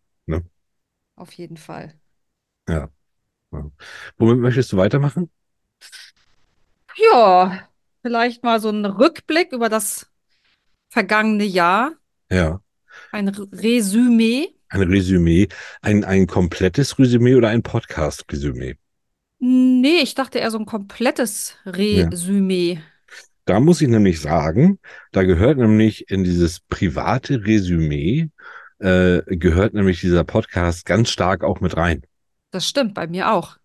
Auf 1.15 1.31
jeden 1.33 1.57
Fall. 1.57 1.93
Ja. 2.69 2.89
ja. 3.51 3.71
Womit 4.17 4.39
möchtest 4.39 4.71
du 4.73 4.77
weitermachen? 4.77 5.31
Ja, 6.95 7.67
vielleicht 8.01 8.43
mal 8.43 8.59
so 8.59 8.69
ein 8.69 8.85
Rückblick 8.85 9.51
über 9.53 9.69
das 9.69 10.11
vergangene 10.97 11.43
Jahr. 11.43 11.91
Ja. 12.31 12.59
Ein 13.11 13.27
Resümee. 13.27 14.47
Ein 14.69 14.81
Resümee, 14.81 15.47
ein, 15.83 16.03
ein 16.03 16.25
komplettes 16.25 16.97
Resümee 16.97 17.35
oder 17.35 17.49
ein 17.49 17.61
Podcast-Resümee? 17.61 18.77
Nee, 19.37 19.99
ich 20.01 20.15
dachte 20.15 20.39
eher 20.39 20.49
so 20.49 20.57
ein 20.57 20.65
komplettes 20.65 21.55
Resümee. 21.67 22.79
Da 23.45 23.59
muss 23.59 23.79
ich 23.79 23.89
nämlich 23.89 24.19
sagen, 24.21 24.79
da 25.11 25.21
gehört 25.21 25.59
nämlich 25.59 26.09
in 26.09 26.23
dieses 26.23 26.61
private 26.61 27.45
Resümee, 27.45 28.29
äh, 28.79 29.21
gehört 29.27 29.75
nämlich 29.75 30.01
dieser 30.01 30.23
Podcast 30.23 30.87
ganz 30.87 31.11
stark 31.11 31.43
auch 31.43 31.61
mit 31.61 31.77
rein. 31.77 32.01
Das 32.49 32.67
stimmt, 32.67 32.95
bei 32.95 33.05
mir 33.05 33.31
auch. 33.31 33.57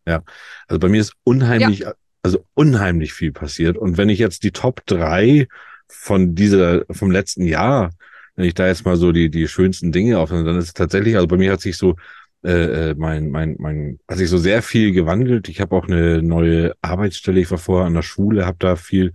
Also 0.67 0.79
bei 0.79 0.91
mir 0.91 1.01
ist 1.01 1.15
unheimlich, 1.25 1.87
also 2.23 2.45
unheimlich 2.53 3.15
viel 3.15 3.33
passiert. 3.33 3.79
Und 3.79 3.97
wenn 3.97 4.11
ich 4.11 4.19
jetzt 4.19 4.43
die 4.43 4.53
Top 4.53 4.85
drei 4.85 5.49
von 5.93 6.35
dieser, 6.35 6.85
vom 6.91 7.11
letzten 7.11 7.45
Jahr, 7.45 7.91
wenn 8.35 8.47
ich 8.47 8.55
da 8.55 8.67
jetzt 8.67 8.85
mal 8.85 8.97
so 8.97 9.13
die, 9.13 9.31
die 9.31 9.47
schönsten 9.49 9.93
Dinge 9.93 10.19
aufnehme, 10.19 10.45
dann 10.45 10.59
ist 10.59 10.67
es 10.67 10.75
tatsächlich, 10.75 11.17
also 11.17 11.27
bei 11.29 11.37
mir 11.37 11.53
hat 11.53 11.61
sich 11.61 11.77
so, 11.77 11.97
äh, 12.45 12.91
äh, 12.91 12.95
mein, 12.97 13.31
mein, 13.31 13.57
mein, 13.59 14.01
hat 14.09 14.19
sich 14.19 14.29
so 14.29 14.39
sehr 14.39 14.63
viel 14.63 14.93
gewandelt. 14.93 15.49
Ich 15.49 15.61
habe 15.61 15.77
auch 15.77 15.87
eine 15.87 16.23
neue 16.23 16.75
Arbeitsstelle. 16.83 17.41
Ich 17.41 17.51
war 17.51 17.59
vorher 17.59 17.87
an 17.87 17.95
der 17.95 18.03
Schule, 18.03 18.47
habe 18.47 18.57
da 18.59 18.75
viel, 18.77 19.13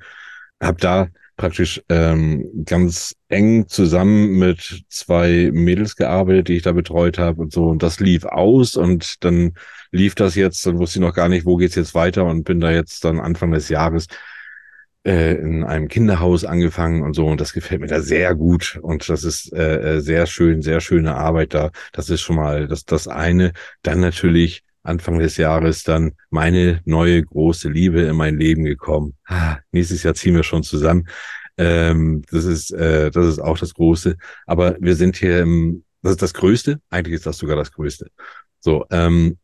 habe 0.62 0.80
da 0.80 1.08
praktisch 1.36 1.82
ähm, 1.90 2.64
ganz 2.66 3.16
eng 3.30 3.68
zusammen 3.68 4.40
mit 4.40 4.84
zwei 4.90 5.52
Mädels 5.54 5.96
gearbeitet, 5.96 6.48
die 6.48 6.56
ich 6.58 6.64
da 6.64 6.72
betreut 6.72 7.20
habe 7.20 7.42
und 7.42 7.54
so. 7.54 7.68
Und 7.68 7.84
das 7.84 8.00
lief 8.00 8.26
aus 8.26 8.76
und 8.76 9.24
dann 9.24 9.54
lief 9.92 10.16
das 10.16 10.36
jetzt, 10.36 10.66
dann 10.66 10.80
wusste 10.80 11.00
ich 11.00 11.06
noch 11.06 11.14
gar 11.14 11.30
nicht, 11.30 11.46
wo 11.46 11.58
geht's 11.58 11.76
jetzt 11.76 11.96
weiter 11.96 12.26
und 12.26 12.44
bin 12.44 12.60
da 12.60 12.72
jetzt 12.72 13.04
dann 13.04 13.20
Anfang 13.20 13.52
des 13.52 13.70
Jahres 13.70 14.08
äh, 15.08 15.36
in 15.36 15.64
einem 15.64 15.88
Kinderhaus 15.88 16.44
angefangen 16.44 17.02
und 17.02 17.14
so 17.14 17.28
und 17.28 17.40
das 17.40 17.54
gefällt 17.54 17.80
mir 17.80 17.88
da 17.88 18.02
sehr 18.02 18.36
gut 18.36 18.78
und 18.82 19.08
das 19.08 19.24
ist 19.24 19.54
äh, 19.54 19.96
äh, 19.96 20.00
sehr 20.02 20.28
schön, 20.28 20.62
sehr 20.62 20.82
schöne 20.82 21.16
Arbeit 21.16 21.54
da. 21.54 21.72
Das 21.94 22.10
ist 22.10 22.22
schon 22.22 22.36
mal 22.36 22.68
das, 22.68 22.84
das 22.84 23.08
eine. 23.08 23.54
Dann 23.84 24.02
natürlich 24.02 24.64
Anfang 24.84 25.20
des 25.20 25.38
Jahres 25.38 25.84
dann 25.84 26.14
meine 26.30 26.82
neue 26.84 27.24
große 27.24 27.70
Liebe 27.70 28.02
in 28.02 28.18
mein 28.18 28.38
Leben 28.38 28.66
gekommen. 28.66 29.16
Ah, 29.26 29.60
nächstes 29.72 30.04
Jahr 30.04 30.14
ziehen 30.14 30.36
wir 30.36 30.44
schon 30.44 30.64
zusammen. 30.64 31.08
Ähm, 31.58 32.24
das 32.30 32.44
ist 32.44 32.72
äh, 32.72 33.10
das 33.10 33.28
ist 33.28 33.40
auch 33.40 33.58
das 33.58 33.74
Große. 33.74 34.18
Aber 34.46 34.76
wir 34.80 34.96
sind 34.96 35.16
hier 35.16 35.40
im, 35.40 35.86
das 36.02 36.12
ist 36.14 36.22
das 36.22 36.34
Größte. 36.34 36.82
Eigentlich 36.90 37.16
ist 37.16 37.26
das 37.26 37.38
sogar 37.38 37.56
das 37.56 37.72
Größte. 37.72 38.08
So, 38.60 38.86
ähm, 38.92 39.38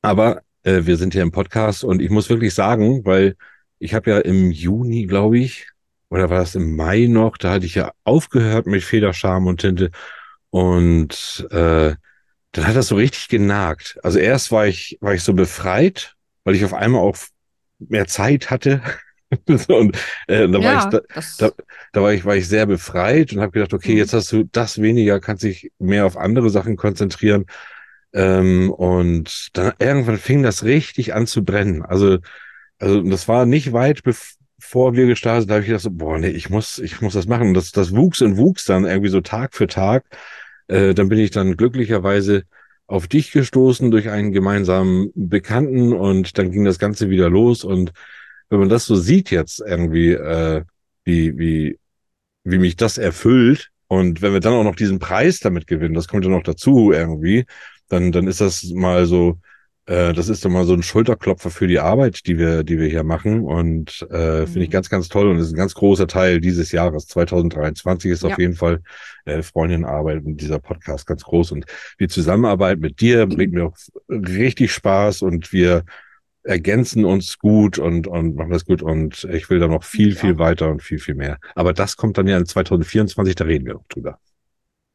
aber 0.00 0.40
äh, 0.62 0.80
wir 0.84 0.96
sind 0.96 1.12
hier 1.12 1.22
im 1.22 1.30
Podcast 1.30 1.84
und 1.84 2.00
ich 2.00 2.10
muss 2.10 2.30
wirklich 2.30 2.54
sagen, 2.54 3.04
weil 3.04 3.36
ich 3.80 3.94
habe 3.94 4.10
ja 4.12 4.20
im 4.20 4.52
Juni, 4.52 5.06
glaube 5.06 5.40
ich, 5.40 5.68
oder 6.10 6.30
war 6.30 6.40
das 6.40 6.56
im 6.56 6.76
Mai 6.76 7.06
noch, 7.08 7.38
da 7.38 7.52
hatte 7.52 7.66
ich 7.66 7.76
ja 7.76 7.92
aufgehört 8.04 8.66
mit 8.68 8.84
Federscham 8.84 9.48
und 9.48 9.62
Tinte 9.62 9.92
und 10.50 11.46
äh, 11.52 11.94
dann 12.52 12.66
hat 12.66 12.76
das 12.76 12.88
so 12.88 12.96
richtig 12.96 13.28
genagt. 13.28 13.98
Also 14.02 14.18
erst 14.18 14.52
war 14.52 14.66
ich 14.66 14.98
war 15.00 15.14
ich 15.14 15.22
so 15.24 15.34
befreit, 15.34 16.16
weil 16.44 16.54
ich 16.56 16.64
auf 16.64 16.74
einmal 16.74 17.02
auch 17.02 17.16
mehr 17.78 18.06
Zeit 18.06 18.50
hatte 18.50 18.82
und 19.68 19.96
äh, 20.26 20.48
da 20.48 20.62
war 20.64 20.74
Ja, 20.74 20.76
ich 20.76 20.88
da, 20.88 21.00
da, 21.36 21.52
da 21.92 22.02
war 22.02 22.12
ich, 22.12 22.24
war 22.24 22.36
ich 22.36 22.48
sehr 22.48 22.66
befreit 22.66 23.32
und 23.32 23.40
habe 23.40 23.52
gedacht, 23.52 23.74
okay, 23.74 23.96
Mhm. 23.96 23.98
jetzt 23.98 24.12
hast 24.12 24.32
du 24.32 24.44
das 24.44 24.80
weniger, 24.82 25.20
kannst 25.20 25.44
dich 25.44 25.70
mehr 25.78 26.06
auf 26.06 26.16
andere 26.16 26.50
Sachen 26.50 26.76
konzentrieren. 26.76 27.46
Ähm, 28.12 28.70
und 28.72 29.50
dann 29.56 29.72
irgendwann 29.78 30.18
fing 30.18 30.42
das 30.42 30.64
richtig 30.64 31.14
an 31.14 31.26
zu 31.26 31.44
brennen. 31.44 31.82
Also, 31.82 32.18
also 32.80 33.02
das 33.02 33.28
war 33.28 33.46
nicht 33.46 33.72
weit, 33.72 34.02
bevor 34.02 34.96
wir 34.96 35.06
gestartet 35.06 35.42
sind, 35.42 35.50
habe 35.52 35.60
ich 35.60 35.66
gedacht 35.68 35.82
so, 35.82 35.90
boah, 35.90 36.18
nee, 36.18 36.28
ich 36.28 36.50
muss, 36.50 36.78
ich 36.78 37.00
muss 37.00 37.12
das 37.12 37.26
machen. 37.26 37.54
Das, 37.54 37.72
das 37.72 37.94
wuchs 37.94 38.22
und 38.22 38.36
wuchs 38.38 38.64
dann 38.64 38.84
irgendwie 38.86 39.10
so 39.10 39.20
Tag 39.20 39.54
für 39.54 39.66
Tag. 39.66 40.04
Äh, 40.66 40.94
dann 40.94 41.08
bin 41.08 41.18
ich 41.18 41.30
dann 41.30 41.56
glücklicherweise 41.56 42.44
auf 42.86 43.06
dich 43.06 43.32
gestoßen 43.32 43.90
durch 43.90 44.08
einen 44.08 44.32
gemeinsamen 44.32 45.12
Bekannten 45.14 45.92
und 45.92 46.38
dann 46.38 46.50
ging 46.50 46.64
das 46.64 46.78
Ganze 46.78 47.10
wieder 47.10 47.28
los. 47.30 47.64
Und 47.64 47.92
wenn 48.48 48.60
man 48.60 48.68
das 48.68 48.86
so 48.86 48.96
sieht 48.96 49.30
jetzt 49.30 49.60
irgendwie, 49.60 50.12
äh, 50.12 50.64
wie, 51.04 51.38
wie, 51.38 51.78
wie 52.44 52.58
mich 52.58 52.76
das 52.76 52.98
erfüllt 52.98 53.68
und 53.88 54.22
wenn 54.22 54.32
wir 54.32 54.40
dann 54.40 54.54
auch 54.54 54.64
noch 54.64 54.74
diesen 54.74 54.98
Preis 54.98 55.38
damit 55.40 55.66
gewinnen, 55.66 55.94
das 55.94 56.08
kommt 56.08 56.24
ja 56.24 56.30
noch 56.30 56.42
dazu 56.42 56.92
irgendwie, 56.92 57.44
dann, 57.88 58.10
dann 58.10 58.26
ist 58.26 58.40
das 58.40 58.64
mal 58.64 59.06
so, 59.06 59.38
äh, 59.90 60.12
das 60.12 60.28
ist 60.28 60.44
dann 60.44 60.52
mal 60.52 60.64
so 60.66 60.72
ein 60.72 60.84
Schulterklopfer 60.84 61.50
für 61.50 61.66
die 61.66 61.80
Arbeit, 61.80 62.24
die 62.28 62.38
wir, 62.38 62.62
die 62.62 62.78
wir 62.78 62.86
hier 62.86 63.02
machen. 63.02 63.42
Und 63.42 64.06
äh, 64.12 64.42
mhm. 64.42 64.46
finde 64.46 64.62
ich 64.62 64.70
ganz, 64.70 64.88
ganz 64.88 65.08
toll. 65.08 65.28
Und 65.28 65.38
ist 65.38 65.50
ein 65.50 65.56
ganz 65.56 65.74
großer 65.74 66.06
Teil 66.06 66.40
dieses 66.40 66.70
Jahres. 66.70 67.08
2023 67.08 68.12
ist 68.12 68.22
ja. 68.22 68.28
auf 68.28 68.38
jeden 68.38 68.54
Fall 68.54 68.82
äh, 69.24 69.42
Freundinnenarbeit 69.42 70.24
und 70.24 70.36
dieser 70.36 70.60
Podcast 70.60 71.08
ganz 71.08 71.24
groß. 71.24 71.50
Und 71.50 71.64
die 71.98 72.06
Zusammenarbeit 72.06 72.78
mit 72.78 73.00
dir 73.00 73.26
bringt 73.26 73.52
mir 73.52 73.66
auch 73.66 73.76
richtig 74.08 74.72
Spaß 74.72 75.22
und 75.22 75.52
wir 75.52 75.82
ergänzen 76.44 77.04
uns 77.04 77.38
gut 77.40 77.80
und, 77.80 78.06
und 78.06 78.36
machen 78.36 78.52
das 78.52 78.64
gut. 78.64 78.82
Und 78.82 79.24
ich 79.24 79.50
will 79.50 79.58
da 79.58 79.66
noch 79.66 79.82
viel, 79.82 80.10
ja. 80.10 80.20
viel 80.20 80.38
weiter 80.38 80.70
und 80.70 80.84
viel, 80.84 81.00
viel 81.00 81.16
mehr. 81.16 81.38
Aber 81.56 81.72
das 81.72 81.96
kommt 81.96 82.16
dann 82.16 82.28
ja 82.28 82.38
in 82.38 82.46
2024, 82.46 83.34
da 83.34 83.44
reden 83.44 83.66
wir 83.66 83.74
noch 83.74 83.88
drüber. 83.88 84.20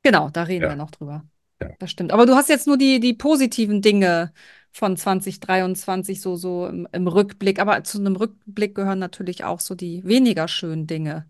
Genau, 0.04 0.30
da 0.30 0.43
reden 0.43 0.64
ja. 0.64 0.70
wir 0.70 0.76
noch 0.78 0.91
drüber. 0.91 1.26
Ja. 1.62 1.72
Das 1.80 1.91
stimmt. 1.91 2.14
Aber 2.14 2.26
du 2.26 2.34
hast 2.34 2.48
jetzt 2.48 2.66
nur 2.66 2.78
die, 2.78 3.02
die 3.02 3.14
positiven 3.14 3.82
Dinge 3.82 4.32
von 4.76 4.97
2023 4.97 6.19
so, 6.19 6.36
so 6.36 6.67
im, 6.67 6.86
im, 6.91 7.07
Rückblick. 7.07 7.59
Aber 7.59 7.82
zu 7.86 7.97
einem 7.97 8.17
Rückblick 8.17 8.76
gehören 8.76 8.99
natürlich 8.99 9.45
auch 9.45 9.61
so 9.61 9.73
die 9.73 10.03
weniger 10.03 10.49
schönen 10.49 10.86
Dinge, 10.86 11.26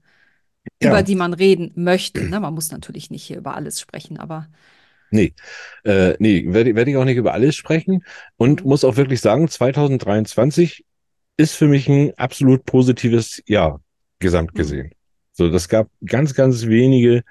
ja. 0.82 0.90
über 0.90 1.04
die 1.04 1.14
man 1.14 1.34
reden 1.34 1.72
möchte. 1.76 2.24
Ne? 2.24 2.40
Man 2.40 2.56
muss 2.56 2.72
natürlich 2.72 3.12
nicht 3.12 3.24
hier 3.24 3.38
über 3.38 3.56
alles 3.56 3.80
sprechen, 3.80 4.18
aber. 4.18 4.48
Nee, 5.12 5.34
äh, 5.84 6.16
nee, 6.18 6.44
werde 6.48 6.76
werd 6.76 6.88
ich 6.88 6.98
auch 6.98 7.06
nicht 7.06 7.18
über 7.18 7.34
alles 7.34 7.56
sprechen 7.56 8.04
und 8.36 8.64
mhm. 8.64 8.70
muss 8.70 8.84
auch 8.84 8.98
wirklich 8.98 9.22
sagen, 9.22 9.48
2023 9.48 10.84
ist 11.38 11.54
für 11.54 11.68
mich 11.68 11.88
ein 11.88 12.18
absolut 12.18 12.66
positives 12.66 13.44
Jahr 13.46 13.80
gesamt 14.18 14.56
mhm. 14.56 14.58
gesehen. 14.58 14.88
Mhm. 14.88 14.92
So, 15.34 15.50
das 15.52 15.70
gab 15.70 15.88
ganz, 16.04 16.34
ganz 16.34 16.66
wenige 16.66 17.24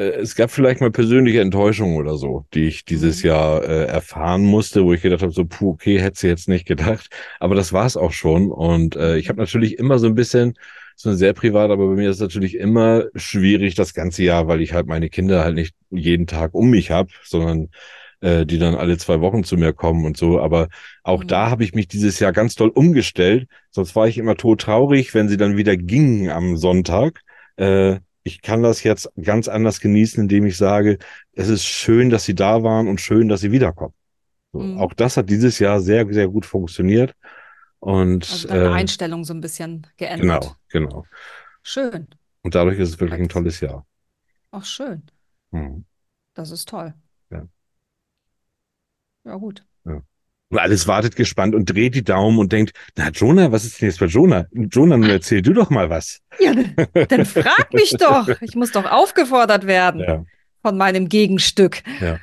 es 0.00 0.34
gab 0.34 0.50
vielleicht 0.50 0.80
mal 0.80 0.90
persönliche 0.90 1.40
Enttäuschungen 1.40 1.96
oder 1.96 2.16
so, 2.16 2.44
die 2.54 2.64
ich 2.66 2.84
dieses 2.84 3.22
mhm. 3.22 3.28
Jahr 3.28 3.64
äh, 3.64 3.86
erfahren 3.86 4.44
musste, 4.44 4.84
wo 4.84 4.92
ich 4.92 5.02
gedacht 5.02 5.22
habe, 5.22 5.32
so, 5.32 5.44
puh, 5.44 5.70
okay, 5.70 6.00
hätte 6.00 6.18
sie 6.18 6.28
jetzt 6.28 6.48
nicht 6.48 6.66
gedacht. 6.66 7.08
Aber 7.40 7.54
das 7.54 7.72
war 7.72 7.86
es 7.86 7.96
auch 7.96 8.12
schon. 8.12 8.50
Und 8.50 8.96
äh, 8.96 9.16
ich 9.16 9.28
habe 9.28 9.40
natürlich 9.40 9.78
immer 9.78 9.98
so 9.98 10.06
ein 10.06 10.14
bisschen, 10.14 10.54
so 10.96 11.12
sehr 11.12 11.34
privat, 11.34 11.70
aber 11.70 11.88
bei 11.88 11.94
mir 11.94 12.10
ist 12.10 12.16
es 12.16 12.22
natürlich 12.22 12.56
immer 12.56 13.04
schwierig 13.14 13.74
das 13.74 13.92
ganze 13.92 14.22
Jahr, 14.22 14.48
weil 14.48 14.62
ich 14.62 14.72
halt 14.72 14.86
meine 14.86 15.10
Kinder 15.10 15.44
halt 15.44 15.54
nicht 15.54 15.74
jeden 15.90 16.26
Tag 16.26 16.54
um 16.54 16.70
mich 16.70 16.90
habe, 16.90 17.10
sondern 17.22 17.68
äh, 18.20 18.46
die 18.46 18.58
dann 18.58 18.74
alle 18.74 18.96
zwei 18.96 19.20
Wochen 19.20 19.44
zu 19.44 19.56
mir 19.56 19.72
kommen 19.74 20.06
und 20.06 20.16
so. 20.16 20.40
Aber 20.40 20.68
auch 21.02 21.22
mhm. 21.22 21.28
da 21.28 21.50
habe 21.50 21.64
ich 21.64 21.74
mich 21.74 21.88
dieses 21.88 22.18
Jahr 22.18 22.32
ganz 22.32 22.54
doll 22.54 22.70
umgestellt. 22.70 23.48
Sonst 23.70 23.94
war 23.94 24.08
ich 24.08 24.18
immer 24.18 24.36
todtraurig, 24.36 25.14
wenn 25.14 25.28
sie 25.28 25.36
dann 25.36 25.56
wieder 25.56 25.76
gingen 25.76 26.30
am 26.30 26.56
Sonntag. 26.56 27.20
Äh, 27.56 27.96
ich 28.26 28.42
kann 28.42 28.64
das 28.64 28.82
jetzt 28.82 29.08
ganz 29.22 29.46
anders 29.46 29.80
genießen, 29.80 30.20
indem 30.20 30.46
ich 30.46 30.56
sage, 30.56 30.98
es 31.32 31.48
ist 31.48 31.64
schön, 31.64 32.10
dass 32.10 32.24
sie 32.24 32.34
da 32.34 32.64
waren 32.64 32.88
und 32.88 33.00
schön, 33.00 33.28
dass 33.28 33.40
sie 33.40 33.52
wiederkommen. 33.52 33.94
So, 34.52 34.58
mhm. 34.58 34.80
Auch 34.80 34.94
das 34.94 35.16
hat 35.16 35.30
dieses 35.30 35.60
Jahr 35.60 35.80
sehr, 35.80 36.12
sehr 36.12 36.26
gut 36.26 36.44
funktioniert. 36.44 37.14
Und 37.78 38.28
also 38.28 38.48
deine 38.48 38.64
äh, 38.64 38.72
Einstellung 38.72 39.24
so 39.24 39.32
ein 39.32 39.40
bisschen 39.40 39.86
geändert. 39.96 40.56
Genau, 40.68 40.88
genau. 40.88 41.06
Schön. 41.62 42.08
Und 42.42 42.56
dadurch 42.56 42.80
ist 42.80 42.88
es 42.88 43.00
wirklich 43.00 43.20
ein 43.20 43.28
tolles 43.28 43.60
Jahr. 43.60 43.86
Ach, 44.50 44.64
schön. 44.64 45.04
Mhm. 45.52 45.84
Das 46.34 46.50
ist 46.50 46.68
toll. 46.68 46.94
Ja. 47.30 47.46
Ja, 49.22 49.36
gut. 49.36 49.64
Ja. 49.84 50.02
Und 50.48 50.58
alles 50.58 50.86
wartet 50.86 51.16
gespannt 51.16 51.54
und 51.54 51.66
dreht 51.66 51.94
die 51.96 52.04
Daumen 52.04 52.38
und 52.38 52.52
denkt, 52.52 52.72
na 52.96 53.10
Jonah, 53.10 53.50
was 53.50 53.64
ist 53.64 53.80
denn 53.80 53.88
jetzt 53.88 53.98
bei 53.98 54.06
Jonah? 54.06 54.46
Jonah, 54.52 54.96
nun 54.96 55.10
erzähl 55.10 55.42
du 55.42 55.52
doch 55.52 55.70
mal 55.70 55.90
was. 55.90 56.20
Ja, 56.38 56.52
dann 56.54 57.24
frag 57.26 57.72
mich 57.72 57.90
doch. 57.98 58.28
Ich 58.40 58.54
muss 58.54 58.70
doch 58.70 58.84
aufgefordert 58.84 59.66
werden 59.66 60.00
ja. 60.00 60.24
von 60.62 60.76
meinem 60.76 61.08
Gegenstück. 61.08 61.82
Ja. 62.00 62.18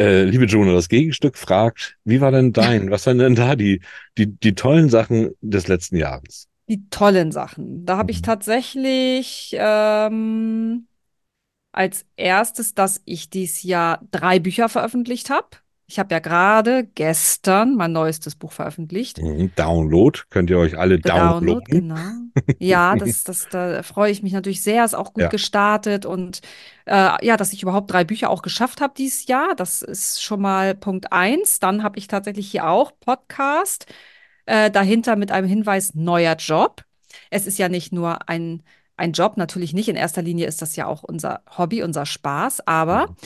Äh, 0.00 0.22
liebe 0.22 0.44
Jonah, 0.44 0.72
das 0.72 0.88
Gegenstück 0.88 1.36
fragt, 1.36 1.98
wie 2.04 2.20
war 2.20 2.30
denn 2.30 2.52
dein, 2.52 2.92
was 2.92 3.06
waren 3.06 3.18
denn 3.18 3.34
da 3.34 3.56
die, 3.56 3.80
die, 4.16 4.28
die 4.28 4.54
tollen 4.54 4.88
Sachen 4.88 5.32
des 5.40 5.66
letzten 5.66 5.96
Jahres? 5.96 6.46
Die 6.68 6.88
tollen 6.90 7.32
Sachen. 7.32 7.84
Da 7.84 7.96
habe 7.96 8.12
mhm. 8.12 8.16
ich 8.16 8.22
tatsächlich 8.22 9.56
ähm, 9.58 10.86
als 11.72 12.06
erstes, 12.16 12.74
dass 12.74 13.02
ich 13.06 13.30
dieses 13.30 13.64
Jahr 13.64 14.06
drei 14.12 14.38
Bücher 14.38 14.68
veröffentlicht 14.68 15.30
habe. 15.30 15.48
Ich 15.90 15.98
habe 15.98 16.14
ja 16.14 16.18
gerade 16.18 16.84
gestern 16.94 17.74
mein 17.74 17.92
neuestes 17.92 18.34
Buch 18.34 18.52
veröffentlicht. 18.52 19.22
Mhm, 19.22 19.52
Download, 19.56 20.20
könnt 20.28 20.50
ihr 20.50 20.58
euch 20.58 20.76
alle 20.76 20.98
downloaden. 20.98 21.46
Download, 21.46 21.64
genau. 21.70 22.54
Ja, 22.58 22.94
das, 22.96 23.24
das, 23.24 23.48
da 23.48 23.82
freue 23.82 24.12
ich 24.12 24.22
mich 24.22 24.34
natürlich 24.34 24.62
sehr. 24.62 24.84
Ist 24.84 24.94
auch 24.94 25.14
gut 25.14 25.22
ja. 25.22 25.28
gestartet 25.30 26.04
und 26.04 26.42
äh, 26.84 27.24
ja, 27.24 27.38
dass 27.38 27.54
ich 27.54 27.62
überhaupt 27.62 27.90
drei 27.90 28.04
Bücher 28.04 28.28
auch 28.28 28.42
geschafft 28.42 28.82
habe 28.82 28.92
dieses 28.98 29.28
Jahr. 29.28 29.54
Das 29.54 29.80
ist 29.80 30.22
schon 30.22 30.42
mal 30.42 30.74
Punkt 30.74 31.10
eins. 31.10 31.58
Dann 31.58 31.82
habe 31.82 31.98
ich 31.98 32.06
tatsächlich 32.06 32.50
hier 32.50 32.68
auch 32.68 32.92
Podcast. 33.00 33.86
Äh, 34.44 34.70
dahinter 34.70 35.16
mit 35.16 35.32
einem 35.32 35.48
Hinweis 35.48 35.94
neuer 35.94 36.36
Job. 36.36 36.84
Es 37.30 37.46
ist 37.46 37.58
ja 37.58 37.70
nicht 37.70 37.92
nur 37.92 38.28
ein, 38.28 38.62
ein 38.98 39.12
Job, 39.12 39.38
natürlich 39.38 39.72
nicht. 39.72 39.88
In 39.88 39.96
erster 39.96 40.20
Linie 40.20 40.48
ist 40.48 40.60
das 40.60 40.76
ja 40.76 40.86
auch 40.86 41.02
unser 41.02 41.42
Hobby, 41.56 41.82
unser 41.82 42.04
Spaß, 42.04 42.66
aber 42.66 43.06
mhm 43.06 43.16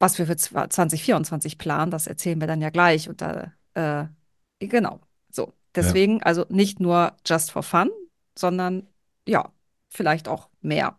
was 0.00 0.18
wir 0.18 0.26
für 0.26 0.36
2024 0.36 1.58
planen, 1.58 1.90
das 1.90 2.06
erzählen 2.06 2.40
wir 2.40 2.48
dann 2.48 2.62
ja 2.62 2.70
gleich. 2.70 3.08
Und 3.08 3.20
da, 3.20 3.52
äh, 3.74 4.06
genau, 4.58 5.00
so. 5.30 5.52
Deswegen, 5.76 6.18
ja. 6.18 6.22
also 6.24 6.46
nicht 6.48 6.80
nur 6.80 7.12
just 7.24 7.52
for 7.52 7.62
fun, 7.62 7.90
sondern 8.36 8.88
ja, 9.28 9.52
vielleicht 9.88 10.26
auch 10.26 10.48
mehr. 10.62 10.98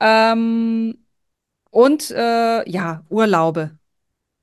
Ähm, 0.00 0.98
und 1.70 2.10
äh, 2.10 2.68
ja, 2.68 3.04
Urlaube. 3.08 3.78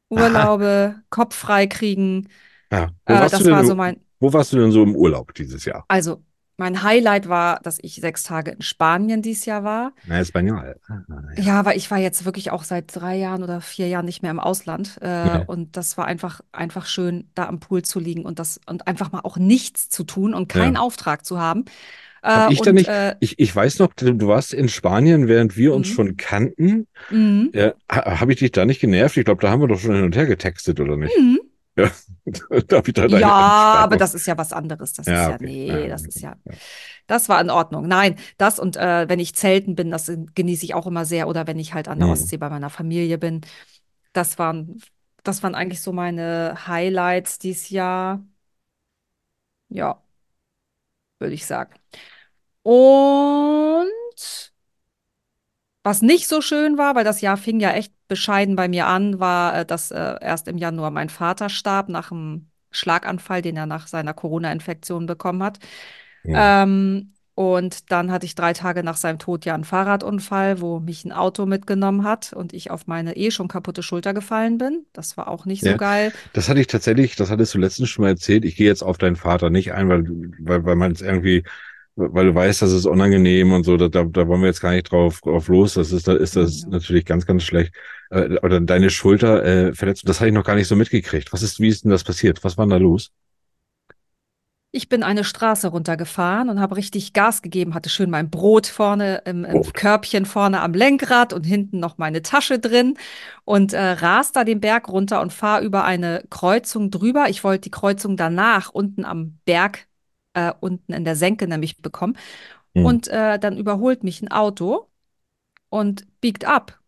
Urlaube, 0.09 0.93
Aha. 0.95 1.03
Kopf 1.09 1.35
frei 1.35 1.67
kriegen. 1.67 2.29
Ja. 2.71 2.89
Wo, 3.05 3.13
äh, 3.13 3.29
das 3.29 3.45
war 3.45 3.65
so 3.65 3.75
mein. 3.75 3.99
Wo 4.19 4.31
warst 4.33 4.53
du 4.53 4.57
denn 4.57 4.71
so 4.71 4.81
im 4.81 4.95
Urlaub 4.95 5.33
dieses 5.35 5.65
Jahr? 5.65 5.85
Also, 5.89 6.23
mein 6.57 6.81
Highlight 6.81 7.29
war, 7.29 7.59
dass 7.61 7.77
ich 7.81 7.95
sechs 7.95 8.23
Tage 8.23 8.51
in 8.51 8.61
Spanien 8.61 9.21
dieses 9.21 9.45
Jahr 9.45 9.63
war. 9.63 9.93
Na, 10.07 10.25
Spanien. 10.25 10.55
Ah, 10.57 10.75
ja. 11.37 11.43
ja, 11.43 11.65
weil 11.65 11.77
ich 11.77 11.89
war 11.91 11.99
jetzt 11.99 12.25
wirklich 12.25 12.51
auch 12.51 12.63
seit 12.63 12.95
drei 12.95 13.15
Jahren 13.15 13.43
oder 13.43 13.61
vier 13.61 13.87
Jahren 13.87 14.05
nicht 14.05 14.23
mehr 14.23 14.31
im 14.31 14.39
Ausland. 14.39 14.97
Äh, 15.01 15.07
ja. 15.07 15.43
Und 15.45 15.77
das 15.77 15.97
war 15.97 16.05
einfach, 16.05 16.41
einfach 16.51 16.87
schön, 16.87 17.29
da 17.35 17.47
am 17.47 17.59
Pool 17.59 17.83
zu 17.83 17.99
liegen 17.99 18.25
und 18.25 18.39
das 18.39 18.59
und 18.65 18.87
einfach 18.87 19.11
mal 19.11 19.21
auch 19.21 19.37
nichts 19.37 19.89
zu 19.89 20.03
tun 20.03 20.33
und 20.33 20.49
keinen 20.49 20.75
ja. 20.75 20.81
Auftrag 20.81 21.25
zu 21.25 21.39
haben. 21.39 21.65
Hab 22.23 22.49
äh, 22.49 22.53
ich, 22.53 22.61
und, 22.61 22.73
nicht, 22.73 22.87
äh, 22.87 23.15
ich, 23.19 23.37
ich 23.37 23.55
weiß 23.55 23.77
noch, 23.79 23.93
du 23.93 24.27
warst 24.27 24.53
in 24.53 24.67
Spanien, 24.67 25.27
während 25.27 25.55
wir 25.55 25.73
uns 25.73 25.89
mhm. 25.89 25.93
schon 25.93 26.17
kannten. 26.17 26.87
Mhm. 27.11 27.51
Ja, 27.53 27.73
Habe 27.89 28.33
ich 28.33 28.39
dich 28.39 28.51
da 28.51 28.65
nicht 28.65 28.81
genervt? 28.81 29.15
Ich 29.17 29.25
glaube, 29.25 29.41
da 29.41 29.49
haben 29.49 29.61
wir 29.61 29.67
doch 29.67 29.79
schon 29.79 29.95
hin 29.95 30.03
und 30.03 30.15
her 30.15 30.25
getextet, 30.25 30.79
oder 30.79 30.97
nicht? 30.97 31.15
Ja, 31.77 31.91
Darf 32.67 32.87
ich 32.87 32.93
da 32.93 33.05
ja 33.05 33.29
aber 33.29 33.97
das 33.97 34.13
ist 34.13 34.25
ja 34.27 34.37
was 34.37 34.51
anderes. 34.51 34.93
Das 34.93 35.05
ja, 35.05 35.13
ist 35.13 35.29
ja, 35.29 35.35
okay. 35.35 35.45
nee, 35.45 35.67
ja, 35.67 35.87
das 35.87 36.01
okay. 36.01 36.09
ist 36.09 36.21
ja, 36.21 36.35
das 37.05 37.29
war 37.29 37.39
in 37.39 37.49
Ordnung. 37.49 37.87
Nein, 37.87 38.17
das 38.37 38.59
und 38.59 38.75
äh, 38.75 39.07
wenn 39.07 39.19
ich 39.19 39.35
zelten 39.35 39.75
bin, 39.75 39.91
das 39.91 40.11
genieße 40.35 40.65
ich 40.65 40.73
auch 40.73 40.87
immer 40.87 41.05
sehr. 41.05 41.27
Oder 41.27 41.47
wenn 41.47 41.59
ich 41.59 41.73
halt 41.73 41.87
an 41.87 41.99
der 41.99 42.07
mhm. 42.07 42.13
Ostsee 42.13 42.37
bei 42.37 42.49
meiner 42.49 42.69
Familie 42.69 43.17
bin. 43.17 43.41
Das 44.13 44.39
waren, 44.39 44.81
das 45.23 45.43
waren 45.43 45.55
eigentlich 45.55 45.81
so 45.81 45.93
meine 45.93 46.67
Highlights 46.67 47.39
dieses 47.39 47.69
Jahr. 47.69 48.23
Ja, 49.69 50.01
würde 51.19 51.33
ich 51.33 51.45
sagen. 51.45 51.73
Und 52.63 54.53
was 55.87 56.01
nicht 56.01 56.27
so 56.27 56.41
schön 56.41 56.77
war, 56.77 56.95
weil 56.95 57.05
das 57.05 57.21
Jahr 57.21 57.37
fing 57.37 57.61
ja 57.61 57.71
echt 57.71 57.93
bescheiden 58.09 58.57
bei 58.57 58.67
mir 58.67 58.87
an, 58.87 59.21
war, 59.21 59.59
äh, 59.59 59.65
dass 59.65 59.89
äh, 59.91 60.15
erst 60.19 60.49
im 60.49 60.57
Januar 60.57 60.91
mein 60.91 61.07
Vater 61.07 61.47
starb 61.47 61.87
nach 61.87 62.11
einem 62.11 62.47
Schlaganfall, 62.71 63.41
den 63.41 63.55
er 63.55 63.67
nach 63.67 63.87
seiner 63.87 64.13
Corona-Infektion 64.13 65.05
bekommen 65.05 65.41
hat. 65.41 65.59
Ja. 66.25 66.63
Ähm, 66.63 67.13
und 67.35 67.89
dann 67.91 68.11
hatte 68.11 68.25
ich 68.25 68.35
drei 68.35 68.51
Tage 68.51 68.83
nach 68.83 68.97
seinem 68.97 69.17
Tod 69.17 69.45
ja 69.45 69.53
einen 69.53 69.63
Fahrradunfall, 69.63 70.59
wo 70.59 70.79
mich 70.81 71.05
ein 71.05 71.13
Auto 71.13 71.45
mitgenommen 71.45 72.03
hat 72.03 72.33
und 72.33 72.51
ich 72.51 72.69
auf 72.69 72.87
meine 72.87 73.15
eh 73.15 73.31
schon 73.31 73.47
kaputte 73.47 73.81
Schulter 73.81 74.13
gefallen 74.13 74.57
bin. 74.57 74.87
Das 74.91 75.15
war 75.15 75.29
auch 75.29 75.45
nicht 75.45 75.63
ja, 75.63 75.71
so 75.71 75.77
geil. 75.77 76.11
Das 76.33 76.49
hatte 76.49 76.59
ich 76.59 76.67
tatsächlich, 76.67 77.15
das 77.15 77.29
hattest 77.29 77.53
du 77.53 77.59
letztens 77.59 77.89
schon 77.89 78.03
mal 78.03 78.09
erzählt. 78.09 78.43
Ich 78.43 78.57
gehe 78.57 78.67
jetzt 78.67 78.81
auf 78.81 78.97
deinen 78.97 79.15
Vater 79.15 79.49
nicht 79.49 79.71
ein, 79.71 79.87
weil, 79.87 80.03
weil, 80.39 80.65
weil 80.65 80.75
man 80.75 80.91
es 80.91 81.01
irgendwie 81.01 81.43
weil 81.97 82.27
du 82.27 82.35
weißt, 82.35 82.61
das 82.61 82.71
ist 82.71 82.85
unangenehm 82.85 83.51
und 83.51 83.63
so, 83.63 83.75
da, 83.75 83.87
da, 83.87 84.27
wollen 84.27 84.41
wir 84.41 84.47
jetzt 84.47 84.61
gar 84.61 84.71
nicht 84.71 84.91
drauf, 84.91 85.19
drauf 85.21 85.47
los. 85.47 85.73
Das 85.73 85.91
ist, 85.91 86.07
da 86.07 86.13
ist 86.13 86.35
das 86.35 86.61
ja. 86.61 86.69
natürlich 86.69 87.05
ganz, 87.05 87.25
ganz 87.25 87.43
schlecht. 87.43 87.73
Äh, 88.11 88.37
oder 88.43 88.61
deine 88.61 88.91
Schulter 88.91 89.43
äh, 89.43 89.73
verletzt, 89.73 90.07
das 90.07 90.19
habe 90.19 90.29
ich 90.29 90.33
noch 90.33 90.45
gar 90.45 90.55
nicht 90.55 90.67
so 90.67 90.75
mitgekriegt. 90.75 91.33
Was 91.33 91.41
ist, 91.41 91.59
wie 91.59 91.67
ist 91.67 91.83
denn 91.83 91.91
das 91.91 92.03
passiert? 92.03 92.43
Was 92.43 92.57
war 92.57 92.65
denn 92.65 92.69
da 92.69 92.77
los? 92.77 93.11
Ich 94.71 94.89
bin 94.89 95.01
eine 95.01 95.23
Straße 95.23 95.69
runtergefahren 95.69 96.49
und 96.49 96.59
habe 96.59 96.75
richtig 96.75 97.13
Gas 97.13 97.41
gegeben, 97.41 97.73
hatte 97.73 97.89
schön 97.89 98.11
mein 98.11 98.29
Brot 98.29 98.67
vorne 98.67 99.23
im, 99.25 99.43
im 99.43 99.53
Brot. 99.53 99.73
Körbchen 99.73 100.25
vorne 100.25 100.61
am 100.61 100.73
Lenkrad 100.73 101.33
und 101.33 101.45
hinten 101.45 101.79
noch 101.79 101.97
meine 101.97 102.21
Tasche 102.21 102.59
drin 102.59 102.95
und 103.43 103.73
äh, 103.73 103.79
ras 103.79 104.33
da 104.33 104.43
den 104.43 104.59
Berg 104.59 104.89
runter 104.89 105.21
und 105.21 105.33
fahre 105.33 105.63
über 105.63 105.83
eine 105.83 106.25
Kreuzung 106.29 106.91
drüber. 106.91 107.25
Ich 107.29 107.43
wollte 107.43 107.61
die 107.61 107.71
Kreuzung 107.71 108.17
danach 108.17 108.69
unten 108.69 109.03
am 109.03 109.39
Berg, 109.45 109.87
äh, 110.37 110.53
unten 110.59 110.93
in 110.93 111.03
der 111.03 111.15
Senke 111.15 111.47
nämlich 111.47 111.81
bekommen. 111.81 112.15
Hm. 112.75 112.85
Und 112.85 113.07
äh, 113.07 113.39
dann 113.39 113.57
überholt 113.57 114.03
mich 114.03 114.21
ein 114.21 114.31
Auto 114.31 114.87
und 115.69 116.05
biegt 116.21 116.45
ab. 116.45 116.79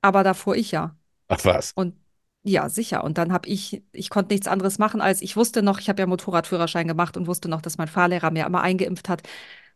Aber 0.00 0.24
da 0.24 0.32
fuhr 0.34 0.56
ich 0.56 0.72
ja. 0.72 0.96
Ach 1.28 1.44
was. 1.44 1.72
Und 1.72 1.94
ja, 2.42 2.68
sicher. 2.68 3.04
Und 3.04 3.18
dann 3.18 3.32
habe 3.32 3.48
ich, 3.48 3.82
ich 3.92 4.08
konnte 4.08 4.32
nichts 4.32 4.46
anderes 4.46 4.78
machen, 4.78 5.00
als 5.00 5.20
ich 5.20 5.36
wusste 5.36 5.62
noch, 5.62 5.80
ich 5.80 5.88
habe 5.88 6.00
ja 6.00 6.06
Motorradführerschein 6.06 6.86
gemacht 6.88 7.16
und 7.16 7.26
wusste 7.26 7.48
noch, 7.48 7.60
dass 7.60 7.76
mein 7.76 7.88
Fahrlehrer 7.88 8.30
mir 8.30 8.46
immer 8.46 8.62
eingeimpft 8.62 9.08
hat, 9.08 9.22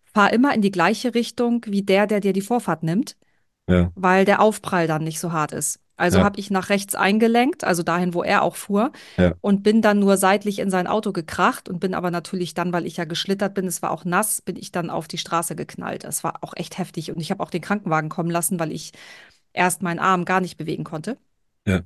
fahr 0.05 0.33
immer 0.33 0.55
in 0.55 0.63
die 0.63 0.71
gleiche 0.71 1.15
Richtung 1.15 1.65
wie 1.67 1.83
der, 1.83 2.07
der 2.07 2.21
dir 2.21 2.33
die 2.33 2.41
Vorfahrt 2.41 2.83
nimmt, 2.83 3.17
Ja, 3.69 3.91
weil 3.95 4.25
der 4.25 4.41
Aufprall 4.41 4.87
dann 4.87 5.05
nicht 5.05 5.21
so 5.21 5.33
hart 5.33 5.53
ist. 5.53 5.81
Also 6.01 6.19
ja, 6.19 6.25
habe 6.25 6.41
ich 6.41 6.51
nach 6.51 6.69
rechts 6.71 6.95
eingelenkt, 6.95 7.65
also 7.65 7.83
dahin, 7.83 8.15
wo 8.15 8.23
er 8.23 8.43
auch 8.43 8.57
fuhr, 8.57 8.93
ja, 9.17 9.35
und 9.41 9.63
bin 9.63 9.83
dann 9.83 9.99
nur 9.99 10.17
seitlich 10.17 10.59
in 10.59 10.71
sein 10.71 10.87
Auto 10.87 11.13
gekracht 11.13 11.69
und 11.69 11.79
bin 11.81 11.95
aber 11.95 12.11
natürlich 12.11 12.55
dann, 12.55 12.73
weil 12.73 12.87
ich 12.87 12.97
ja 12.97 13.05
geschlittert 13.05 13.55
bin, 13.55 13.67
es 13.67 13.83
war 13.83 13.91
auch 13.91 14.05
nass, 14.05 14.43
bin 14.43 14.57
ich 14.57 14.73
dann 14.73 14.91
auf 14.91 15.09
die 15.09 15.19
Straße 15.19 15.57
geknallt. 15.57 16.05
Das 16.05 16.25
war 16.25 16.43
auch 16.43 16.55
echt 16.57 16.79
heftig 16.79 17.11
und 17.13 17.21
ich 17.21 17.31
habe 17.31 17.43
auch 17.43 17.51
den 17.51 17.63
Krankenwagen 17.63 18.09
kommen 18.09 18.31
lassen, 18.31 18.59
weil 18.59 18.73
ich 18.73 18.93
erst 19.53 19.83
meinen 19.83 19.99
Arm 19.99 20.25
gar 20.25 20.41
nicht 20.41 20.57
bewegen 20.57 20.85
konnte 20.85 21.17
ja. 21.67 21.83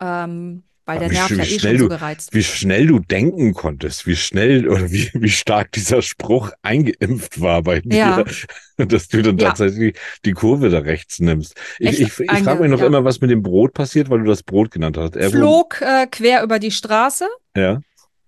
ähm, 0.00 0.62
weil 0.84 0.98
der 0.98 1.10
wie, 1.10 1.14
Nerv 1.14 1.30
ja 1.30 1.42
eh 1.42 1.46
schnell 1.46 1.58
schon 1.58 1.78
so 1.78 1.88
du, 1.88 1.88
gereizt. 1.88 2.34
wie 2.34 2.42
schnell 2.42 2.86
du 2.86 2.98
denken 2.98 3.54
konntest, 3.54 4.06
wie 4.06 4.16
schnell 4.16 4.68
oder 4.68 4.90
wie, 4.90 5.10
wie 5.14 5.30
stark 5.30 5.72
dieser 5.72 6.02
Spruch 6.02 6.50
eingeimpft 6.62 7.40
war 7.40 7.62
bei 7.62 7.80
dir, 7.80 7.96
Ja, 7.96 8.24
dass 8.84 9.08
du 9.08 9.22
dann 9.22 9.38
ja, 9.38 9.48
tatsächlich 9.48 9.96
die 10.24 10.32
Kurve 10.32 10.70
da 10.70 10.78
rechts 10.78 11.20
nimmst. 11.20 11.54
Ich, 11.78 12.00
ich, 12.00 12.20
ich 12.20 12.38
frage 12.40 12.62
mich 12.62 12.70
noch 12.70 12.80
ja. 12.80 12.86
immer, 12.86 13.04
was 13.04 13.20
mit 13.20 13.30
dem 13.30 13.42
Brot 13.42 13.74
passiert, 13.74 14.10
weil 14.10 14.20
du 14.20 14.24
das 14.24 14.42
Brot 14.42 14.70
genannt 14.70 14.96
hast. 14.96 15.16
Er 15.16 15.30
Flog 15.30 15.80
äh, 15.80 16.06
quer 16.06 16.42
über 16.42 16.58
die 16.58 16.70
Straße, 16.70 17.26
ja, 17.56 17.80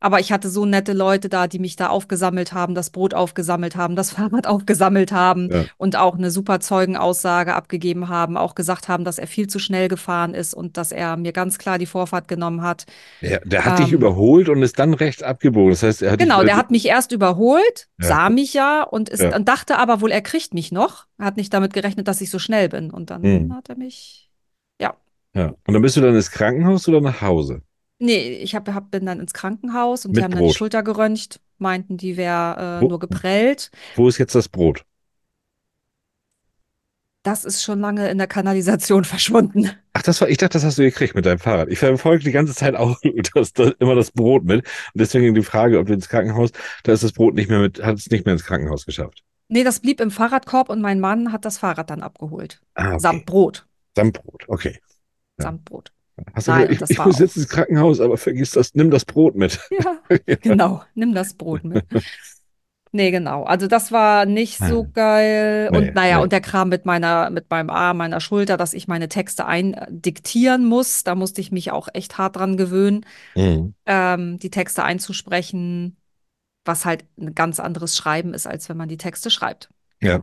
aber 0.04 0.20
ich 0.20 0.32
hatte 0.32 0.50
so 0.50 0.66
nette 0.66 0.92
Leute 0.92 1.30
da, 1.30 1.46
die 1.46 1.58
mich 1.58 1.76
da 1.76 1.88
aufgesammelt 1.88 2.52
haben, 2.52 2.74
das 2.74 2.90
Brot 2.90 3.14
aufgesammelt 3.14 3.74
haben, 3.74 3.96
das 3.96 4.10
Fahrrad 4.12 4.46
aufgesammelt 4.46 5.12
haben 5.12 5.48
ja. 5.50 5.64
und 5.78 5.96
auch 5.96 6.18
eine 6.18 6.30
super 6.30 6.60
Zeugenaussage 6.60 7.54
abgegeben 7.54 8.10
haben, 8.10 8.36
auch 8.36 8.54
gesagt 8.54 8.88
haben, 8.88 9.04
dass 9.04 9.18
er 9.18 9.26
viel 9.26 9.46
zu 9.46 9.58
schnell 9.58 9.88
gefahren 9.88 10.34
ist 10.34 10.52
und 10.52 10.76
dass 10.76 10.92
er 10.92 11.16
mir 11.16 11.32
ganz 11.32 11.56
klar 11.56 11.78
die 11.78 11.86
Vorfahrt 11.86 12.28
genommen 12.28 12.60
hat. 12.60 12.84
Der, 13.22 13.40
der 13.46 13.64
hat 13.64 13.78
dich 13.78 13.88
Ähm, 13.88 13.94
überholt 13.94 14.50
und 14.50 14.62
ist 14.62 14.78
dann 14.78 14.92
rechts 14.92 15.22
abgebogen. 15.22 15.70
Das 15.70 15.82
heißt, 15.82 16.02
er 16.02 16.12
hat 16.12 16.20
dich, 16.20 16.28
Genau, 16.28 16.44
der 16.44 16.58
hat 16.58 16.70
mich 16.70 16.86
erst 16.86 17.12
überholt, 17.12 17.88
ja, 17.98 18.06
sah 18.06 18.28
mich 18.28 18.52
ja 18.52 18.82
und 18.82 19.08
ist, 19.08 19.22
ja, 19.22 19.34
und 19.34 19.48
dachte 19.48 19.78
aber 19.78 20.02
wohl, 20.02 20.10
er 20.10 20.20
kriegt 20.20 20.52
mich 20.52 20.70
noch. 20.70 21.06
Er 21.16 21.24
hat 21.24 21.38
nicht 21.38 21.54
damit 21.54 21.72
gerechnet, 21.72 22.08
dass 22.08 22.20
ich 22.20 22.28
so 22.28 22.38
schnell 22.38 22.68
bin. 22.68 22.90
Und 22.90 23.08
dann 23.08 23.22
hm, 23.22 23.54
hat 23.54 23.70
er 23.70 23.78
mich, 23.78 24.30
ja. 24.78 24.94
ja. 25.34 25.54
Und 25.66 25.72
dann 25.72 25.80
bist 25.80 25.96
du 25.96 26.02
dann 26.02 26.14
ins 26.14 26.30
Krankenhaus 26.30 26.86
oder 26.88 27.00
nach 27.00 27.22
Hause? 27.22 27.62
Nee, 27.98 28.34
ich 28.42 28.54
hab, 28.54 28.68
hab, 28.68 28.90
bin 28.90 29.06
dann 29.06 29.20
ins 29.20 29.32
Krankenhaus 29.34 30.04
und 30.04 30.16
die 30.16 30.20
Mit 30.20 30.24
haben 30.24 30.34
dann 30.34 30.44
die 30.44 30.50
Brot. 30.50 30.56
Schulter 30.56 30.82
geröntgt, 30.82 31.40
meinten, 31.58 31.96
die 31.96 32.16
wäre 32.16 32.80
äh, 32.82 32.82
Wo, 32.82 32.88
nur 32.88 32.98
geprellt. 32.98 33.70
wo 33.94 34.08
ist 34.08 34.18
jetzt 34.18 34.34
das 34.34 34.48
Brot? 34.48 34.84
Das 37.22 37.44
ist 37.46 37.62
schon 37.62 37.80
lange 37.80 38.10
in 38.10 38.18
der 38.18 38.26
Kanalisation 38.26 39.04
verschwunden. 39.04 39.70
Ach, 39.94 40.02
das 40.02 40.20
war, 40.20 40.28
ich 40.28 40.36
dachte, 40.38 40.54
das 40.54 40.64
hast 40.64 40.78
du 40.78 40.82
gekriegt 40.82 41.14
mit 41.14 41.24
deinem 41.24 41.38
Fahrrad. 41.38 41.68
Ich 41.68 41.78
verfolge 41.78 42.24
die 42.24 42.32
ganze 42.32 42.54
Zeit 42.54 42.74
auch 42.74 42.98
das, 43.34 43.52
das, 43.52 43.72
immer 43.78 43.94
das 43.94 44.10
Brot 44.10 44.44
mit. 44.44 44.66
Und 44.66 45.00
deswegen 45.00 45.34
die 45.34 45.42
Frage, 45.42 45.78
ob 45.78 45.86
du 45.86 45.94
ins 45.94 46.08
Krankenhaus, 46.08 46.50
da 46.82 46.92
ist 46.92 47.02
das 47.04 47.12
Brot 47.12 47.34
nicht 47.34 47.48
mehr 47.48 47.60
mit, 47.60 47.82
hat 47.82 47.96
es 47.96 48.10
nicht 48.10 48.26
mehr 48.26 48.34
ins 48.34 48.44
Krankenhaus 48.44 48.84
geschafft. 48.84 49.24
Nee, 49.48 49.64
das 49.64 49.80
blieb 49.80 50.00
im 50.00 50.10
Fahrradkorb 50.10 50.68
und 50.68 50.80
mein 50.80 51.00
Mann 51.00 51.32
hat 51.32 51.44
das 51.44 51.58
Fahrrad 51.58 51.88
dann 51.90 52.02
abgeholt. 52.02 52.60
Ah, 52.74 52.98
Samt 52.98 53.22
okay. 53.22 53.24
Brot. 53.26 53.66
Sammbrot, 53.96 54.48
okay. 54.48 54.80
Ja. 55.38 55.44
Samt 55.44 55.64
Brot. 55.64 55.92
Hast 56.34 56.48
du 56.48 56.52
Nein, 56.52 56.68
gesagt, 56.68 56.82
und 56.82 56.90
ich, 56.90 56.98
ich 56.98 57.04
muss 57.04 57.18
jetzt 57.18 57.36
ins 57.36 57.48
Krankenhaus, 57.48 58.00
aber 58.00 58.16
vergiss 58.16 58.52
das, 58.52 58.74
nimm 58.74 58.90
das 58.90 59.04
Brot 59.04 59.34
mit. 59.34 59.60
Ja, 59.70 59.98
Ja. 60.26 60.36
genau. 60.40 60.82
Nimm 60.94 61.14
das 61.14 61.34
Brot 61.34 61.64
mit. 61.64 61.84
Nee, 62.92 63.10
genau. 63.10 63.42
Also 63.42 63.66
das 63.66 63.90
war 63.90 64.24
nicht 64.24 64.56
so 64.58 64.88
geil. 64.92 65.68
Und 65.74 65.80
Nee, 65.86 65.90
naja, 65.94 66.16
nee. 66.18 66.22
und 66.22 66.30
der 66.32 66.40
Kram 66.40 66.68
mit 66.68 66.86
meiner, 66.86 67.28
mit 67.30 67.50
meinem 67.50 67.70
Arm, 67.70 67.96
meiner 67.96 68.20
Schulter, 68.20 68.56
dass 68.56 68.72
ich 68.72 68.86
meine 68.86 69.08
Texte 69.08 69.46
eindiktieren 69.46 70.64
muss, 70.64 71.02
da 71.02 71.16
musste 71.16 71.40
ich 71.40 71.50
mich 71.50 71.72
auch 71.72 71.88
echt 71.92 72.18
hart 72.18 72.36
dran 72.36 72.56
gewöhnen, 72.56 73.04
Mhm. 73.34 73.74
ähm, 73.86 74.38
die 74.38 74.50
Texte 74.50 74.84
einzusprechen, 74.84 75.96
was 76.64 76.84
halt 76.86 77.04
ein 77.18 77.34
ganz 77.34 77.60
anderes 77.60 77.96
Schreiben 77.96 78.34
ist, 78.34 78.46
als 78.46 78.68
wenn 78.68 78.78
man 78.78 78.88
die 78.88 78.98
Texte 78.98 79.30
schreibt. 79.30 79.70
Ja, 80.00 80.22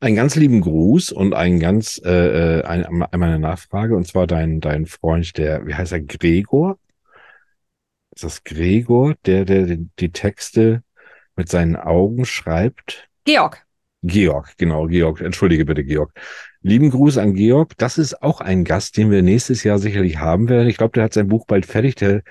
einen 0.00 0.16
ganz 0.16 0.36
lieben 0.36 0.60
Gruß 0.60 1.12
und 1.12 1.34
ein 1.34 1.60
ganz, 1.60 2.00
äh, 2.04 2.60
äh, 2.60 2.64
ein, 2.64 2.86
einmal 2.86 3.28
eine 3.28 3.38
Nachfrage, 3.38 3.94
und 3.94 4.06
zwar 4.06 4.26
dein, 4.26 4.60
dein 4.60 4.86
Freund, 4.86 5.36
der, 5.36 5.66
wie 5.66 5.74
heißt 5.74 5.92
er, 5.92 6.00
Gregor? 6.00 6.78
Ist 8.14 8.24
das 8.24 8.44
Gregor, 8.44 9.14
der, 9.26 9.44
der 9.44 9.64
die, 9.64 9.88
die 9.98 10.12
Texte 10.12 10.82
mit 11.36 11.48
seinen 11.48 11.76
Augen 11.76 12.24
schreibt? 12.24 13.08
Georg. 13.24 13.64
Georg, 14.02 14.56
genau, 14.56 14.86
Georg, 14.86 15.20
entschuldige 15.20 15.64
bitte, 15.64 15.84
Georg. 15.84 16.12
Lieben 16.62 16.90
Gruß 16.90 17.18
an 17.18 17.34
Georg. 17.34 17.76
Das 17.78 17.98
ist 17.98 18.22
auch 18.22 18.40
ein 18.40 18.64
Gast, 18.64 18.96
den 18.96 19.10
wir 19.10 19.22
nächstes 19.22 19.64
Jahr 19.64 19.78
sicherlich 19.78 20.18
haben 20.18 20.48
werden. 20.48 20.68
Ich 20.68 20.76
glaube, 20.76 20.92
der 20.92 21.04
hat 21.04 21.12
sein 21.12 21.28
Buch 21.28 21.46
bald 21.46 21.66
fertig. 21.66 21.96
Der 21.96 22.22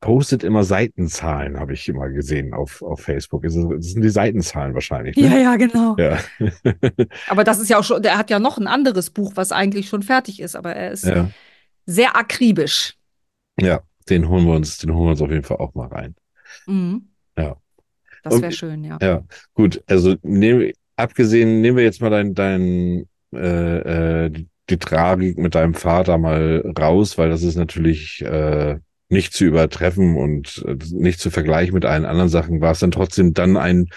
postet 0.00 0.44
immer 0.44 0.62
Seitenzahlen, 0.62 1.58
habe 1.58 1.72
ich 1.72 1.88
immer 1.88 2.08
gesehen 2.10 2.52
auf, 2.54 2.82
auf 2.82 3.00
Facebook. 3.00 3.42
Das 3.42 3.54
sind 3.54 4.02
die 4.02 4.08
Seitenzahlen 4.08 4.74
wahrscheinlich, 4.74 5.16
Ja, 5.16 5.30
ne? 5.30 5.42
ja, 5.42 5.56
genau. 5.56 5.96
Ja. 5.98 6.18
Aber 7.28 7.44
das 7.44 7.58
ist 7.58 7.70
ja 7.70 7.78
auch 7.78 7.84
schon, 7.84 8.02
der 8.02 8.18
hat 8.18 8.30
ja 8.30 8.38
noch 8.38 8.58
ein 8.58 8.66
anderes 8.66 9.10
Buch, 9.10 9.32
was 9.36 9.52
eigentlich 9.52 9.88
schon 9.88 10.02
fertig 10.02 10.40
ist, 10.40 10.54
aber 10.54 10.74
er 10.74 10.90
ist 10.92 11.04
Ja. 11.04 11.30
sehr 11.86 12.16
akribisch. 12.16 12.94
Ja, 13.60 13.80
den 14.08 14.28
holen 14.28 14.44
wir 14.46 14.54
uns, 14.54 14.78
den 14.78 14.92
holen 14.94 15.06
wir 15.06 15.10
uns 15.12 15.22
auf 15.22 15.30
jeden 15.30 15.44
Fall 15.44 15.56
auch 15.58 15.74
mal 15.74 15.88
rein. 15.88 16.14
Mhm. 16.66 17.08
Ja. 17.38 17.56
Das 18.22 18.40
wäre 18.42 18.52
schön, 18.52 18.84
ja. 18.84 18.98
ja, 19.00 19.24
gut. 19.54 19.82
Also 19.86 20.16
nehm, 20.22 20.72
abgesehen, 20.96 21.60
nehmen 21.60 21.76
wir 21.76 21.84
jetzt 21.84 22.00
mal 22.00 22.10
dein, 22.10 22.34
dein 22.34 23.06
äh, 23.32 24.24
äh, 24.26 24.30
die 24.68 24.78
Tragik 24.78 25.38
mit 25.38 25.54
deinem 25.54 25.74
Vater 25.74 26.18
mal 26.18 26.72
raus, 26.78 27.16
weil 27.18 27.30
das 27.30 27.42
ist 27.44 27.54
natürlich 27.56 28.20
äh, 28.22 28.78
nicht 29.08 29.32
zu 29.32 29.44
übertreffen 29.44 30.16
und 30.16 30.64
äh, 30.66 30.76
nicht 30.90 31.20
zu 31.20 31.30
vergleichen 31.30 31.74
mit 31.74 31.84
allen 31.84 32.04
anderen 32.04 32.28
Sachen. 32.28 32.60
War 32.60 32.72
es 32.72 32.80
dann 32.80 32.90
trotzdem 32.90 33.34
dann 33.34 33.56
ein, 33.56 33.88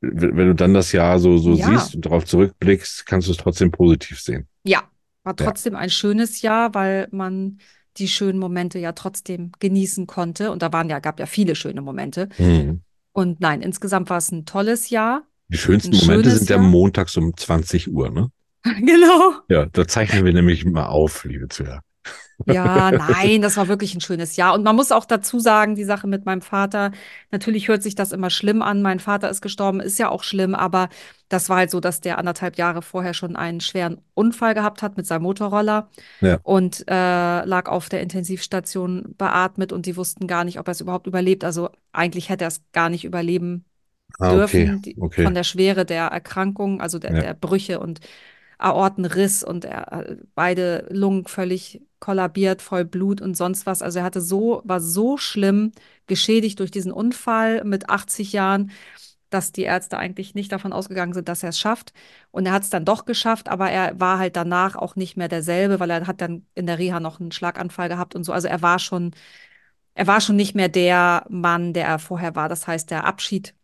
wenn 0.00 0.36
du 0.48 0.54
dann 0.54 0.74
das 0.74 0.92
Jahr 0.92 1.18
so, 1.18 1.38
so 1.38 1.54
Ja. 1.54 1.66
siehst 1.78 1.94
und 1.94 2.04
darauf 2.06 2.24
zurückblickst, 2.24 3.06
kannst 3.06 3.28
du 3.28 3.32
es 3.32 3.38
trotzdem 3.38 3.70
positiv 3.70 4.20
sehen. 4.20 4.48
Ja, 4.64 4.82
war 5.24 5.34
Ja. 5.38 5.44
trotzdem 5.46 5.76
ein 5.76 5.90
schönes 5.90 6.42
Jahr, 6.42 6.74
weil 6.74 7.08
man 7.10 7.58
die 7.98 8.08
schönen 8.08 8.38
Momente 8.38 8.78
ja 8.78 8.92
trotzdem 8.92 9.52
genießen 9.60 10.06
konnte. 10.06 10.50
Und 10.50 10.62
da 10.62 10.72
waren 10.72 10.88
ja, 10.88 10.98
gab 10.98 11.20
ja 11.20 11.26
viele 11.26 11.54
schöne 11.54 11.82
Momente. 11.82 12.28
Mhm. 12.38 12.82
Und 13.12 13.40
nein, 13.40 13.60
insgesamt 13.60 14.08
war 14.10 14.16
es 14.18 14.32
ein 14.32 14.46
tolles 14.46 14.90
Jahr. 14.90 15.24
Die 15.48 15.58
schönsten 15.58 15.94
Momente 15.96 16.30
sind 16.30 16.48
ja 16.48 16.56
montags 16.58 17.16
um 17.16 17.36
20 17.36 17.92
Uhr, 17.92 18.10
ne? 18.10 18.30
Genau. 18.80 19.34
Ja, 19.48 19.66
da 19.66 19.86
zeichnen 19.86 20.24
wir 20.24 20.32
nämlich 20.32 20.64
mal 20.64 20.86
auf, 20.86 21.24
liebe 21.24 21.48
Zuhörer. 21.48 21.82
Ja, 22.46 22.90
nein, 22.92 23.42
das 23.42 23.56
war 23.56 23.68
wirklich 23.68 23.94
ein 23.94 24.00
schönes 24.00 24.36
Jahr. 24.36 24.54
Und 24.54 24.62
man 24.62 24.76
muss 24.76 24.92
auch 24.92 25.04
dazu 25.04 25.38
sagen, 25.38 25.74
die 25.74 25.84
Sache 25.84 26.06
mit 26.06 26.24
meinem 26.26 26.42
Vater, 26.42 26.92
natürlich 27.30 27.68
hört 27.68 27.82
sich 27.82 27.94
das 27.94 28.12
immer 28.12 28.30
schlimm 28.30 28.62
an. 28.62 28.82
Mein 28.82 29.00
Vater 29.00 29.30
ist 29.30 29.40
gestorben, 29.42 29.80
ist 29.80 29.98
ja 29.98 30.08
auch 30.08 30.22
schlimm, 30.22 30.54
aber 30.54 30.88
das 31.28 31.48
war 31.48 31.58
halt 31.58 31.70
so, 31.70 31.80
dass 31.80 32.00
der 32.00 32.18
anderthalb 32.18 32.56
Jahre 32.58 32.82
vorher 32.82 33.14
schon 33.14 33.36
einen 33.36 33.60
schweren 33.60 34.00
Unfall 34.14 34.54
gehabt 34.54 34.82
hat 34.82 34.96
mit 34.96 35.06
seinem 35.06 35.22
Motorroller 35.22 35.88
Ja. 36.20 36.38
und 36.42 36.84
äh, 36.88 37.44
lag 37.44 37.68
auf 37.68 37.88
der 37.88 38.02
Intensivstation 38.02 39.14
beatmet 39.16 39.72
und 39.72 39.86
die 39.86 39.96
wussten 39.96 40.26
gar 40.26 40.44
nicht, 40.44 40.58
ob 40.58 40.68
er 40.68 40.72
es 40.72 40.80
überhaupt 40.80 41.06
überlebt. 41.06 41.44
Also 41.44 41.70
eigentlich 41.92 42.28
hätte 42.28 42.44
er 42.44 42.48
es 42.48 42.62
gar 42.72 42.88
nicht 42.90 43.04
überleben 43.04 43.64
Ah, 44.18 44.28
okay, 44.28 44.36
dürfen, 44.66 44.82
die, 44.82 44.96
okay. 45.00 45.22
von 45.24 45.34
der 45.34 45.42
Schwere 45.44 45.86
der 45.86 46.06
Erkrankung, 46.08 46.82
also 46.82 46.98
der, 46.98 47.14
Ja. 47.14 47.20
der 47.22 47.34
Brüche 47.34 47.80
und 47.80 48.00
Aortenriss 48.58 49.42
und 49.42 49.64
er, 49.64 49.92
äh, 50.10 50.16
beide 50.34 50.86
Lungen 50.90 51.24
völlig 51.26 51.80
kollabiert, 52.02 52.62
voll 52.62 52.84
Blut 52.84 53.20
und 53.22 53.36
sonst 53.36 53.64
was. 53.66 53.80
Also 53.82 54.00
er 54.00 54.04
hatte 54.04 54.20
so, 54.20 54.62
war 54.64 54.80
so 54.80 55.16
schlimm 55.16 55.72
geschädigt 56.06 56.58
durch 56.60 56.70
diesen 56.72 56.92
Unfall 56.92 57.64
mit 57.64 57.88
80 57.90 58.32
Jahren, 58.32 58.72
dass 59.30 59.52
die 59.52 59.62
Ärzte 59.62 59.98
eigentlich 59.98 60.34
nicht 60.34 60.52
davon 60.52 60.72
ausgegangen 60.72 61.14
sind, 61.14 61.28
dass 61.28 61.42
er 61.44 61.50
es 61.50 61.58
schafft. 61.60 61.92
Und 62.32 62.46
er 62.46 62.52
hat 62.52 62.64
es 62.64 62.70
dann 62.70 62.84
doch 62.84 63.04
geschafft, 63.06 63.48
aber 63.48 63.70
er 63.70 63.98
war 64.00 64.18
halt 64.18 64.36
danach 64.36 64.76
auch 64.76 64.96
nicht 64.96 65.16
mehr 65.16 65.28
derselbe, 65.28 65.80
weil 65.80 65.90
er 65.90 66.06
hat 66.06 66.20
dann 66.20 66.46
in 66.54 66.66
der 66.66 66.78
Reha 66.78 67.00
noch 67.00 67.20
einen 67.20 67.32
Schlaganfall 67.32 67.88
gehabt 67.88 68.14
und 68.16 68.24
so. 68.24 68.32
Also 68.32 68.48
er 68.48 68.62
war 68.62 68.78
schon, 68.78 69.12
er 69.94 70.06
war 70.06 70.20
schon 70.20 70.36
nicht 70.36 70.54
mehr 70.54 70.68
der 70.68 71.26
Mann, 71.30 71.72
der 71.74 71.86
er 71.86 71.98
vorher 71.98 72.34
war. 72.36 72.48
Das 72.48 72.66
heißt, 72.66 72.90
der 72.90 73.04
Abschied 73.04 73.54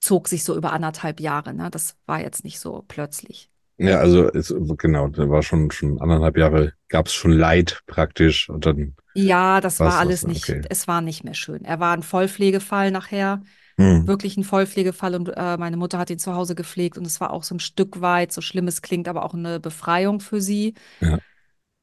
zog 0.00 0.28
sich 0.28 0.44
so 0.44 0.56
über 0.56 0.72
anderthalb 0.72 1.20
Jahre. 1.20 1.54
Ne? 1.54 1.70
Das 1.70 1.96
war 2.06 2.20
jetzt 2.20 2.44
nicht 2.44 2.60
so 2.60 2.84
plötzlich. 2.88 3.50
Ja, 3.78 3.98
also 4.00 4.30
es, 4.32 4.54
genau, 4.78 5.08
da 5.08 5.28
war 5.28 5.42
schon 5.42 5.70
schon 5.70 6.00
anderthalb 6.00 6.36
Jahre, 6.38 6.72
gab 6.88 7.06
es 7.06 7.14
schon 7.14 7.32
Leid 7.32 7.82
praktisch 7.86 8.48
und 8.48 8.64
dann 8.66 8.96
Ja, 9.14 9.60
das 9.62 9.82
war 9.82 9.86
war 9.86 9.98
es 9.98 10.00
das. 10.00 10.22
alles 10.22 10.26
nicht, 10.26 10.48
Okay. 10.48 10.62
es 10.68 10.86
war 10.88 11.00
nicht 11.00 11.24
mehr 11.24 11.32
schön. 11.34 11.64
Er 11.64 11.80
war 11.80 11.94
ein 11.96 12.02
Vollpflegefall 12.02 12.90
nachher, 12.90 13.40
Hm. 13.78 14.06
wirklich 14.06 14.36
ein 14.36 14.44
Vollpflegefall 14.44 15.14
und 15.14 15.28
äh, 15.30 15.56
meine 15.58 15.76
Mutter 15.78 15.98
hat 15.98 16.10
ihn 16.10 16.18
zu 16.18 16.34
Hause 16.34 16.54
gepflegt 16.54 16.98
und 16.98 17.06
es 17.06 17.20
war 17.20 17.32
auch 17.32 17.42
so 17.44 17.54
ein 17.56 17.60
Stück 17.60 18.00
weit, 18.02 18.32
so 18.32 18.40
schlimm 18.42 18.68
es 18.68 18.82
klingt, 18.82 19.08
aber 19.08 19.24
auch 19.24 19.34
eine 19.34 19.60
Befreiung 19.60 20.20
für 20.20 20.40
sie, 20.42 20.74
Ja. 21.00 21.20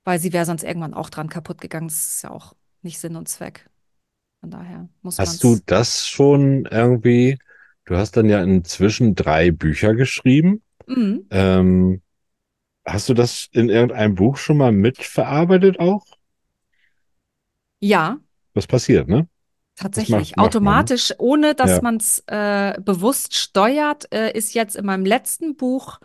weil 0.04 0.20
sie 0.20 0.34
wäre 0.34 0.46
sonst 0.46 0.64
irgendwann 0.64 0.94
auch 0.94 1.10
dran 1.10 1.30
kaputt 1.30 1.62
gegangen. 1.62 1.88
Das 1.88 2.16
ist 2.16 2.22
ja 2.24 2.32
auch 2.32 2.56
nicht 2.82 3.00
Sinn 3.00 3.16
und 3.16 3.28
Zweck. 3.30 3.70
Von 4.42 4.52
daher 4.52 4.90
muss 5.02 5.24
man 5.24 5.40
Hast 5.40 5.44
du 5.44 5.60
das 5.66 6.08
schon 6.08 6.66
irgendwie? 6.70 7.38
Du 7.86 7.96
hast 7.98 8.16
dann 8.18 8.30
ja 8.30 8.42
inzwischen 8.44 9.16
drei 9.16 9.52
Bücher 9.52 9.94
geschrieben. 9.96 10.62
Mhm. 10.88 11.30
Ähm, 11.32 12.02
hast 12.86 13.10
du 13.10 13.16
das 13.16 13.50
in 13.54 13.70
irgendeinem 13.70 14.16
Buch 14.16 14.38
schon 14.38 14.58
mal 14.58 14.72
mitverarbeitet 14.72 15.80
auch? 15.80 16.06
Ja, 17.82 18.20
Was 18.54 18.68
passiert, 18.68 19.08
ne? 19.08 19.28
Das 19.96 20.10
macht, 20.10 20.28
tatsächlich. 20.28 20.38
macht 20.38 20.62
man, 20.62 20.78
ne? 20.78 20.92
Automatisch, 20.92 21.14
ohne 21.18 21.56
dass 21.56 21.82
Ja, 21.82 21.82
man 21.82 21.98
es 21.98 22.24
äh, 22.28 22.80
bewusst 22.82 23.36
steuert, 23.36 24.12
äh, 24.14 24.32
ist 24.38 24.54
jetzt 24.54 24.76
in 24.76 24.86
meinem 24.86 25.06
letzten 25.06 25.56
Buch 25.56 26.00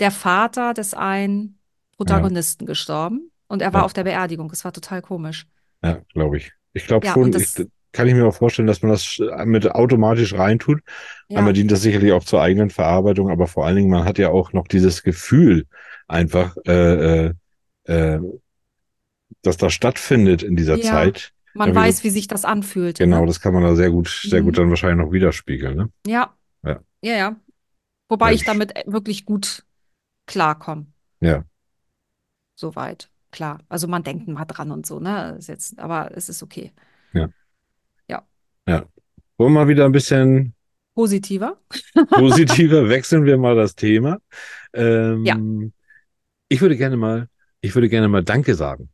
der 0.00 0.10
Vater 0.10 0.74
des 0.74 0.94
einen 0.94 1.60
ja, 2.04 2.30
Protagonisten 2.32 2.66
gestorben 2.66 3.32
und 3.48 3.62
er 3.62 3.72
war 3.72 3.82
ja, 3.82 3.86
auf 3.86 3.92
der 3.92 4.04
Beerdigung. 4.04 4.48
Das 4.48 4.64
war 4.64 4.72
total 4.72 5.02
komisch. 5.02 5.46
ja, 5.82 6.02
glaube 6.12 6.36
ich. 6.38 6.52
Ich 6.72 6.86
glaube 6.86 7.04
Ja, 7.04 7.06
schon, 7.06 7.34
ich, 7.34 7.48
kann 7.92 8.06
ich 8.06 8.14
mir 8.14 8.26
auch 8.26 8.34
vorstellen, 8.34 8.66
dass 8.68 8.82
man 8.82 8.90
das 8.92 9.18
mit 9.44 9.70
automatisch 9.70 10.34
reintut. 10.34 10.80
Einmal 11.28 11.48
ja, 11.48 11.52
dient 11.52 11.70
das 11.70 11.82
sicherlich 11.82 12.12
auch 12.12 12.24
zur 12.24 12.42
eigenen 12.42 12.70
Verarbeitung, 12.70 13.30
aber 13.30 13.46
vor 13.46 13.66
allen 13.66 13.76
Dingen, 13.76 13.90
man 13.90 14.04
hat 14.04 14.18
ja 14.18 14.30
auch 14.30 14.52
noch 14.52 14.68
dieses 14.68 15.02
Gefühl 15.02 15.66
einfach, 16.06 16.56
äh, 16.66 17.26
äh, 17.26 17.32
äh, 17.84 18.20
dass 19.42 19.56
das 19.56 19.72
stattfindet 19.72 20.42
in 20.42 20.56
dieser 20.56 20.76
ja, 20.76 20.84
Zeit. 20.84 21.32
man 21.54 21.68
Irgendwie 21.68 21.80
so, 21.80 21.86
weiß, 21.86 22.04
wie 22.04 22.10
sich 22.10 22.26
das 22.28 22.44
anfühlte, 22.44 23.04
genau, 23.04 23.20
ne? 23.20 23.26
das 23.26 23.40
kann 23.40 23.54
man 23.54 23.62
da 23.62 23.74
sehr 23.74 23.90
gut, 23.90 24.08
sehr 24.08 24.42
gut 24.42 24.52
Mhm. 24.52 24.56
dann 24.56 24.70
wahrscheinlich 24.70 25.04
noch 25.04 25.12
widerspiegeln, 25.12 25.76
ne? 25.76 25.90
Ja, 26.06 26.34
Ja, 26.64 26.80
ja, 27.02 27.16
ja. 27.16 27.36
Wobei 28.08 28.30
ja, 28.30 28.34
ich 28.34 28.44
damit 28.44 28.76
äh, 28.76 28.84
wirklich 28.86 29.24
gut 29.26 29.64
klarkomme, 30.26 30.86
ja, 31.20 31.44
soweit. 32.54 33.10
Klar. 33.30 33.58
Also 33.68 33.88
man 33.88 34.02
denkt 34.02 34.26
mal 34.28 34.44
dran 34.46 34.70
und 34.70 34.86
so, 34.86 35.00
ne? 35.00 35.36
Ist 35.38 35.48
jetzt, 35.48 35.78
aber 35.78 36.16
es 36.16 36.28
ist 36.28 36.42
okay. 36.42 36.72
Ja, 38.68 38.74
Ja. 38.74 38.80
ja. 38.80 38.86
Wollen 39.36 39.52
wir 39.52 39.60
mal 39.60 39.68
wieder 39.68 39.84
ein 39.84 39.92
bisschen 39.92 40.54
Positiver? 40.94 41.58
positiver, 42.10 42.88
wechseln 42.88 43.24
wir 43.24 43.38
mal 43.38 43.54
das 43.54 43.74
Thema. 43.74 44.18
Ja, 44.74 45.34
Ähm, 45.34 45.72
ich 46.48 46.60
würde 46.60 46.76
gerne 46.76 46.96
mal, 46.96 47.28
ich 47.60 47.74
würde 47.74 47.88
gerne 47.88 48.08
mal 48.08 48.24
Danke 48.24 48.54
sagen. 48.54 48.90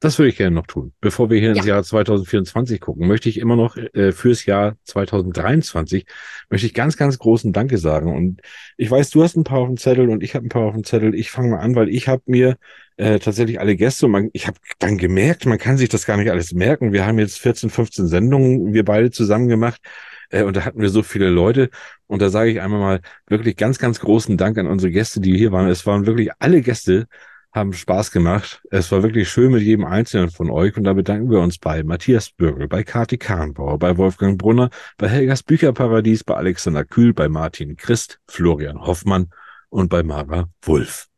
Das 0.00 0.18
würde 0.18 0.28
ich 0.28 0.36
gerne 0.36 0.54
noch 0.54 0.66
tun. 0.66 0.92
Bevor 1.00 1.30
wir 1.30 1.40
hier 1.40 1.50
ins 1.50 1.64
ja, 1.64 1.76
Jahr 1.76 1.82
2024 1.82 2.82
gucken, 2.82 3.08
möchte 3.08 3.30
ich 3.30 3.38
immer 3.38 3.56
noch 3.56 3.78
äh, 3.78 4.12
fürs 4.12 4.44
Jahr 4.44 4.76
2023, 4.84 6.04
möchte 6.50 6.66
ich 6.66 6.74
ganz, 6.74 6.98
ganz 6.98 7.18
großen 7.18 7.54
Danke 7.54 7.78
sagen. 7.78 8.14
Und 8.14 8.42
ich 8.76 8.90
weiß, 8.90 9.08
du 9.08 9.22
hast 9.22 9.36
ein 9.36 9.44
paar 9.44 9.60
auf 9.60 9.68
dem 9.68 9.78
Zettel 9.78 10.10
und 10.10 10.22
ich 10.22 10.34
habe 10.34 10.44
ein 10.44 10.50
paar 10.50 10.64
auf 10.64 10.74
dem 10.74 10.84
Zettel. 10.84 11.14
Ich 11.14 11.30
fange 11.30 11.52
mal 11.52 11.60
an, 11.60 11.74
weil 11.74 11.88
ich 11.88 12.08
habe 12.08 12.22
mir 12.26 12.58
äh, 12.98 13.18
tatsächlich 13.18 13.58
alle 13.58 13.74
Gäste 13.74 14.04
und 14.04 14.12
man, 14.12 14.30
ich 14.34 14.46
habe 14.46 14.58
dann 14.78 14.98
gemerkt, 14.98 15.46
man 15.46 15.58
kann 15.58 15.78
sich 15.78 15.88
das 15.88 16.04
gar 16.04 16.18
nicht 16.18 16.30
alles 16.30 16.52
merken. 16.52 16.92
Wir 16.92 17.06
haben 17.06 17.18
jetzt 17.18 17.38
14, 17.38 17.70
15 17.70 18.06
Sendungen, 18.06 18.74
wir 18.74 18.84
beide 18.84 19.10
zusammen 19.10 19.48
gemacht. 19.48 19.80
Äh, 20.28 20.42
und 20.42 20.56
da 20.56 20.66
hatten 20.66 20.80
wir 20.80 20.90
so 20.90 21.02
viele 21.02 21.30
Leute. 21.30 21.70
Und 22.06 22.20
da 22.20 22.28
sage 22.28 22.50
ich 22.50 22.60
einmal 22.60 22.80
mal 22.80 23.00
wirklich 23.28 23.56
ganz, 23.56 23.78
ganz 23.78 24.00
großen 24.00 24.36
Dank 24.36 24.58
an 24.58 24.66
unsere 24.66 24.92
Gäste, 24.92 25.20
die 25.20 25.36
hier 25.38 25.52
waren. 25.52 25.68
Es 25.68 25.86
waren 25.86 26.06
wirklich 26.06 26.30
alle 26.38 26.60
Gäste, 26.60 27.06
haben 27.52 27.72
Spaß 27.72 28.10
gemacht. 28.10 28.62
Es 28.70 28.92
war 28.92 29.02
wirklich 29.02 29.30
schön 29.30 29.52
mit 29.52 29.62
jedem 29.62 29.84
Einzelnen 29.84 30.30
von 30.30 30.50
euch 30.50 30.76
und 30.76 30.84
da 30.84 30.92
bedanken 30.92 31.30
wir 31.30 31.40
uns 31.40 31.58
bei 31.58 31.82
Matthias 31.82 32.30
Bürgel, 32.30 32.68
bei 32.68 32.82
Kati 32.84 33.16
Kahnbauer, 33.18 33.78
bei 33.78 33.96
Wolfgang 33.96 34.38
Brunner, 34.38 34.70
bei 34.98 35.08
Helgas 35.08 35.42
Bücherparadies, 35.42 36.24
bei 36.24 36.34
Alexander 36.34 36.84
Kühl, 36.84 37.14
bei 37.14 37.28
Martin 37.28 37.76
Christ, 37.76 38.20
Florian 38.28 38.80
Hoffmann 38.80 39.30
und 39.70 39.88
bei 39.88 40.02
Mara 40.02 40.50
Wulff. 40.62 41.08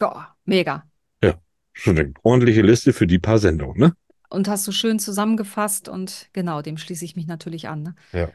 ja, 0.00 0.34
mega. 0.44 0.86
Ja, 1.22 1.34
schon 1.72 1.98
eine 1.98 2.12
ordentliche 2.22 2.62
Liste 2.62 2.92
für 2.92 3.06
die 3.06 3.18
paar 3.18 3.38
Sendungen, 3.38 3.78
ne? 3.78 3.96
Und 4.30 4.48
hast 4.48 4.66
du 4.66 4.72
schön 4.72 4.98
zusammengefasst 4.98 5.88
und 5.88 6.28
genau, 6.32 6.62
dem 6.62 6.76
schließe 6.76 7.04
ich 7.04 7.16
mich 7.16 7.26
natürlich 7.26 7.68
an, 7.68 7.82
ne? 7.82 7.94
Ja, 8.12 8.28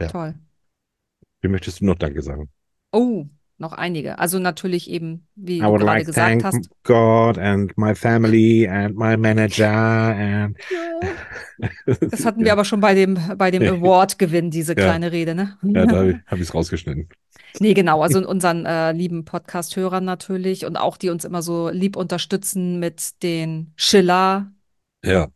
ja. 0.00 0.08
Toll. 0.08 0.34
Wie 1.40 1.48
möchtest 1.48 1.80
du 1.80 1.84
noch 1.86 1.96
Danke 1.96 2.22
sagen? 2.22 2.50
Oh, 2.92 3.26
noch 3.60 3.72
einige. 3.72 4.18
Also 4.18 4.38
natürlich 4.38 4.90
eben, 4.90 5.26
wie 5.36 5.58
I 5.58 5.60
du 5.60 5.72
gerade 5.72 5.84
like 5.84 6.06
gesagt 6.06 6.42
thank 6.42 6.44
hast. 6.44 6.70
God 6.82 7.38
and 7.38 7.76
my 7.76 7.94
family 7.94 8.66
and 8.66 8.96
my 8.96 9.16
manager 9.16 9.68
and 9.68 10.56
das 12.10 12.24
hatten 12.24 12.40
wir 12.44 12.52
aber 12.52 12.64
schon 12.64 12.80
bei 12.80 12.94
dem, 12.94 13.18
bei 13.36 13.50
dem 13.50 13.62
Award-Gewinn, 13.62 14.50
diese 14.50 14.72
ja, 14.72 14.82
kleine 14.82 15.12
Rede, 15.12 15.34
ne? 15.34 15.58
ja, 15.62 15.86
da 15.86 15.96
habe 15.96 16.36
ich 16.36 16.40
es 16.40 16.54
rausgeschnitten. 16.54 17.08
Nee, 17.58 17.74
genau. 17.74 18.02
Also 18.02 18.26
unseren 18.26 18.64
äh, 18.64 18.92
lieben 18.92 19.24
Podcast-Hörern 19.24 20.04
natürlich 20.04 20.64
und 20.64 20.76
auch 20.76 20.96
die 20.96 21.10
uns 21.10 21.24
immer 21.24 21.42
so 21.42 21.68
lieb 21.68 21.96
unterstützen 21.96 22.78
mit 22.78 23.22
den 23.22 23.72
Schiller-Sachen. 23.76 24.54
Ja, 25.02 25.28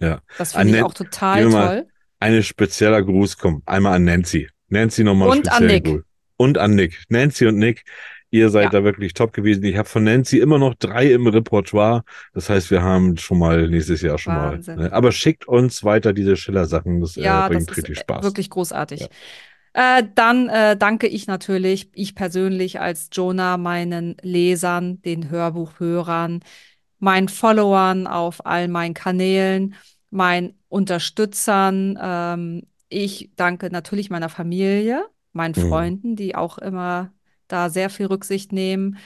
ja, 0.00 0.08
ja. 0.08 0.20
Das 0.36 0.54
An 0.54 0.62
finde 0.62 0.78
ich 0.78 0.84
auch 0.84 0.94
total 0.94 1.44
wir 1.44 1.50
mal 1.50 1.82
toll. 1.82 1.88
ein 2.20 2.42
spezieller 2.42 3.02
Gruß 3.02 3.38
kommt. 3.38 3.62
Einmal 3.66 3.94
an 3.94 4.04
Nancy. 4.04 4.48
Nancy 4.68 5.04
nochmal 5.04 5.28
Und 5.28 5.48
an 5.48 5.62
speziellen 5.62 5.72
Nick. 5.72 5.84
Gruß. 5.84 6.02
Und 6.38 6.56
an 6.58 6.74
Nick. 6.74 7.04
Nancy 7.10 7.46
und 7.46 7.58
Nick, 7.58 7.84
ihr 8.30 8.48
seid 8.50 8.66
Ja, 8.66 8.70
da 8.70 8.84
wirklich 8.84 9.12
top 9.14 9.32
gewesen. 9.34 9.64
Ich 9.64 9.76
habe 9.76 9.88
von 9.88 10.04
Nancy 10.04 10.38
immer 10.38 10.58
noch 10.58 10.74
drei 10.74 11.12
im 11.12 11.26
Repertoire. 11.26 12.04
Das 12.34 12.48
heißt, 12.48 12.70
wir 12.70 12.82
haben 12.82 13.16
schon 13.18 13.38
mal 13.38 13.68
nächstes 13.68 14.02
Jahr 14.02 14.18
schon 14.18 14.34
mal. 14.34 14.52
Wahnsinn. 14.54 14.78
Ne? 14.78 14.92
Aber 14.92 15.12
schickt 15.12 15.48
uns 15.48 15.84
weiter 15.84 16.12
diese 16.12 16.36
Schiller-Sachen. 16.36 17.00
Das 17.00 17.16
äh, 17.16 17.22
Ja, 17.22 17.40
das 17.48 17.50
bringt 17.50 17.70
ist 17.70 17.76
richtig 17.76 17.98
äh, 17.98 18.00
Spaß. 18.00 18.24
wirklich 18.24 18.50
großartig. 18.50 19.10
Ja. 19.74 19.98
Äh, 19.98 20.04
dann 20.14 20.48
äh, 20.48 20.76
danke 20.76 21.06
ich 21.06 21.26
natürlich, 21.26 21.90
ich 21.94 22.14
persönlich 22.14 22.80
als 22.80 23.10
Jonah, 23.12 23.56
meinen 23.58 24.16
Lesern, 24.22 25.00
den 25.02 25.30
Hörbuchhörern, 25.30 26.40
meinen 26.98 27.28
Followern 27.28 28.06
auf 28.06 28.44
all 28.46 28.68
meinen 28.68 28.94
Kanälen, 28.94 29.74
meinen 30.10 30.54
Unterstützern. 30.68 31.98
Ähm, 32.00 32.62
ich 32.88 33.30
danke 33.36 33.70
natürlich 33.70 34.10
meiner 34.10 34.28
Familie, 34.30 35.06
meinen 35.38 35.54
Mhm. 35.56 35.68
Freunden, 35.68 36.16
die 36.16 36.34
auch 36.34 36.58
immer 36.58 37.12
da 37.46 37.70
sehr 37.70 37.88
viel 37.88 38.06
Rücksicht 38.06 38.52
nehmen. 38.52 38.98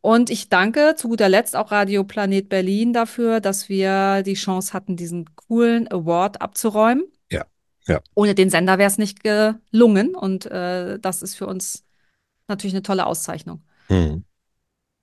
Und 0.00 0.30
ich 0.30 0.48
danke 0.48 0.94
zu 0.96 1.08
guter 1.08 1.28
Letzt 1.28 1.56
auch 1.56 1.72
Radio 1.72 2.04
Planet 2.04 2.48
Berlin 2.48 2.92
dafür, 2.92 3.40
dass 3.40 3.68
wir 3.68 4.22
die 4.22 4.34
Chance 4.34 4.72
hatten, 4.72 4.96
diesen 4.96 5.34
coolen 5.34 5.90
Award 5.90 6.40
abzuräumen. 6.40 7.04
Ja, 7.32 7.44
ja. 7.86 8.00
Ohne 8.14 8.36
den 8.36 8.50
Sender 8.50 8.78
wäre 8.78 8.86
es 8.88 8.98
nicht 8.98 9.24
gelungen. 9.24 10.14
Und 10.14 10.46
äh, 10.46 11.00
das 11.00 11.22
ist 11.22 11.34
für 11.34 11.46
uns 11.48 11.84
natürlich 12.46 12.74
eine 12.74 12.82
tolle 12.82 13.06
Auszeichnung. 13.06 13.62
Mhm. 13.88 14.24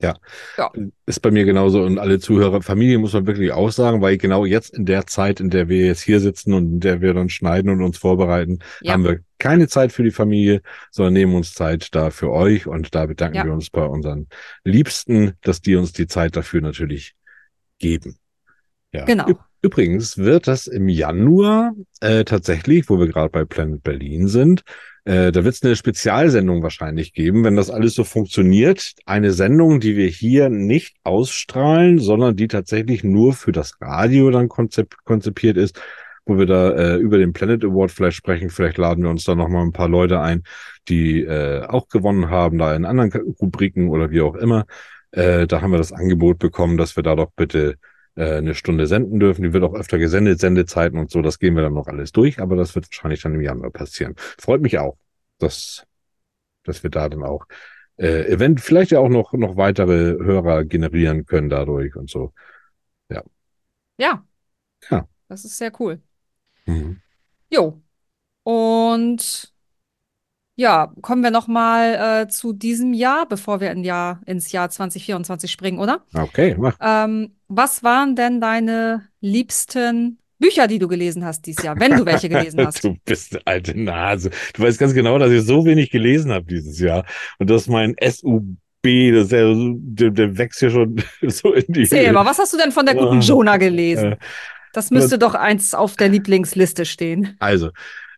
Ja, 0.02 0.16
Ja, 0.58 0.72
ist 1.06 1.22
bei 1.22 1.32
mir 1.32 1.46
genauso 1.46 1.82
und 1.82 2.00
alle 2.00 2.20
Zuhörer, 2.20 2.62
Familie 2.62 2.98
muss 2.98 3.14
man 3.14 3.28
wirklich 3.28 3.54
auch 3.54 3.72
sagen, 3.72 4.02
weil 4.02 4.18
genau 4.18 4.44
jetzt 4.44 4.74
in 4.74 4.86
der 4.86 5.08
Zeit, 5.08 5.40
in 5.40 5.50
der 5.50 5.70
wir 5.70 5.86
jetzt 5.86 6.02
hier 6.02 6.20
sitzen 6.20 6.54
und 6.54 6.66
in 6.66 6.80
der 6.82 7.02
wir 7.02 7.14
dann 7.14 7.30
schneiden 7.30 7.70
und 7.70 7.82
uns 7.82 7.98
vorbereiten, 7.98 8.60
ja, 8.82 8.94
haben 8.94 9.06
wir 9.06 9.22
keine 9.40 9.70
Zeit 9.70 9.94
für 9.94 10.04
die 10.04 10.12
Familie, 10.12 10.62
sondern 10.92 11.14
nehmen 11.14 11.36
uns 11.36 11.54
Zeit 11.54 11.96
da 11.96 12.10
für 12.10 12.30
euch 12.32 12.68
und 12.68 12.94
da 12.94 13.06
bedanken 13.06 13.38
ja, 13.38 13.46
wir 13.46 13.54
uns 13.54 13.70
bei 13.70 13.86
unseren 13.86 14.28
Liebsten, 14.66 15.34
dass 15.42 15.62
die 15.62 15.76
uns 15.76 15.94
die 15.94 16.08
Zeit 16.08 16.36
dafür 16.36 16.62
natürlich 16.62 17.16
geben. 17.80 18.18
Ja, 18.92 19.06
genau. 19.06 19.28
übrigens 19.62 20.18
wird 20.18 20.48
das 20.48 20.68
im 20.68 20.90
Januar 20.90 21.74
äh, 22.02 22.26
tatsächlich, 22.26 22.90
wo 22.90 23.00
wir 23.00 23.08
gerade 23.08 23.30
bei 23.30 23.46
Planet 23.46 23.82
Berlin 23.82 24.28
sind, 24.28 24.64
äh, 25.06 25.32
da 25.32 25.44
wird 25.44 25.54
es 25.54 25.64
eine 25.64 25.76
Spezialsendung 25.76 26.64
wahrscheinlich 26.64 27.14
geben, 27.14 27.44
wenn 27.44 27.56
das 27.56 27.70
alles 27.70 27.94
so 27.94 28.04
funktioniert. 28.04 28.94
Eine 29.06 29.32
Sendung, 29.32 29.80
die 29.80 29.96
wir 29.96 30.08
hier 30.08 30.50
nicht 30.50 30.98
ausstrahlen, 31.04 32.00
sondern 32.00 32.36
die 32.36 32.48
tatsächlich 32.48 33.04
nur 33.04 33.34
für 33.34 33.52
das 33.52 33.80
Radio 33.80 34.32
dann 34.32 34.50
konzep 34.50 34.96
konzipiert 35.04 35.58
ist, 35.58 35.80
wo 36.26 36.40
wir 36.40 36.48
da 36.48 36.72
äh, 36.72 36.96
über 36.98 37.20
den 37.20 37.34
Planet 37.34 37.64
Award 37.64 37.92
vielleicht 37.92 38.18
sprechen. 38.18 38.50
Vielleicht 38.50 38.80
laden 38.80 39.04
wir 39.04 39.12
uns 39.12 39.26
da 39.26 39.36
nochmal 39.36 39.64
ein 39.64 39.74
paar 39.74 39.90
Leute 39.90 40.20
ein, 40.22 40.42
die 40.90 41.22
äh, 41.22 41.64
auch 41.68 41.88
gewonnen 41.88 42.32
haben, 42.32 42.58
da 42.58 42.76
in 42.76 42.86
anderen 42.86 43.12
Rubriken 43.40 43.90
oder 43.90 44.10
wie 44.10 44.22
auch 44.22 44.36
immer. 44.36 44.66
Äh, 45.12 45.46
da 45.46 45.62
haben 45.62 45.72
wir 45.72 45.78
das 45.78 45.94
Angebot 45.94 46.40
bekommen, 46.40 46.78
dass 46.78 46.96
wir 46.96 47.04
da 47.04 47.16
doch 47.16 47.32
bitte 47.36 47.76
äh, 48.16 48.38
eine 48.38 48.56
Stunde 48.56 48.88
senden 48.88 49.20
dürfen. 49.20 49.44
Die 49.44 49.54
wird 49.54 49.64
auch 49.64 49.74
öfter 49.74 49.98
gesendet, 49.98 50.40
Sendezeiten 50.40 50.98
und 51.00 51.12
so. 51.12 51.22
Das 51.22 51.40
gehen 51.40 51.56
wir 51.56 51.64
dann 51.64 51.74
noch 51.74 51.88
alles 51.88 52.12
durch, 52.12 52.40
aber 52.40 52.56
das 52.56 52.76
wird 52.76 52.88
wahrscheinlich 52.90 53.22
dann 53.22 53.36
im 53.36 53.42
Januar 53.42 53.72
passieren. 53.72 54.16
Freut 54.18 54.62
mich 54.62 54.80
auch, 54.80 54.98
dass, 55.38 55.86
dass 56.64 56.84
wir 56.84 56.90
da 56.90 57.10
dann 57.10 57.24
auch 57.24 57.46
äh, 57.98 58.28
event 58.32 58.60
vielleicht 58.62 58.92
ja 58.92 59.00
auch 59.00 59.10
noch, 59.10 59.34
noch 59.34 59.56
weitere 59.58 60.14
Hörer 60.24 60.66
generieren 60.66 61.26
können 61.26 61.50
dadurch 61.50 61.96
und 61.96 62.10
so. 62.10 62.34
Ja. 63.10 63.24
Ja, 63.98 64.26
Ja. 64.90 65.08
das 65.30 65.46
ist 65.46 65.58
sehr 65.58 65.72
cool. 65.80 66.02
Mhm. 66.66 67.02
Jo. 67.50 67.82
Und 68.44 69.54
Ja, 70.58 70.94
kommen 71.02 71.22
wir 71.22 71.32
noch 71.32 71.48
mal 71.48 72.24
äh, 72.24 72.28
zu 72.30 72.54
diesem 72.54 72.94
Jahr, 72.94 73.28
bevor 73.28 73.60
wir 73.60 73.72
in 73.72 73.84
Jahr, 73.84 74.22
ins 74.26 74.52
Jahr 74.54 74.70
2024 74.70 75.52
springen, 75.52 75.80
oder? 75.80 76.02
Okay, 76.14 76.56
mach. 76.58 76.78
Ähm, 76.82 77.36
was 77.50 77.84
waren 77.84 78.16
denn 78.16 78.40
deine 78.40 79.04
liebsten 79.20 80.18
Bücher, 80.40 80.68
die 80.68 80.80
du 80.80 80.88
gelesen 80.88 81.26
hast 81.26 81.46
dieses 81.46 81.64
Jahr, 81.64 81.78
wenn 81.80 81.98
du 81.98 82.06
welche 82.06 82.30
gelesen 82.30 82.60
hast? 82.66 82.84
Du 82.84 82.96
bist 83.04 83.34
eine 83.36 83.42
alte 83.46 83.78
Nase. 83.78 84.30
Du 84.54 84.64
weißt 84.64 84.80
ganz 84.80 84.94
genau, 84.94 85.18
dass 85.20 85.32
ich 85.32 85.44
so 85.44 85.66
wenig 85.66 85.92
gelesen 85.92 86.32
habe 86.32 86.46
dieses 86.46 86.80
Jahr. 86.80 87.06
Und 87.38 87.50
dass 87.50 87.68
mein 87.68 87.96
SUB, 88.02 88.56
das 88.84 89.26
ist 89.26 89.32
ja, 89.34 89.54
der, 89.54 90.12
der 90.12 90.38
wächst 90.38 90.62
ja 90.62 90.70
schon 90.70 91.02
so 91.28 91.54
in 91.54 91.66
die 91.74 91.86
Höhe. 91.90 92.14
mal, 92.14 92.26
was 92.26 92.40
hast 92.40 92.54
du 92.54 92.58
denn 92.58 92.72
von 92.72 92.86
der 92.86 92.96
guten 92.96 93.18
Ah, 93.18 93.22
Jonah 93.22 93.58
gelesen? 93.58 94.14
Äh, 94.14 94.18
Das 94.72 94.90
müsste 94.92 95.18
doch 95.18 95.36
eins 95.36 95.74
auf 95.74 95.96
der 95.98 96.08
Lieblingsliste 96.10 96.86
stehen. 96.86 97.36
Also, 97.40 97.72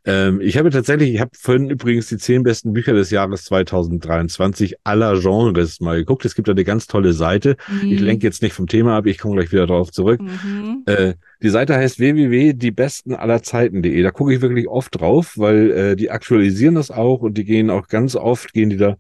ähm, 0.08 0.40
ich 0.40 0.58
habe 0.58 0.70
tatsächlich, 0.70 1.14
ich 1.14 1.20
habe 1.20 1.32
vorhin 1.38 1.70
übrigens 1.70 2.08
die 2.08 2.18
zehn 2.18 2.42
besten 2.42 2.72
Bücher 2.72 2.94
des 2.94 3.12
Jahres 3.12 3.44
2023 3.44 4.78
aller 4.86 5.20
Genres 5.20 5.82
mal 5.82 5.98
geguckt. 5.98 6.24
Es 6.24 6.34
gibt 6.34 6.48
da 6.48 6.54
eine 6.54 6.64
ganz 6.64 6.88
tolle 6.88 7.12
Seite. 7.12 7.58
Ich 7.84 8.00
lenke 8.00 8.26
jetzt 8.26 8.42
nicht 8.42 8.54
vom 8.54 8.68
Thema 8.68 8.96
ab, 8.96 9.06
ich 9.06 9.18
komme 9.18 9.36
gleich 9.36 9.52
wieder 9.52 9.68
darauf 9.68 9.92
zurück. 9.92 10.22
Mhm. 10.22 10.84
Äh, 10.86 11.16
die 11.44 11.50
Seite 11.50 11.76
heißt 11.76 12.00
www.diebestenallerzeiten.de. 12.00 14.02
Da 14.02 14.12
gucke 14.12 14.34
ich 14.34 14.42
wirklich 14.42 14.70
oft 14.70 14.98
drauf, 15.00 15.34
weil 15.36 15.72
äh, 15.72 15.96
die 15.98 16.10
aktualisieren 16.10 16.76
das 16.76 16.90
auch 16.90 17.20
und 17.20 17.38
die 17.38 17.44
gehen 17.44 17.70
auch 17.70 17.90
ganz 17.90 18.16
oft, 18.16 18.54
gehen 18.54 18.70
die 18.70 18.78
da 18.78 18.96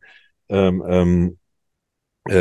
ähm, 0.50 0.84
ähm, 0.88 1.28
äh, 1.30 1.47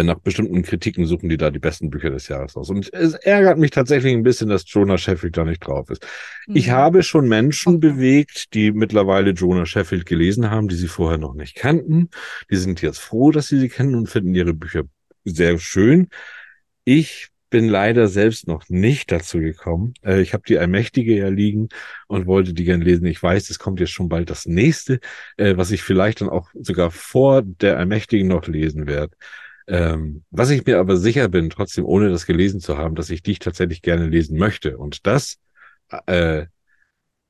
nach 0.03 0.19
bestimmten 0.21 0.63
Kritiken 0.63 1.07
suchen 1.07 1.29
die 1.29 1.37
da 1.37 1.51
die 1.51 1.59
besten 1.59 1.91
Bücher 1.91 2.11
des 2.11 2.29
Jahres 2.29 2.57
aus. 2.57 2.71
Und 2.71 2.93
es 2.93 3.15
ärgert 3.15 3.59
mich 3.59 3.71
tatsächlich 3.71 4.13
ein 4.13 4.23
bisschen, 4.23 4.49
dass 4.49 4.65
Jonah 4.67 4.99
Sheffield 4.99 5.37
da 5.37 5.45
nicht 5.45 5.67
drauf 5.67 5.91
ist. 5.91 6.07
Ich 6.53 6.69
Mhm. 6.69 6.73
habe 6.73 7.03
schon 7.03 7.29
Menschen 7.29 7.77
Okay. 7.77 7.81
bewegt, 7.81 8.55
die 8.55 8.73
mittlerweile 8.73 9.31
Jonah 9.31 9.67
Sheffield 9.67 10.07
gelesen 10.07 10.51
haben, 10.51 10.69
die 10.69 10.77
sie 10.77 10.89
vorher 10.89 11.19
noch 11.19 11.35
nicht 11.35 11.55
kannten. 11.57 12.11
Die 12.51 12.57
sind 12.57 12.83
jetzt 12.83 12.99
froh, 12.99 13.31
dass 13.31 13.49
sie 13.49 13.59
sie 13.61 13.69
kennen 13.69 13.95
und 13.95 14.09
finden 14.09 14.35
ihre 14.35 14.55
Bücher 14.55 14.85
sehr 15.25 15.59
schön. 15.59 16.09
Ich 16.85 17.29
bin 17.51 17.69
leider 17.69 18.09
selbst 18.09 18.49
noch 18.49 18.69
nicht 18.69 19.13
dazu 19.13 19.39
gekommen. 19.39 19.95
Äh, 20.05 20.21
ich 20.21 20.33
habe 20.35 20.43
die 20.47 20.59
Allmächtige 20.59 21.17
ja 21.17 21.29
liegen 21.29 21.69
und 22.09 22.27
wollte 22.27 22.53
die 22.55 22.65
gern 22.65 22.81
lesen. 22.81 23.07
Ich 23.07 23.23
weiß, 23.23 23.51
es 23.51 23.59
kommt 23.59 23.81
jetzt 23.81 23.93
schon 23.93 24.09
bald 24.09 24.31
das 24.31 24.47
nächste, 24.47 25.01
äh, 25.37 25.57
was 25.57 25.71
ich 25.71 25.83
vielleicht 25.83 26.21
dann 26.21 26.29
auch 26.29 26.49
sogar 26.55 26.91
vor 26.91 27.43
der 27.43 27.79
Allmächtigen 27.79 28.29
noch 28.29 28.47
lesen 28.47 28.87
werde. 28.87 29.17
Ähm, 29.69 30.25
was 30.31 30.51
ich 30.51 30.65
mir 30.67 30.79
aber 30.79 30.97
sicher 30.97 31.29
bin, 31.29 31.51
trotzdem 31.51 31.85
ohne 31.85 32.11
das 32.11 32.27
gelesen 32.27 32.61
zu 32.61 32.79
haben, 32.79 32.95
dass 32.95 33.11
ich 33.11 33.23
dich 33.23 33.39
tatsächlich 33.41 33.83
gerne 33.83 34.07
lesen 34.09 34.39
möchte. 34.39 34.79
Und 34.79 35.07
das 35.07 35.39
äh, 36.07 36.47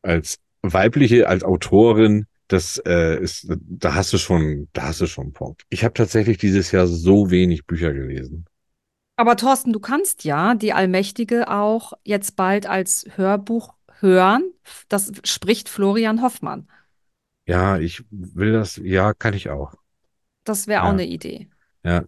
als 0.02 0.38
weibliche, 0.62 1.28
als 1.28 1.44
Autorin, 1.44 2.26
das 2.48 2.78
äh, 2.86 3.20
ist, 3.22 3.46
da 3.60 3.94
hast 3.94 4.12
du 4.12 4.18
schon, 4.18 4.68
da 4.72 4.84
hast 4.84 5.00
du 5.00 5.06
schon 5.06 5.24
einen 5.26 5.32
Punkt. 5.32 5.64
Ich 5.70 5.84
habe 5.84 5.94
tatsächlich 5.94 6.38
dieses 6.38 6.72
Jahr 6.72 6.86
so 6.86 7.30
wenig 7.30 7.66
Bücher 7.66 7.92
gelesen. 7.92 8.46
Aber 9.16 9.36
Thorsten, 9.36 9.72
du 9.72 9.80
kannst 9.80 10.24
ja 10.24 10.54
die 10.54 10.72
Allmächtige 10.72 11.48
auch 11.50 11.94
jetzt 12.04 12.36
bald 12.36 12.66
als 12.66 13.06
Hörbuch 13.16 13.74
hören. 14.00 14.44
Das 14.88 15.12
spricht 15.24 15.68
Florian 15.68 16.22
Hoffmann. 16.22 16.68
Ja, 17.46 17.78
ich 17.78 18.04
will 18.10 18.52
das, 18.52 18.76
ja, 18.76 19.14
kann 19.14 19.34
ich 19.34 19.48
auch. 19.50 19.74
Das 20.44 20.66
wäre 20.66 20.84
auch 20.84 20.88
Ja. 20.88 20.90
eine 20.90 21.04
Idee, 21.06 21.50
Ja, 21.84 22.06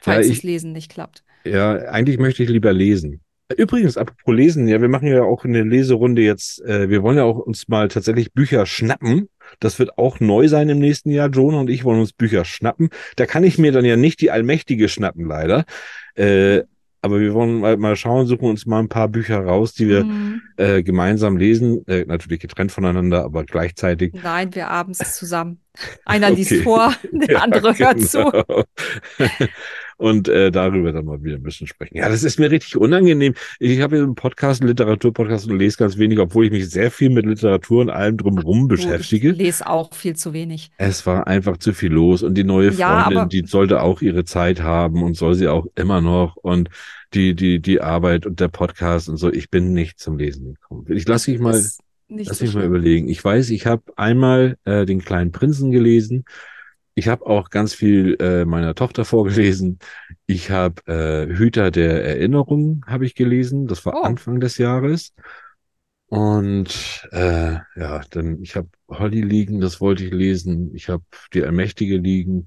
falls 0.00 0.26
Ja, 0.26 0.30
das 0.30 0.38
ich- 0.38 0.42
Lesen 0.42 0.72
nicht 0.72 0.90
klappt. 0.92 1.22
ja, 1.44 1.72
eigentlich 1.88 2.18
möchte 2.18 2.42
ich 2.42 2.48
lieber 2.48 2.72
lesen. 2.72 3.20
Übrigens, 3.56 3.98
apropos 3.98 4.34
Lesen, 4.34 4.66
ja, 4.66 4.80
wir 4.80 4.88
machen 4.88 5.08
ja 5.08 5.24
auch 5.24 5.44
eine 5.44 5.62
Leserunde 5.62 6.22
jetzt. 6.22 6.62
Äh, 6.64 6.88
wir 6.88 7.02
wollen 7.02 7.18
ja 7.18 7.24
auch 7.24 7.38
uns 7.38 7.68
mal 7.68 7.88
tatsächlich 7.88 8.32
Bücher 8.32 8.64
schnappen. 8.64 9.28
Das 9.60 9.78
wird 9.78 9.98
auch 9.98 10.20
neu 10.20 10.48
sein 10.48 10.70
im 10.70 10.78
nächsten 10.78 11.10
Jahr. 11.10 11.28
Jonah 11.28 11.60
und 11.60 11.68
ich 11.68 11.84
wollen 11.84 12.00
uns 12.00 12.14
Bücher 12.14 12.46
schnappen. 12.46 12.88
Da 13.16 13.26
kann 13.26 13.44
ich 13.44 13.58
mir 13.58 13.70
dann 13.72 13.84
ja 13.84 13.96
nicht 13.96 14.22
die 14.22 14.30
Allmächtige 14.30 14.88
schnappen, 14.88 15.26
leider. 15.26 15.64
Äh, 16.14 16.62
aber 17.02 17.20
wir 17.20 17.34
wollen 17.34 17.60
mal, 17.60 17.76
mal 17.76 17.96
schauen, 17.96 18.26
suchen 18.26 18.48
uns 18.48 18.64
mal 18.64 18.78
ein 18.78 18.88
paar 18.88 19.08
Bücher 19.08 19.44
raus, 19.44 19.74
die 19.74 19.88
wir 19.88 20.04
Mhm. 20.04 20.40
äh, 20.56 20.82
gemeinsam 20.82 21.36
lesen. 21.36 21.86
Äh, 21.88 22.04
natürlich 22.06 22.40
getrennt 22.40 22.72
voneinander, 22.72 23.24
aber 23.24 23.44
gleichzeitig. 23.44 24.14
Nein, 24.22 24.54
wir 24.54 24.68
abends 24.70 24.98
zusammen. 25.18 25.58
Einer 26.04 26.30
liest 26.30 26.52
Okay. 26.52 26.62
vor, 26.62 26.94
der 27.12 27.28
Ja, 27.32 27.38
andere 27.40 27.76
hört 27.78 28.00
zu. 28.00 28.30
Und 30.02 30.28
äh, 30.28 30.50
darüber 30.50 30.90
dann 30.92 31.04
mal 31.04 31.22
wieder 31.22 31.36
ein 31.36 31.42
bisschen 31.44 31.68
sprechen. 31.68 31.96
Ja, 31.96 32.08
das 32.08 32.24
ist 32.24 32.38
mir 32.40 32.50
richtig 32.50 32.76
unangenehm. 32.76 33.34
Ich 33.60 33.80
habe 33.80 33.96
hier 33.96 34.04
einen 34.04 34.16
Podcast, 34.16 34.60
einen 34.60 34.68
Literaturpodcast 34.68 35.48
und 35.48 35.58
lese 35.58 35.76
ganz 35.78 35.96
wenig, 35.96 36.18
obwohl 36.18 36.46
ich 36.46 36.50
mich 36.50 36.68
sehr 36.70 36.90
viel 36.90 37.08
mit 37.10 37.24
Literatur 37.24 37.82
und 37.82 37.90
allem 37.90 38.16
drumherum 38.16 38.68
Du, 38.68 38.74
Ich 38.74 38.84
beschäftige. 38.84 39.30
lese 39.30 39.66
auch 39.66 39.94
viel 39.94 40.16
zu 40.16 40.32
wenig. 40.32 40.70
Es 40.76 41.06
war 41.06 41.28
einfach 41.28 41.56
zu 41.58 41.72
viel 41.72 41.92
los 41.92 42.24
und 42.24 42.34
die 42.34 42.42
neue 42.42 42.72
Ja, 42.72 43.02
Freundin, 43.02 43.18
aber- 43.18 43.28
die 43.28 43.44
sollte 43.46 43.80
auch 43.80 44.02
ihre 44.02 44.24
Zeit 44.24 44.60
haben 44.60 45.04
und 45.04 45.16
soll 45.16 45.34
sie 45.36 45.46
auch 45.46 45.66
immer 45.76 46.00
noch 46.00 46.36
und 46.36 46.68
die 47.14 47.34
die 47.36 47.60
die 47.60 47.80
Arbeit 47.80 48.26
und 48.26 48.40
der 48.40 48.48
Podcast 48.48 49.08
und 49.08 49.18
so. 49.18 49.32
Ich 49.32 49.50
bin 49.50 49.72
nicht 49.72 50.00
zum 50.00 50.18
Lesen 50.18 50.54
gekommen. 50.54 50.84
Ich 50.88 51.06
lasse 51.06 51.30
mich 51.30 51.38
mal 51.40 51.62
Lass 52.08 52.40
mich 52.42 52.54
mal 52.54 52.64
überlegen. 52.64 53.08
Ich 53.08 53.24
weiß, 53.24 53.50
ich 53.50 53.66
habe 53.66 53.82
einmal 53.96 54.56
äh, 54.64 54.84
den 54.84 54.98
kleinen 55.04 55.30
Prinzen 55.32 55.70
gelesen. 55.70 56.24
Ich 56.94 57.08
habe 57.08 57.26
auch 57.26 57.50
ganz 57.50 57.74
viel 57.74 58.16
äh, 58.20 58.44
meiner 58.44 58.74
Tochter 58.74 59.04
vorgelesen. 59.04 59.78
Ich 60.26 60.50
habe 60.50 60.82
äh, 60.86 61.26
Hüter 61.34 61.70
der 61.70 62.04
Erinnerung 62.04 62.84
habe 62.86 63.06
ich 63.06 63.14
gelesen. 63.14 63.66
Das 63.66 63.84
war 63.86 63.94
Oh. 63.96 64.02
Anfang 64.04 64.40
des 64.40 64.58
Jahres. 64.58 65.14
Und 66.06 67.08
äh, 67.12 67.54
ja, 67.76 68.02
dann 68.10 68.42
ich 68.42 68.54
habe 68.56 68.68
Holly 68.88 69.22
liegen, 69.22 69.60
das 69.60 69.80
wollte 69.80 70.04
ich 70.04 70.12
lesen. 70.12 70.74
Ich 70.74 70.88
habe 70.90 71.04
die 71.32 71.42
Allmächtige 71.42 71.96
liegen. 71.96 72.46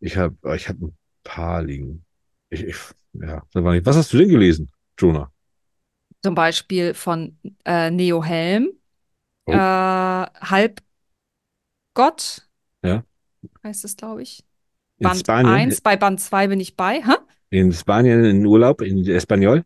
Ich 0.00 0.16
habe 0.16 0.36
ich 0.56 0.68
habe 0.68 0.86
ein 0.86 0.96
paar 1.24 1.62
liegen. 1.62 2.04
Ich, 2.50 2.62
ich, 2.64 2.76
ja, 3.14 3.42
da 3.52 3.64
war 3.64 3.72
nicht. 3.74 3.86
Was 3.86 3.96
hast 3.96 4.12
du 4.12 4.18
denn 4.18 4.28
gelesen, 4.28 4.70
Jonah? 4.98 5.32
Zum 6.22 6.34
Beispiel 6.34 6.94
von 6.94 7.38
äh, 7.64 7.90
Neo 7.90 8.22
Helm, 8.22 8.70
Oh. 9.46 9.52
äh, 9.52 9.56
Halbgott, 9.58 10.86
Ja. 12.82 13.04
Heißt 13.64 13.84
es, 13.84 13.96
glaube 13.96 14.22
ich. 14.22 14.44
In 15.00 15.12
Band 15.12 15.14
Spanien? 15.14 15.42
1, 15.42 15.80
bei 15.80 15.96
Band 15.96 16.20
2 16.20 16.48
bin 16.48 16.60
ich 16.60 16.76
bei. 16.76 17.02
Hä? 17.04 17.14
In 17.50 17.72
Spanien 17.72 18.24
in 18.24 18.44
Urlaub 18.44 18.80
in 18.82 19.06
Espanol? 19.08 19.64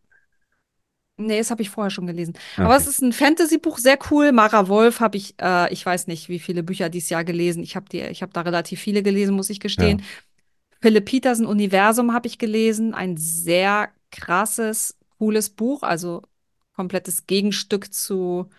Nee, 1.17 1.37
das 1.37 1.49
habe 1.49 1.61
ich 1.61 1.69
vorher 1.69 1.91
schon 1.91 2.07
gelesen. 2.07 2.33
Ah, 2.57 2.65
Aber 2.65 2.75
okay. 2.75 2.75
es 2.75 2.87
ist 2.87 3.01
ein 3.01 3.13
Fantasy-Buch, 3.13 3.77
sehr 3.77 3.97
cool. 4.11 4.33
Mara 4.33 4.67
Wolf 4.67 4.99
habe 4.99 5.15
ich, 5.15 5.35
äh, 5.41 5.71
ich 5.71 5.85
weiß 5.85 6.07
nicht, 6.07 6.27
wie 6.27 6.39
viele 6.39 6.61
Bücher 6.61 6.89
dieses 6.89 7.09
Jahr 7.09 7.23
gelesen. 7.23 7.63
Ich 7.63 7.77
habe 7.77 7.85
habe 7.97 8.33
da 8.33 8.41
relativ 8.41 8.81
viele 8.81 9.01
gelesen, 9.01 9.33
muss 9.35 9.49
ich 9.49 9.61
gestehen. 9.61 10.01
Philipp 10.81 11.05
Petersen 11.05 11.45
Universum 11.45 12.13
habe 12.13 12.27
ich 12.27 12.37
gelesen. 12.39 12.93
Ein 12.93 13.17
sehr 13.17 13.89
krasses, 14.11 14.97
cooles 15.17 15.49
Buch, 15.49 15.83
also 15.83 16.21
komplettes 16.75 17.27
Gegenstück 17.27 17.93
zu 17.93 18.49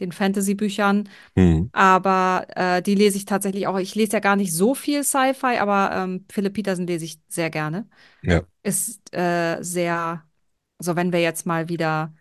den 0.00 0.12
Fantasy-Büchern. 0.12 1.08
Hm. 1.36 1.70
Aber 1.72 2.46
äh, 2.56 2.82
die 2.82 2.94
lese 2.94 3.16
ich 3.16 3.24
tatsächlich 3.24 3.66
auch. 3.66 3.78
Ich 3.78 3.94
lese 3.94 4.12
ja 4.14 4.20
gar 4.20 4.36
nicht 4.36 4.52
so 4.54 4.74
viel 4.74 5.04
Sci-Fi, 5.04 5.58
aber 5.58 5.90
ähm, 5.94 6.26
Philipp 6.30 6.54
Petersen 6.54 6.86
lese 6.86 7.04
ich 7.06 7.20
sehr 7.28 7.50
gerne. 7.50 7.88
Ja. 8.22 8.42
Ist 8.62 9.14
äh, 9.14 9.58
sehr, 9.62 10.24
also 10.78 10.96
wenn 10.96 11.12
wir 11.12 11.20
jetzt 11.20 11.46
mal 11.46 11.68
wieder 11.68 12.14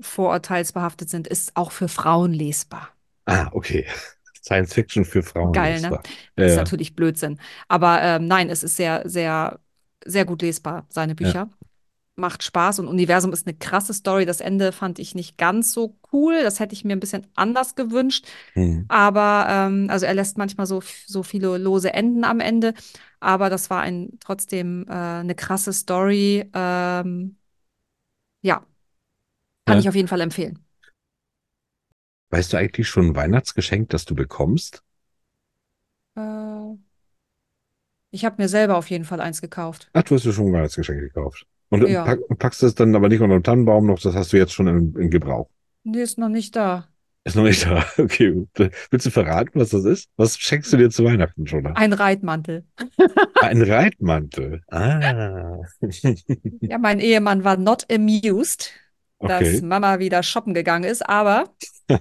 vorurteilsbehaftet 0.00 1.08
sind, 1.10 1.26
ist 1.28 1.56
auch 1.56 1.72
für 1.72 1.88
Frauen 1.88 2.32
lesbar. 2.32 2.90
Ah, 3.26 3.50
okay. 3.52 3.86
Science 4.42 4.74
Fiction 4.74 5.04
für 5.04 5.22
Frauen. 5.22 5.52
Geil, 5.52 5.74
das 5.74 5.82
ne? 5.82 5.90
war- 5.90 6.02
Das 6.36 6.46
ist 6.52 6.56
Ja, 6.56 6.62
natürlich 6.62 6.94
Blödsinn. 6.96 7.38
Aber 7.68 8.02
ähm, 8.02 8.26
nein, 8.26 8.50
es 8.50 8.62
ist 8.62 8.76
sehr, 8.76 9.08
sehr, 9.08 9.60
sehr 10.04 10.24
gut 10.24 10.42
lesbar, 10.42 10.86
seine 10.88 11.14
Bücher. 11.14 11.48
Macht 12.14 12.42
Spaß 12.42 12.78
und 12.78 12.88
Universum 12.88 13.32
ist 13.32 13.46
eine 13.46 13.56
krasse 13.56 13.94
Story. 13.94 14.26
Das 14.26 14.40
Ende 14.40 14.72
fand 14.72 14.98
ich 14.98 15.14
nicht 15.14 15.38
ganz 15.38 15.72
so 15.72 15.96
cool. 16.12 16.42
Das 16.42 16.60
hätte 16.60 16.74
ich 16.74 16.84
mir 16.84 16.92
ein 16.94 17.00
bisschen 17.00 17.26
anders 17.34 17.74
gewünscht. 17.74 18.26
hm. 18.54 18.82
Aber 18.88 19.46
ähm, 19.48 19.86
also 19.90 20.04
er 20.06 20.14
lässt 20.14 20.36
manchmal 20.36 20.66
so, 20.66 20.82
so 21.06 21.22
viele 21.22 21.56
lose 21.58 21.92
Enden 21.94 22.24
am 22.24 22.40
Ende. 22.40 22.74
Aber 23.20 23.48
das 23.50 23.70
war 23.70 23.80
ein 23.82 24.18
trotzdem 24.20 24.86
äh, 24.88 24.92
eine 24.92 25.34
krasse 25.34 25.72
Story. 25.72 26.50
Ähm, 26.54 27.36
ja, 28.42 28.66
kann 29.66 29.76
Ja. 29.76 29.80
ich 29.80 29.88
auf 29.88 29.94
jeden 29.94 30.08
Fall 30.08 30.20
empfehlen. 30.20 30.58
Weißt 32.30 32.52
du 32.52 32.56
eigentlich 32.56 32.88
schon 32.88 33.10
ein 33.10 33.14
Weihnachtsgeschenk, 33.14 33.90
das 33.90 34.04
du 34.06 34.16
bekommst? 34.16 34.82
Äh, 36.16 36.76
ich 38.10 38.24
habe 38.24 38.40
mir 38.40 38.48
selber 38.48 38.76
auf 38.76 38.90
jeden 38.90 39.04
Fall 39.04 39.20
eins 39.20 39.40
gekauft. 39.40 39.90
Ach, 39.94 40.02
du 40.02 40.14
hast 40.14 40.24
dir 40.24 40.32
schon 40.32 40.48
ein 40.48 40.52
Weihnachtsgeschenk 40.52 41.00
gekauft. 41.00 41.46
Und 41.72 41.88
Ja. 41.88 42.04
pack, 42.04 42.20
packst 42.38 42.62
es 42.62 42.74
dann 42.74 42.94
aber 42.94 43.08
nicht 43.08 43.20
unter 43.22 43.34
dem 43.38 43.42
Tannenbaum 43.42 43.86
noch, 43.86 43.98
das 43.98 44.14
hast 44.14 44.32
du 44.32 44.36
jetzt 44.36 44.52
schon 44.52 44.66
in, 44.68 44.94
in 44.96 45.10
Gebrauch. 45.10 45.48
Nee, 45.84 46.02
ist 46.02 46.18
noch 46.18 46.28
nicht 46.28 46.54
da. 46.54 46.86
Ist 47.24 47.34
noch 47.36 47.44
nicht 47.44 47.64
da. 47.64 47.84
Okay. 47.98 48.46
Willst 48.90 49.06
du 49.06 49.10
verraten, 49.10 49.58
was 49.58 49.70
das 49.70 49.84
ist? 49.84 50.10
Was 50.16 50.36
schenkst 50.38 50.72
du 50.72 50.76
dir 50.76 50.90
zu 50.90 51.04
Weihnachten 51.04 51.46
schon? 51.46 51.66
Ein 51.66 51.92
Reitmantel. 51.92 52.64
Ein 53.40 53.62
Reitmantel. 53.62 54.62
Ah. 54.70 55.56
Ja, 56.60 56.78
mein 56.78 57.00
Ehemann 57.00 57.42
war 57.44 57.56
not 57.56 57.86
amused, 57.90 58.70
dass 59.18 59.40
Okay. 59.40 59.62
Mama 59.62 59.98
wieder 59.98 60.22
shoppen 60.22 60.52
gegangen 60.52 60.84
ist, 60.84 61.08
aber 61.08 61.44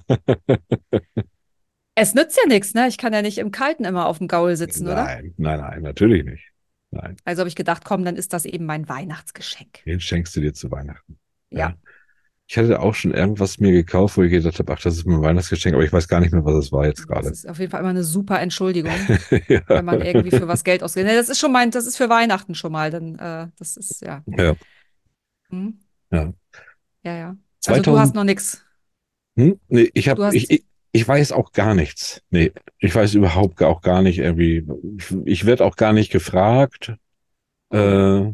Es 1.95 2.13
nützt 2.13 2.38
ja 2.41 2.47
nichts, 2.47 2.74
ne? 2.74 2.88
Ich 2.88 2.97
kann 2.97 3.13
ja 3.13 3.22
nicht 3.22 3.38
im 3.38 3.51
Kalten 3.51 3.84
immer 3.86 4.07
auf 4.07 4.17
dem 4.17 4.28
Gaul 4.28 4.55
sitzen, 4.55 4.88
oder? 4.88 5.03
Nein, 5.03 5.34
nein, 5.38 5.59
nein, 5.59 5.82
natürlich 5.82 6.24
nicht. 6.24 6.51
Nein, 6.92 7.16
Also 7.26 7.39
habe 7.42 7.50
ich 7.50 7.56
gedacht, 7.56 7.84
komm, 7.86 8.04
dann 8.06 8.16
ist 8.16 8.34
das 8.34 8.46
eben 8.46 8.66
mein 8.66 8.88
Weihnachtsgeschenk. 8.89 9.84
den 9.86 10.00
schenkst 10.00 10.36
du 10.36 10.42
dir 10.42 10.54
zu 10.54 10.70
Weihnachten. 10.72 11.18
Ja. 11.50 11.76
Ich 12.48 12.58
hatte 12.58 12.82
auch 12.82 12.94
schon 12.94 13.14
irgendwas 13.14 13.60
mir 13.60 13.72
gekauft, 13.72 14.18
wo 14.18 14.24
ich 14.24 14.32
gedacht 14.32 14.60
habe, 14.60 14.74
ach, 14.74 14.82
das 14.82 14.98
ist 14.98 15.06
mein 15.08 15.22
Weihnachtsgeschenk, 15.22 15.74
aber 15.74 15.86
ich 15.86 15.94
weiß 15.94 16.10
gar 16.10 16.20
nicht 16.20 16.34
mehr, 16.34 16.44
was 16.44 16.56
es 16.66 16.72
war 16.74 16.86
jetzt 16.86 17.00
Das 17.00 17.08
gerade. 17.08 17.30
ist 17.30 17.48
auf 17.48 17.60
jeden 17.60 17.72
Fall 17.72 17.80
immer 17.80 17.92
eine 17.92 18.04
super 18.04 18.42
Entschuldigung, 18.42 18.92
ja. 19.48 19.62
wenn 19.68 19.86
man 19.86 20.02
irgendwie 20.02 20.32
für 20.32 20.50
was 20.50 20.66
Geld 20.66 20.84
ausgibt. 20.84 21.06
Nee, 21.08 21.16
das 21.16 21.30
ist 21.30 21.39
schon 21.39 21.54
mein, 21.54 21.72
das 21.72 21.86
ist 21.88 21.96
für 21.96 22.10
Weihnachten 22.10 22.54
schon 22.54 22.74
mal, 22.74 22.92
dann, 22.92 23.16
äh, 23.18 23.48
das 23.58 23.78
ist, 23.78 24.02
ja. 24.02 24.22
ja. 24.26 24.56
Hm? 25.50 25.80
Ja. 26.12 26.34
Ja, 27.04 27.16
ja. 27.16 27.38
Also 27.68 27.82
du 27.84 27.92
2000 27.96 28.00
hast 28.00 28.16
noch 28.16 28.24
nichts. 28.26 28.66
Hm? 29.38 29.58
Nee, 29.70 29.89
ich 29.94 30.06
Du 30.06 30.12
habe, 30.12 30.36
ich, 30.36 30.50
ich, 30.52 30.66
ich 30.92 31.08
weiß 31.08 31.32
auch 31.32 31.52
gar 31.52 31.74
nichts. 31.76 32.22
Nee, 32.30 32.52
ich 32.80 32.94
weiß 32.94 33.14
überhaupt 33.14 33.62
auch 33.64 33.82
gar 33.82 34.02
nicht 34.02 34.20
irgendwie. 34.20 34.66
Ich, 34.98 35.16
ich 35.26 35.46
werde 35.46 35.66
auch 35.66 35.76
gar 35.76 35.94
nicht 35.94 36.12
gefragt. 36.12 36.94
Äh, 37.72 37.78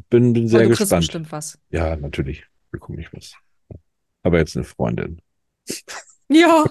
bin, 0.10 0.34
bin 0.34 0.48
sehr 0.48 0.62
Aber 0.62 0.70
du 0.70 0.76
kriegst 0.76 0.80
gespannt. 0.80 1.02
bestimmt 1.02 1.32
was. 1.32 1.60
Ja, 1.70 1.96
natürlich 1.96 2.46
bekomme 2.72 3.00
ich 3.02 3.14
was. 3.14 3.34
Aber 4.24 4.40
jetzt 4.40 4.56
eine 4.56 4.66
Freundin. 4.66 5.22
Ja, 6.30 6.66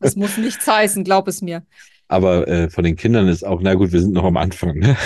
das 0.00 0.16
muss 0.16 0.38
nichts 0.38 0.66
heißen, 0.66 1.04
glaub 1.04 1.28
es 1.28 1.40
mir. 1.40 1.64
Aber 2.08 2.48
äh, 2.48 2.68
von 2.68 2.82
den 2.82 2.96
Kindern 2.96 3.28
ist 3.28 3.44
auch, 3.44 3.60
na 3.62 3.74
gut, 3.74 3.92
wir 3.92 4.00
sind 4.00 4.12
noch 4.12 4.24
am 4.24 4.36
Anfang, 4.36 4.76
ne? 4.76 4.96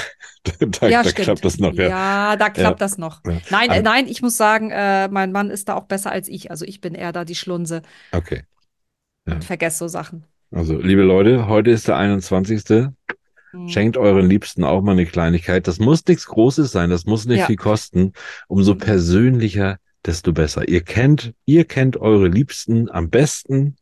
da 0.80 0.88
ja, 0.88 1.02
da 1.02 1.12
klappt 1.12 1.44
das 1.44 1.58
noch, 1.58 1.74
ja. 1.74 1.88
Ja, 1.88 2.36
da 2.36 2.48
klappt 2.48 2.80
Ja. 2.80 2.86
das 2.86 2.96
noch. 2.96 3.20
Nein, 3.24 3.42
Aber- 3.68 3.76
äh, 3.76 3.82
nein, 3.82 4.06
ich 4.08 4.22
muss 4.22 4.38
sagen, 4.38 4.70
äh, 4.70 5.08
mein 5.08 5.30
Mann 5.30 5.50
ist 5.50 5.68
da 5.68 5.74
auch 5.74 5.84
besser 5.84 6.10
als 6.10 6.28
ich. 6.28 6.50
Also 6.50 6.64
ich 6.64 6.80
bin 6.80 6.94
eher 6.94 7.12
da 7.12 7.26
die 7.26 7.34
Schlunse 7.34 7.82
Okay. 8.12 8.44
Ja. 9.26 9.34
und 9.34 9.44
vergesse 9.44 9.78
so 9.78 9.88
Sachen. 9.88 10.24
Also, 10.50 10.76
liebe 10.78 11.02
Leute, 11.02 11.46
heute 11.48 11.70
ist 11.70 11.88
der 11.88 11.96
21. 11.96 12.62
Hm. 13.52 13.68
Schenkt 13.68 13.96
euren 13.96 14.26
Liebsten 14.28 14.64
auch 14.64 14.82
mal 14.82 14.92
eine 14.92 15.06
Kleinigkeit. 15.06 15.66
Das 15.68 15.78
muss 15.78 16.04
nichts 16.06 16.26
Großes 16.26 16.72
sein, 16.72 16.90
das 16.90 17.04
muss 17.06 17.26
nicht 17.26 17.40
Ja. 17.40 17.46
viel 17.46 17.56
kosten. 17.56 18.12
Umso 18.48 18.74
Mhm. 18.74 18.78
persönlicher, 18.78 19.78
desto 20.04 20.32
besser. 20.32 20.68
Ihr 20.68 20.82
kennt, 20.82 21.34
ihr 21.44 21.64
kennt 21.64 21.96
eure 21.98 22.28
Liebsten 22.28 22.90
am 22.90 23.10
besten. 23.10 23.76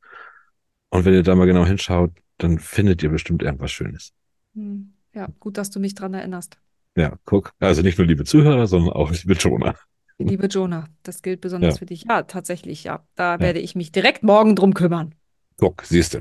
Und 0.90 1.04
wenn 1.04 1.14
ihr 1.14 1.22
da 1.22 1.34
mal 1.36 1.46
genau 1.46 1.64
hinschaut, 1.64 2.10
dann 2.38 2.58
findet 2.58 3.02
ihr 3.02 3.10
bestimmt 3.10 3.42
irgendwas 3.42 3.70
Schönes. 3.70 4.12
Hm. 4.54 4.92
Ja, 5.14 5.28
gut, 5.40 5.56
dass 5.56 5.70
du 5.70 5.80
mich 5.80 5.94
dran 5.94 6.14
erinnerst. 6.14 6.58
Ja, 6.96 7.16
guck. 7.24 7.52
Also 7.60 7.82
nicht 7.82 7.98
nur 7.98 8.06
liebe 8.06 8.24
Zuhörer, 8.24 8.66
sondern 8.66 8.92
auch 8.92 9.10
liebe 9.12 9.34
Jonah. 9.34 9.74
Liebe 10.18 10.46
Jonah, 10.48 10.86
das 11.04 11.22
gilt 11.22 11.40
besonders 11.40 11.74
Ja. 11.74 11.78
für 11.78 11.86
dich. 11.86 12.04
Ja, 12.08 12.22
tatsächlich, 12.24 12.84
ja. 12.84 13.04
Da 13.14 13.40
werde 13.40 13.58
ich 13.60 13.74
mich 13.74 13.90
direkt 13.92 14.22
morgen 14.22 14.54
drum 14.56 14.74
kümmern. 14.74 15.14
Guck, 15.60 15.84
siehst 15.84 16.14
du. 16.14 16.20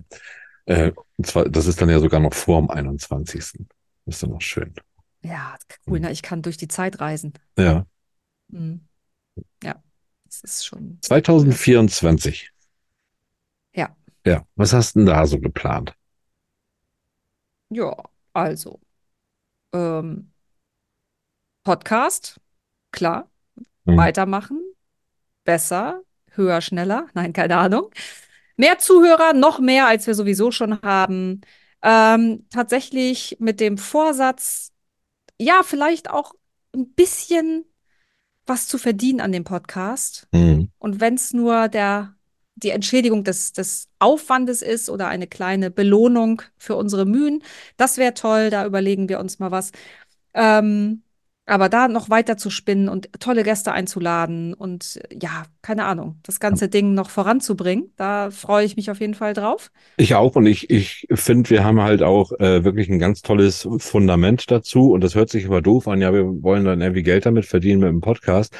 Äh, 0.65 0.91
und 1.17 1.25
zwar, 1.25 1.45
das 1.45 1.65
ist 1.65 1.81
dann 1.81 1.89
ja 1.89 1.99
sogar 1.99 2.19
noch 2.19 2.33
vor 2.33 2.59
dem 2.59 2.69
21. 2.69 3.65
ist 4.05 4.23
dann 4.23 4.29
noch 4.31 4.41
schön. 4.41 4.73
Ja, 5.21 5.55
cool, 5.87 6.01
ne? 6.01 6.11
Ich 6.11 6.21
kann 6.21 6.41
durch 6.41 6.57
die 6.57 6.67
Zeit 6.67 6.99
reisen. 6.99 7.33
Ja. 7.57 7.85
Hm. 8.51 8.85
Ja, 9.63 9.81
das 10.25 10.41
ist 10.41 10.65
schon. 10.65 10.99
2024. 11.01 12.51
Ja. 13.73 13.95
Ja. 14.25 14.45
Was 14.55 14.73
hast 14.73 14.95
du 14.95 14.99
denn 14.99 15.05
da 15.07 15.25
so 15.25 15.39
geplant? 15.39 15.95
Ja, 17.69 17.95
also. 18.33 18.79
Ähm, 19.73 20.31
Podcast, 21.63 22.41
klar. 22.91 23.29
Mhm. 23.85 23.97
Weitermachen. 23.97 24.61
Besser, 25.45 26.01
höher, 26.31 26.59
schneller. 26.61 27.07
Nein, 27.13 27.31
keine 27.31 27.57
Ahnung. 27.57 27.89
Mehr 28.59 28.77
Zuhörer, 28.77 29.31
noch 29.31 29.59
mehr, 29.61 29.87
als 29.87 30.05
wir 30.05 30.13
sowieso 30.15 30.51
schon 30.51 30.81
haben. 30.81 31.39
Ähm, 31.81 32.45
tatsächlich 32.49 33.37
mit 33.39 33.61
dem 33.61 33.77
Vorsatz, 33.77 34.73
ja, 35.39 35.61
vielleicht 35.63 36.09
auch 36.09 36.33
ein 36.75 36.91
bisschen 36.91 37.63
was 38.45 38.67
zu 38.67 38.77
verdienen 38.77 39.21
an 39.21 39.31
dem 39.31 39.45
Podcast. 39.45 40.27
Mhm. 40.33 40.71
Und 40.77 40.99
wenn 40.99 41.13
es 41.13 41.31
nur 41.31 41.69
der, 41.69 42.15
die 42.55 42.71
Entschädigung 42.71 43.23
des, 43.23 43.53
des 43.53 43.87
Aufwandes 43.97 44.61
ist 44.61 44.89
oder 44.89 45.07
eine 45.07 45.27
kleine 45.27 45.71
Belohnung 45.71 46.41
für 46.57 46.75
unsere 46.75 47.05
Mühen, 47.05 47.41
das 47.77 47.95
wäre 47.95 48.13
toll. 48.13 48.49
Da 48.49 48.65
überlegen 48.65 49.07
wir 49.07 49.21
uns 49.21 49.39
mal 49.39 49.51
was. 49.51 49.71
Ähm, 50.33 51.03
aber 51.49 51.69
da 51.69 51.87
noch 51.87 52.09
weiter 52.09 52.37
zu 52.37 52.49
spinnen 52.49 52.89
und 52.89 53.09
tolle 53.19 53.43
Gäste 53.43 53.71
einzuladen 53.71 54.53
und 54.53 54.99
ja, 55.11 55.43
keine 55.61 55.85
Ahnung, 55.85 56.19
das 56.23 56.39
ganze 56.39 56.69
Ding 56.69 56.93
noch 56.93 57.09
voranzubringen, 57.09 57.91
da 57.97 58.31
freue 58.31 58.65
ich 58.65 58.75
mich 58.75 58.89
auf 58.91 58.99
jeden 58.99 59.13
Fall 59.13 59.33
drauf. 59.33 59.71
Ich 59.97 60.15
auch 60.15 60.35
und 60.35 60.45
ich, 60.45 60.69
ich 60.69 61.07
finde, 61.13 61.49
wir 61.49 61.63
haben 61.63 61.81
halt 61.81 62.03
auch 62.03 62.31
äh, 62.39 62.63
wirklich 62.63 62.89
ein 62.89 62.99
ganz 62.99 63.21
tolles 63.21 63.67
Fundament 63.77 64.49
dazu 64.51 64.91
und 64.91 65.03
das 65.03 65.15
hört 65.15 65.29
sich 65.29 65.45
aber 65.45 65.61
doof 65.61 65.87
an, 65.87 66.01
ja, 66.01 66.13
wir 66.13 66.25
wollen 66.43 66.65
dann 66.65 66.81
irgendwie 66.81 67.03
Geld 67.03 67.25
damit 67.25 67.45
verdienen 67.45 67.79
mit 67.81 67.89
dem 67.89 68.01
Podcast 68.01 68.55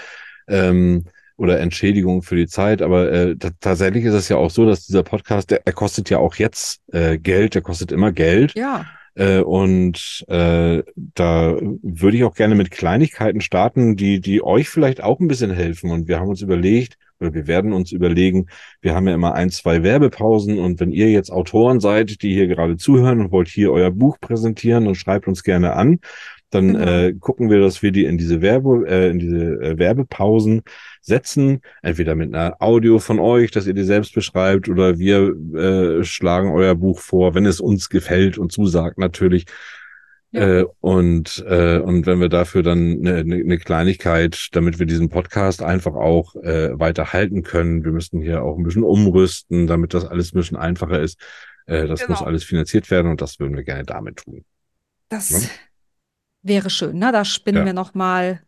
ähm, 0.47 1.05
oder 1.37 1.59
Entschädigung 1.59 2.21
für 2.21 2.35
die 2.35 2.47
Zeit, 2.47 2.81
aber 2.81 3.11
äh, 3.11 3.35
ta- 3.37 3.51
tatsächlich 3.61 4.03
ist 4.03 4.13
es 4.13 4.27
ja 4.27 4.35
auch 4.35 4.49
so, 4.49 4.65
dass 4.65 4.85
dieser 4.85 5.03
Podcast, 5.03 5.51
der, 5.51 5.61
er 5.65 5.73
kostet 5.73 6.09
ja 6.09 6.17
auch 6.17 6.35
jetzt 6.35 6.81
äh, 6.91 7.17
Geld, 7.17 7.55
der 7.55 7.61
kostet 7.61 7.91
immer 7.93 8.11
Geld. 8.11 8.53
Ja, 8.57 8.85
äh, 9.15 9.39
und 9.39 10.25
äh, 10.27 10.83
da 10.95 11.57
würde 11.81 12.17
ich 12.17 12.23
auch 12.23 12.35
gerne 12.35 12.55
mit 12.55 12.71
Kleinigkeiten 12.71 13.41
starten, 13.41 13.95
die, 13.95 14.21
die 14.21 14.43
euch 14.43 14.69
vielleicht 14.69 15.01
auch 15.01 15.19
ein 15.19 15.27
bisschen 15.27 15.51
helfen 15.51 15.91
und 15.91 16.07
wir 16.07 16.19
haben 16.19 16.29
uns 16.29 16.41
überlegt, 16.41 16.97
oder 17.19 17.33
wir 17.33 17.47
werden 17.47 17.73
uns 17.73 17.91
überlegen, 17.91 18.47
wir 18.81 18.95
haben 18.95 19.07
ja 19.07 19.13
immer 19.13 19.33
ein, 19.33 19.49
zwei 19.49 19.83
Werbepausen 19.83 20.57
und 20.57 20.79
wenn 20.79 20.91
ihr 20.91 21.09
jetzt 21.09 21.31
Autoren 21.31 21.79
seid, 21.79 22.21
die 22.21 22.33
hier 22.33 22.47
gerade 22.47 22.77
zuhören 22.77 23.19
und 23.19 23.31
wollt 23.31 23.49
hier 23.49 23.71
euer 23.71 23.91
Buch 23.91 24.19
präsentieren, 24.19 24.85
dann 24.85 24.95
schreibt 24.95 25.27
uns 25.27 25.43
gerne 25.43 25.73
an. 25.73 25.99
Dann 26.51 26.73
Genau. 26.73 26.85
äh, 26.85 27.13
gucken 27.13 27.49
wir, 27.49 27.59
dass 27.59 27.81
wir 27.83 27.91
die 27.91 28.05
in 28.05 28.17
diese 28.17 28.41
Werbe, 28.41 28.85
äh, 28.87 29.09
in 29.09 29.19
diese 29.19 29.61
äh, 29.61 29.77
Werbepausen 29.77 30.63
setzen, 31.01 31.61
entweder 31.83 32.15
mit 32.15 32.33
einer 32.33 32.57
Audio 32.59 32.99
von 32.99 33.19
euch, 33.19 33.51
dass 33.51 33.67
ihr 33.67 33.73
die 33.75 33.83
selbst 33.83 34.13
beschreibt, 34.15 34.67
oder 34.69 34.97
wir 34.97 35.35
äh, 35.55 36.03
schlagen 36.03 36.51
euer 36.51 36.75
Buch 36.75 36.99
vor, 36.99 37.35
wenn 37.35 37.45
es 37.45 37.59
uns 37.59 37.89
gefällt 37.89 38.37
und 38.37 38.51
zusagt 38.51 38.97
natürlich. 38.97 39.45
Ja. 40.31 40.59
Äh, 40.59 40.65
und, 40.79 41.43
äh, 41.47 41.79
und 41.79 42.05
wenn 42.05 42.19
wir 42.19 42.29
dafür 42.29 42.61
dann 42.61 42.99
eine, 42.99 43.15
eine, 43.17 43.35
eine 43.37 43.57
Kleinigkeit, 43.57 44.49
damit 44.51 44.77
wir 44.77 44.85
diesen 44.85 45.09
Podcast 45.09 45.63
einfach 45.63 45.93
auch 45.95 46.35
äh, 46.35 46.77
weiter 46.79 47.13
halten 47.13 47.41
können, 47.41 47.83
wir 47.83 47.91
müssen 47.91 48.21
hier 48.21 48.43
auch 48.43 48.55
ein 48.57 48.63
bisschen 48.63 48.83
umrüsten, 48.83 49.65
damit 49.65 49.93
das 49.95 50.05
alles 50.05 50.31
ein 50.33 50.37
bisschen 50.37 50.57
einfacher 50.57 50.99
ist. 50.99 51.19
Äh, 51.65 51.87
das 51.87 52.01
Genau. 52.01 52.11
muss 52.11 52.21
alles 52.21 52.43
finanziert 52.43 52.91
werden 52.91 53.09
und 53.09 53.21
das 53.21 53.39
würden 53.39 53.55
wir 53.55 53.63
gerne 53.63 53.83
damit 53.85 54.17
tun. 54.17 54.45
das 55.09 55.29
Ja. 55.31 55.37
Wäre 56.41 56.69
schön, 56.69 56.97
ne? 56.97 57.11
Da 57.11 57.25
spinnen 57.25 57.61
Ja. 57.61 57.65
wir 57.65 57.73
noch 57.73 57.93
mal 57.93 58.41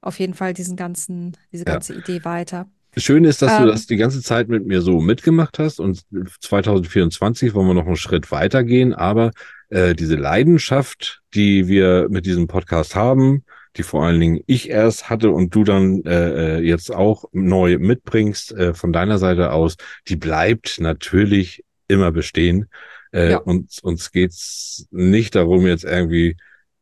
auf 0.00 0.18
jeden 0.18 0.34
Fall 0.34 0.52
diesen 0.54 0.76
ganzen, 0.76 1.36
diese 1.52 1.64
Ja. 1.64 1.72
ganze 1.72 1.94
Idee 1.94 2.24
weiter. 2.24 2.68
Schön 2.96 3.24
ist, 3.24 3.42
dass 3.42 3.56
du 3.56 3.62
Ähm. 3.64 3.68
das 3.70 3.86
die 3.86 3.96
ganze 3.96 4.22
Zeit 4.22 4.48
mit 4.48 4.66
mir 4.66 4.80
so 4.80 5.00
mitgemacht 5.00 5.58
hast 5.58 5.80
und 5.80 6.02
2024 6.40 7.54
wollen 7.54 7.66
wir 7.66 7.74
noch 7.74 7.86
einen 7.86 7.96
Schritt 7.96 8.30
weitergehen, 8.30 8.94
aber 8.94 9.32
äh, 9.70 9.94
diese 9.94 10.14
Leidenschaft, 10.16 11.22
die 11.34 11.66
wir 11.66 12.06
mit 12.10 12.26
diesem 12.26 12.46
Podcast 12.46 12.94
haben, 12.94 13.44
die 13.76 13.82
vor 13.82 14.04
allen 14.04 14.20
Dingen 14.20 14.40
ich 14.46 14.70
erst 14.70 15.10
hatte 15.10 15.30
und 15.30 15.52
du 15.54 15.64
dann 15.64 16.04
äh, 16.04 16.58
äh, 16.58 16.60
jetzt 16.60 16.94
auch 16.94 17.24
neu 17.32 17.78
mitbringst 17.78 18.52
äh, 18.52 18.74
von 18.74 18.92
deiner 18.92 19.18
Seite 19.18 19.50
aus, 19.50 19.74
die 20.06 20.14
bleibt 20.16 20.78
natürlich 20.78 21.64
immer 21.88 22.12
bestehen. 22.12 22.68
Äh, 23.12 23.32
Ja. 23.32 23.38
Und 23.38 23.78
uns 23.82 24.12
geht's 24.12 24.86
nicht 24.92 25.34
darum, 25.34 25.66
jetzt 25.66 25.82
irgendwie 25.84 26.36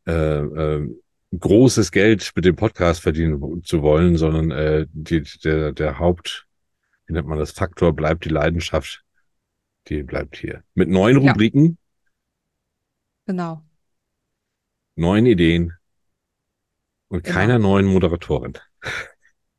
äh, 0.07 0.11
äh, 0.39 0.89
großes 1.37 1.91
Geld 1.91 2.31
mit 2.35 2.45
dem 2.45 2.55
Podcast 2.55 3.01
verdienen 3.01 3.63
zu 3.63 3.81
wollen, 3.81 4.17
sondern 4.17 4.51
äh, 4.51 4.85
die, 4.91 5.23
der, 5.43 5.71
der 5.71 5.99
Haupt, 5.99 6.45
wie 7.07 7.13
nennt 7.13 7.27
man 7.27 7.39
das, 7.39 7.51
Faktor 7.51 7.93
bleibt 7.93 8.25
die 8.25 8.29
Leidenschaft, 8.29 9.03
die 9.87 10.03
bleibt 10.03 10.37
hier. 10.37 10.63
Mit 10.75 10.89
neuen 10.89 11.21
Ja. 11.21 11.31
Rubriken, 11.31 11.77
Genau. 13.25 13.63
neuen 14.95 15.25
Ideen 15.25 15.73
und 17.07 17.23
Genau. 17.23 17.35
keiner 17.35 17.59
neuen 17.59 17.85
Moderatorin. 17.85 18.53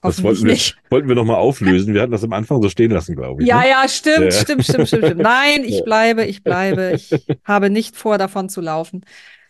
Das 0.03 0.22
wollten 0.22 0.45
wir, 0.45 0.59
wollten 0.90 1.09
wir 1.09 1.14
nochmal 1.14 1.36
auflösen. 1.36 1.95
Wir 1.95 2.03
hatten 2.03 2.12
das 2.12 2.22
am 2.24 2.34
Anfang 2.34 2.61
so 2.61 2.68
stehen 2.68 2.90
lassen, 2.90 3.16
glaube 3.16 3.42
ich. 3.42 3.49
Ja, 3.49 3.61
ne? 3.61 3.70
ja, 3.70 3.88
stimmt, 3.88 4.24
Ja. 4.24 4.30
stimmt, 4.32 4.64
stimmt, 4.64 4.88
stimmt, 4.88 5.05
stimmt. 5.07 5.22
Nein, 5.22 5.64
ich 5.64 5.78
Ja. 5.78 5.84
bleibe, 5.84 6.24
ich 6.26 6.42
bleibe. 6.45 6.92
Ich 6.95 7.11
habe 7.45 7.70
nicht 7.70 7.97
vor, 7.97 8.18
davon 8.18 8.51
zu 8.51 8.61
laufen. 8.61 9.05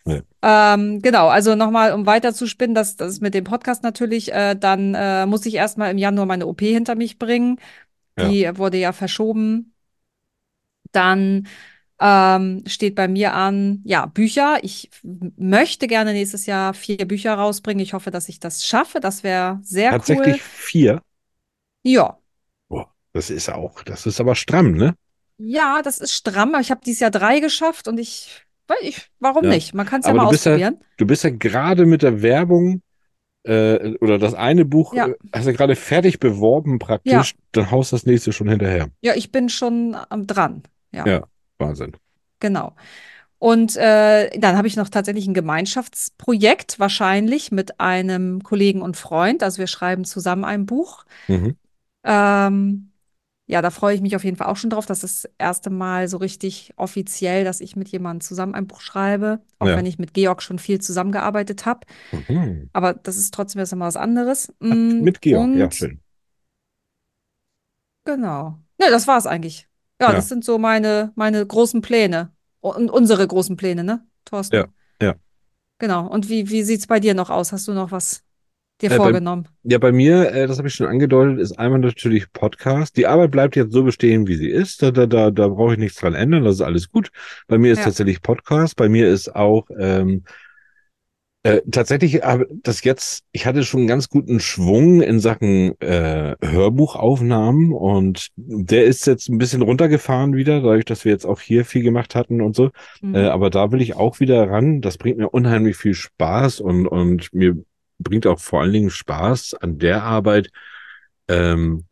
Ja. 0.05 0.21
Ähm, 0.75 1.01
genau, 1.01 1.27
also 1.27 1.55
nochmal, 1.55 1.93
um 1.93 2.05
weiter 2.05 2.33
zu 2.33 2.47
spinnen, 2.47 2.75
das, 2.75 2.95
das 2.95 3.13
ist 3.13 3.21
mit 3.21 3.33
dem 3.33 3.43
Podcast 3.43 3.83
natürlich, 3.83 4.31
äh, 4.31 4.55
dann 4.55 4.93
äh, 4.93 5.25
muss 5.25 5.45
ich 5.45 5.55
erstmal 5.55 5.91
im 5.91 5.97
Januar 5.97 6.25
meine 6.27 6.45
OP 6.45 6.61
hinter 6.61 6.95
mich 6.95 7.17
bringen. 7.17 7.59
Die 8.17 8.49
wurde 8.57 8.77
ja 8.77 8.93
verschoben. 8.93 9.73
Dann 10.93 11.47
ähm, 11.99 12.63
steht 12.65 12.95
bei 12.95 13.07
mir 13.07 13.33
an, 13.33 13.81
ja, 13.83 14.05
Bücher. 14.05 14.59
Ich 14.61 14.89
möchte 15.03 15.87
gerne 15.87 16.13
nächstes 16.13 16.45
Jahr 16.45 16.73
vier 16.73 17.05
Bücher 17.05 17.33
rausbringen. 17.33 17.83
Ich 17.83 17.93
hoffe, 17.93 18.11
dass 18.11 18.29
ich 18.29 18.39
das 18.39 18.65
schaffe. 18.65 19.01
Das 19.01 19.23
wäre 19.23 19.59
sehr 19.63 19.91
Tatsächlich 19.91 20.35
cool. 20.35 20.39
vier. 20.39 21.01
Ja, 21.83 22.17
Boah, 22.69 22.93
das 23.13 23.29
ist 23.29 23.49
auch, 23.49 23.83
das 23.83 24.05
ist 24.05 24.19
aber 24.19 24.35
stramm, 24.35 24.71
ne? 24.73 24.95
Ja, 25.37 25.81
das 25.81 25.97
ist 25.97 26.13
stramm, 26.13 26.53
aber 26.55 26.61
ich 26.61 26.71
habe 26.71 26.81
dieses 26.85 27.01
Jahr 27.01 27.11
drei 27.11 27.41
geschafft 27.41 27.87
und 27.87 27.97
ich, 27.97 28.44
weil 28.67 28.77
ich, 28.81 29.09
warum 29.19 29.43
Ja. 29.45 29.49
nicht? 29.51 29.73
Man 29.73 29.85
kann 29.85 30.01
es 30.01 30.07
ja 30.07 30.13
mal 30.13 30.25
du 30.25 30.29
bist 30.31 30.45
ja, 30.45 30.53
ausprobieren. 30.53 30.79
du 30.97 31.05
bist 31.05 31.23
ja 31.23 31.29
gerade 31.29 31.85
mit 31.85 32.01
der 32.01 32.21
Werbung 32.21 32.81
äh, 33.43 33.95
oder 33.99 34.17
das 34.17 34.33
eine 34.33 34.65
Buch 34.65 34.93
Ja. 34.93 35.07
äh, 35.07 35.15
hast 35.33 35.47
du 35.47 35.53
gerade 35.53 35.75
fertig 35.75 36.19
beworben 36.19 36.79
praktisch, 36.79 37.35
dann 37.51 37.71
haust 37.71 37.93
das 37.93 38.05
nächste 38.05 38.31
schon 38.33 38.49
hinterher. 38.49 38.89
Ja, 39.01 39.13
ich 39.15 39.31
bin 39.31 39.49
schon 39.49 39.95
am 40.09 40.25
dran. 40.27 40.63
Ja, 40.91 41.05
Ja, 41.07 41.23
Wahnsinn. 41.59 41.93
genau. 42.39 42.73
Und 43.37 43.75
äh, 43.75 44.29
dann 44.39 44.57
habe 44.57 44.67
ich 44.67 44.75
noch 44.77 44.89
tatsächlich 44.89 45.27
ein 45.27 45.33
Gemeinschaftsprojekt, 45.33 46.79
wahrscheinlich 46.79 47.51
mit 47.51 47.79
einem 47.79 48.41
Kollegen 48.41 48.81
und 48.81 48.97
Freund. 48.97 49.43
Also 49.43 49.59
wir 49.59 49.67
schreiben 49.67 50.05
zusammen 50.05 50.45
ein 50.45 50.65
Buch. 50.65 51.05
Mhm. 51.27 51.55
Ähm, 52.03 52.91
ja, 53.47 53.61
da 53.61 53.69
freue 53.69 53.93
ich 53.95 54.01
mich 54.01 54.15
auf 54.15 54.23
jeden 54.23 54.37
Fall 54.37 54.47
auch 54.47 54.57
schon 54.57 54.71
drauf. 54.71 54.85
Das 54.87 55.03
ist 55.03 55.23
das 55.25 55.31
erste 55.37 55.69
Mal 55.69 56.07
so 56.07 56.17
richtig 56.17 56.73
offiziell, 56.77 57.43
dass 57.43 57.61
ich 57.61 57.75
mit 57.75 57.87
jemandem 57.89 58.21
zusammen 58.21 58.55
ein 58.55 58.65
Buch 58.67 58.81
schreibe. 58.81 59.39
Auch 59.59 59.67
Ja. 59.67 59.77
wenn 59.77 59.85
ich 59.85 59.99
mit 59.99 60.13
Georg 60.15 60.41
schon 60.41 60.57
viel 60.57 60.81
zusammengearbeitet 60.81 61.65
habe. 61.65 61.81
Mhm. 62.27 62.69
Aber 62.73 62.93
das 62.95 63.17
ist 63.17 63.33
trotzdem 63.33 63.59
erst 63.59 63.73
einmal 63.73 63.87
was 63.87 63.97
anderes. 63.97 64.51
Mm, 64.59 65.01
Mit 65.01 65.21
Georg, 65.21 65.55
ja, 65.55 65.65
und 65.65 65.75
schön. 65.75 65.99
Genau. 68.05 68.59
Ne, 68.79 68.87
das 68.89 69.07
war's 69.07 69.27
eigentlich. 69.27 69.67
Ja, 70.01 70.09
Ja. 70.09 70.15
das 70.15 70.27
sind 70.27 70.43
so 70.43 70.57
meine, 70.57 71.11
meine 71.15 71.45
großen 71.45 71.81
Pläne. 71.81 72.31
Und 72.61 72.89
unsere 72.89 73.27
großen 73.27 73.55
Pläne, 73.57 73.83
ne, 73.83 74.05
Thorsten? 74.25 74.55
Ja, 74.55 74.65
ja. 75.01 75.15
Genau. 75.77 76.07
Und 76.07 76.29
wie, 76.29 76.49
wie 76.49 76.63
sieht's 76.63 76.87
bei 76.87 76.99
dir 76.99 77.13
noch 77.13 77.29
aus? 77.29 77.51
Hast 77.51 77.67
du 77.67 77.73
noch 77.73 77.91
was 77.91 78.23
dir 78.81 78.87
Äh, 78.87 78.89
bei- 78.89 78.95
vorgenommen? 78.97 79.47
Ja, 79.63 79.77
bei 79.77 79.91
mir, 79.91 80.31
äh, 80.33 80.47
das 80.47 80.57
habe 80.57 80.67
ich 80.67 80.73
schon 80.75 80.87
angedeutet, 80.87 81.39
ist 81.39 81.57
einmal 81.57 81.79
natürlich 81.79 82.31
Podcast. 82.33 82.97
Die 82.97 83.07
Arbeit 83.07 83.31
bleibt 83.31 83.55
jetzt 83.55 83.71
so 83.73 83.83
bestehen, 83.83 84.27
wie 84.27 84.35
sie 84.35 84.49
ist. 84.49 84.81
Da, 84.81 84.91
da, 84.91 85.05
da, 85.05 85.31
da 85.31 85.47
brauche 85.47 85.73
ich 85.73 85.79
nichts 85.79 85.99
dran 85.99 86.13
ändern. 86.13 86.43
Das 86.43 86.55
ist 86.55 86.61
alles 86.61 86.89
gut. 86.91 87.09
Bei 87.47 87.57
mir 87.57 87.71
ist 87.71 87.79
Ja. 87.79 87.85
tatsächlich 87.85 88.21
Podcast. 88.21 88.75
Bei 88.75 88.89
mir 88.89 89.07
ist 89.09 89.35
auch 89.35 89.67
ähm, 89.79 90.23
äh, 91.43 91.61
tatsächlich, 91.71 92.21
das 92.63 92.83
jetzt, 92.83 93.23
ich 93.31 93.45
hatte 93.45 93.63
schon 93.63 93.81
einen 93.81 93.87
ganz 93.87 94.09
guten 94.09 94.39
Schwung 94.39 95.01
in 95.03 95.19
Sachen 95.19 95.79
äh, 95.79 96.35
Hörbuchaufnahmen 96.41 97.71
und 97.71 98.29
der 98.35 98.85
ist 98.85 99.05
jetzt 99.05 99.29
ein 99.29 99.37
bisschen 99.37 99.61
runtergefahren 99.61 100.33
wieder, 100.35 100.55
dadurch, 100.61 100.85
dass 100.85 101.05
wir 101.05 101.11
jetzt 101.11 101.25
auch 101.25 101.39
hier 101.39 101.63
viel 101.63 101.83
gemacht 101.83 102.15
hatten 102.15 102.41
und 102.41 102.55
so. 102.55 102.71
Mhm. 103.01 103.13
Äh, 103.13 103.25
aber 103.27 103.51
da 103.51 103.71
will 103.71 103.81
ich 103.81 103.95
auch 103.95 104.19
wieder 104.19 104.49
ran. 104.49 104.81
Das 104.81 104.97
bringt 104.97 105.17
mir 105.19 105.29
unheimlich 105.29 105.77
viel 105.77 105.93
Spaß 105.93 106.61
und, 106.61 106.87
und 106.87 107.31
mir 107.31 107.55
bringt 107.99 108.27
auch 108.27 108.39
vor 108.39 108.61
allen 108.61 108.73
Dingen 108.73 108.89
Spaß 108.89 109.55
an 109.55 109.79
der 109.79 110.03
Arbeit, 110.03 110.49
ähm, 111.27 111.85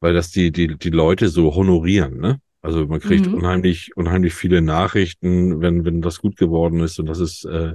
weil 0.00 0.14
das 0.14 0.30
die, 0.30 0.50
die, 0.52 0.76
die 0.78 0.90
Leute 0.90 1.28
so 1.28 1.54
honorieren, 1.54 2.18
ne? 2.18 2.40
Also 2.62 2.86
man 2.86 3.00
kriegt 3.00 3.26
Mhm. 3.26 3.34
unheimlich, 3.34 3.96
unheimlich 3.96 4.34
viele 4.34 4.60
Nachrichten, 4.60 5.60
wenn, 5.62 5.84
wenn 5.86 6.02
das 6.02 6.18
gut 6.20 6.36
geworden 6.36 6.80
ist 6.80 6.98
und 7.00 7.06
das 7.06 7.18
ist, 7.18 7.44
äh, 7.46 7.74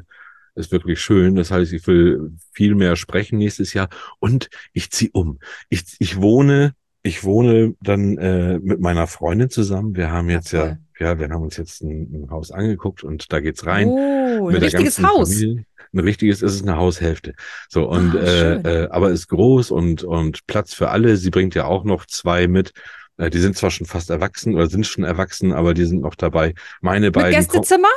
ist 0.55 0.71
wirklich 0.71 1.01
schön. 1.01 1.35
Das 1.35 1.51
heißt, 1.51 1.73
ich 1.73 1.85
will 1.87 2.33
viel 2.53 2.75
mehr 2.75 2.95
sprechen 2.95 3.39
nächstes 3.39 3.73
Jahr 3.73 3.89
und 4.19 4.49
ich 4.73 4.91
ziehe 4.91 5.09
um. 5.13 5.39
Ich, 5.69 5.83
ich 5.99 6.21
wohne, 6.21 6.73
ich 7.03 7.23
wohne 7.23 7.75
dann 7.81 8.17
äh, 8.19 8.59
mit 8.59 8.79
meiner 8.79 9.07
Freundin 9.07 9.49
zusammen. 9.49 9.95
Wir 9.95 10.11
haben 10.11 10.29
Ja, 10.29 10.35
jetzt 10.35 10.51
ja, 10.51 10.69
toll. 10.69 10.77
ja, 10.99 11.19
wir 11.19 11.29
haben 11.29 11.43
uns 11.43 11.57
jetzt 11.57 11.81
ein, 11.81 12.23
ein 12.25 12.29
Haus 12.29 12.51
angeguckt 12.51 13.03
und 13.03 13.31
da 13.33 13.39
geht's 13.39 13.65
rein 13.65 13.95
Oh, 13.95 14.47
ein 14.49 14.55
richtiges 14.57 15.01
Haus. 15.03 15.29
Familie. 15.29 15.65
Ein 15.95 15.99
richtiges, 16.01 16.41
es 16.41 16.55
ist 16.55 16.63
eine 16.67 16.75
Haushälfte. 16.77 17.33
So, 17.69 17.87
und 17.89 18.15
Ah, 18.15 18.19
äh, 18.19 18.83
äh, 18.83 18.89
aber 18.89 19.11
ist 19.11 19.29
groß 19.29 19.71
und, 19.71 20.03
und 20.03 20.45
Platz 20.45 20.73
für 20.73 20.89
alle. 20.89 21.15
Sie 21.17 21.29
bringt 21.29 21.55
ja 21.55 21.65
auch 21.65 21.85
noch 21.85 22.05
zwei 22.05 22.47
mit. 22.47 22.73
Äh, 23.17 23.29
die 23.29 23.39
sind 23.39 23.55
zwar 23.57 23.71
schon 23.71 23.87
fast 23.87 24.09
erwachsen 24.09 24.55
oder 24.55 24.67
sind 24.67 24.85
schon 24.85 25.05
erwachsen, 25.05 25.53
aber 25.53 25.73
die 25.73 25.85
sind 25.85 26.01
noch 26.01 26.15
dabei. 26.15 26.53
Meine 26.81 27.07
Mit 27.07 27.13
beiden 27.13 27.39
Gästezimmer, 27.39 27.87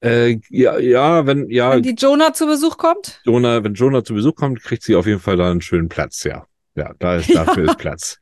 äh, 0.00 0.38
ja, 0.50 0.78
ja, 0.78 1.26
wenn, 1.26 1.50
ja, 1.50 1.72
wenn 1.72 1.82
die 1.82 1.94
Jonah 1.96 2.32
zu 2.32 2.46
Besuch 2.46 2.76
kommt? 2.76 3.20
Jonah, 3.24 3.64
wenn 3.64 3.74
Jonah 3.74 4.04
zu 4.04 4.14
Besuch 4.14 4.34
kommt, 4.34 4.62
kriegt 4.62 4.82
sie 4.84 4.94
auf 4.94 5.06
jeden 5.06 5.20
Fall 5.20 5.36
da 5.36 5.50
einen 5.50 5.60
schönen 5.60 5.88
Platz, 5.88 6.24
ja. 6.24 6.46
Ja, 6.76 6.92
da 6.98 7.16
ist, 7.16 7.28
Ja. 7.38 7.44
dafür 7.44 7.64
ist 7.64 7.78
Platz. 7.78 8.18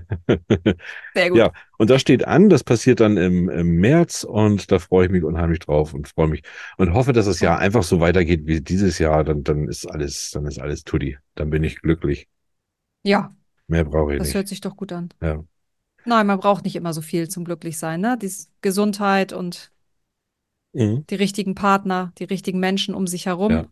Sehr 1.14 1.30
gut. 1.30 1.38
Ja, 1.38 1.52
und 1.78 1.90
das 1.90 2.00
steht 2.00 2.26
an, 2.26 2.48
das 2.48 2.64
passiert 2.64 3.00
dann 3.00 3.16
im, 3.16 3.48
im 3.48 3.76
März 3.76 4.24
und 4.24 4.70
da 4.70 4.78
freue 4.78 5.06
ich 5.06 5.12
mich 5.12 5.24
unheimlich 5.24 5.60
drauf 5.60 5.94
und 5.94 6.08
freue 6.08 6.28
mich 6.28 6.42
und 6.78 6.94
hoffe, 6.94 7.12
dass 7.12 7.26
das 7.26 7.40
Jahr 7.40 7.58
einfach 7.58 7.82
so 7.82 8.00
weitergeht 8.00 8.46
wie 8.46 8.60
dieses 8.60 8.98
Jahr, 8.98 9.24
dann, 9.24 9.42
dann 9.44 9.68
ist 9.68 9.86
alles, 9.86 10.30
dann 10.30 10.46
ist 10.46 10.58
alles 10.60 10.84
tutti. 10.84 11.18
Dann 11.34 11.50
bin 11.50 11.64
ich 11.64 11.80
glücklich. 11.80 12.28
Ja, 13.02 13.34
Mehr 13.66 13.84
brauche 13.84 14.12
ich 14.12 14.18
das 14.18 14.28
nicht. 14.28 14.34
hört 14.34 14.48
sich 14.48 14.60
doch 14.60 14.76
gut 14.76 14.92
an. 14.92 15.08
Ja. 15.22 15.42
Nein, 16.04 16.26
man 16.26 16.38
braucht 16.38 16.64
nicht 16.64 16.76
immer 16.76 16.92
so 16.92 17.00
viel 17.00 17.28
zum 17.28 17.44
Glücklichsein, 17.44 18.00
ne? 18.00 18.18
Die 18.20 18.30
Gesundheit 18.60 19.32
und 19.32 19.70
Mhm. 20.74 21.04
die 21.08 21.14
richtigen 21.14 21.54
Partner, 21.54 22.12
die 22.18 22.24
richtigen 22.24 22.58
Menschen 22.58 22.94
um 22.94 23.06
sich 23.06 23.26
herum, 23.26 23.52
Ja. 23.52 23.66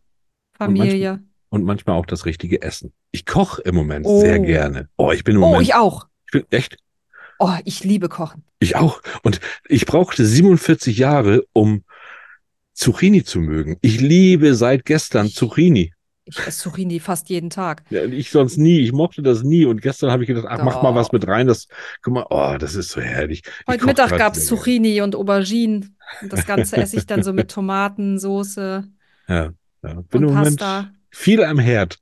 Familie. 0.57 1.23
Und 1.49 1.65
manchmal 1.65 1.99
auch 1.99 2.07
das 2.07 2.25
richtige 2.25 2.63
Essen. 2.63 2.95
Ich 3.11 3.27
koche 3.27 3.61
im 3.63 3.75
Moment 3.75 4.07
Oh. 4.07 4.21
sehr 4.21 4.39
gerne. 4.39 4.89
Oh, 4.97 5.11
ich 5.13 5.25
bin 5.25 5.37
im 5.37 5.43
Oh, 5.43 5.47
Moment, 5.47 5.65
ich 5.65 5.75
auch. 5.75 6.07
Ich 6.33 6.41
bin 6.41 6.45
echt, 6.51 6.77
Oh, 7.39 7.55
ich 7.65 7.83
liebe 7.85 8.09
Kochen. 8.09 8.45
ich 8.61 8.77
auch. 8.77 9.03
Und 9.23 9.41
ich 9.69 9.85
brauchte 9.85 10.25
47 10.25 10.97
Jahre, 10.97 11.45
um 11.53 11.83
Zucchini 12.73 13.25
zu 13.25 13.41
mögen. 13.41 13.77
Ich 13.83 14.01
liebe 14.01 14.55
seit 14.55 14.85
gestern 14.85 15.29
Zucchini. 15.29 15.93
Ich 16.25 16.39
esse 16.39 16.61
Zucchini 16.63 17.01
fast 17.01 17.29
jeden 17.31 17.51
Tag. 17.51 17.83
Ja, 17.91 18.05
ich 18.05 18.31
sonst 18.31 18.57
nie, 18.57 18.79
ich 18.79 18.93
mochte 18.93 19.23
das 19.23 19.43
nie. 19.43 19.65
Und 19.65 19.83
gestern 19.83 20.13
habe 20.13 20.23
ich 20.23 20.29
gedacht, 20.29 20.47
ach, 20.49 20.63
mach 20.63 20.81
mal 20.83 20.95
was 20.95 21.11
mit 21.11 21.27
rein. 21.27 21.49
Das, 21.49 21.67
guck 22.01 22.15
mal, 22.15 22.27
oh, 22.31 22.57
das 22.59 22.77
ist 22.77 22.91
so 22.91 23.01
herrlich. 23.01 23.43
Ich 23.45 23.67
Heute 23.67 23.85
Mittag 23.87 24.17
gab 24.17 24.37
es. 24.37 24.47
Zucchini 24.47 25.01
und 25.03 25.17
Auberginen. 25.17 25.97
Und 26.23 26.33
das 26.33 26.47
Ganze 26.47 26.77
esse 26.77 26.97
ich 26.97 27.07
dann 27.07 27.25
so 27.25 27.33
mit 27.33 27.51
Tomaten, 27.51 28.19
Soße 28.21 28.85
Ja, 29.29 29.35
ja. 29.37 29.53
Bin 29.83 29.97
und 29.97 30.15
im 30.15 30.35
Moment 30.35 30.61
Pasta. 30.61 30.93
viel 31.11 31.43
am 31.43 31.59
Herd. 31.59 31.99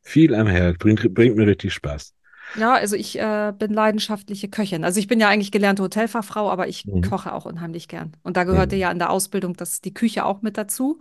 Viel 0.00 0.34
am 0.34 0.46
Herd. 0.46 0.78
Bringt, 0.78 1.12
bringt 1.14 1.36
mir 1.36 1.46
richtig 1.46 1.74
Spaß. 1.74 2.14
Ja, 2.58 2.74
also 2.74 2.96
ich 2.96 3.18
äh, 3.18 3.52
bin 3.58 3.72
leidenschaftliche 3.72 4.48
Köchin. 4.48 4.84
Also 4.84 5.00
ich 5.00 5.06
bin 5.08 5.20
ja 5.20 5.28
eigentlich 5.28 5.50
gelernte 5.52 5.82
Hotelfachfrau, 5.82 6.50
aber 6.50 6.68
ich 6.68 6.86
Mhm. 6.86 7.02
koche 7.02 7.32
auch 7.32 7.44
unheimlich 7.46 7.88
gern. 7.88 8.12
Und 8.22 8.36
da 8.36 8.44
gehörte 8.44 8.74
Mhm. 8.76 8.80
ja 8.82 8.90
in 8.90 8.98
der 8.98 9.10
Ausbildung 9.10 9.54
das, 9.56 9.80
die 9.80 9.94
Küche 9.94 10.24
auch 10.24 10.42
mit 10.42 10.56
dazu. 10.58 10.98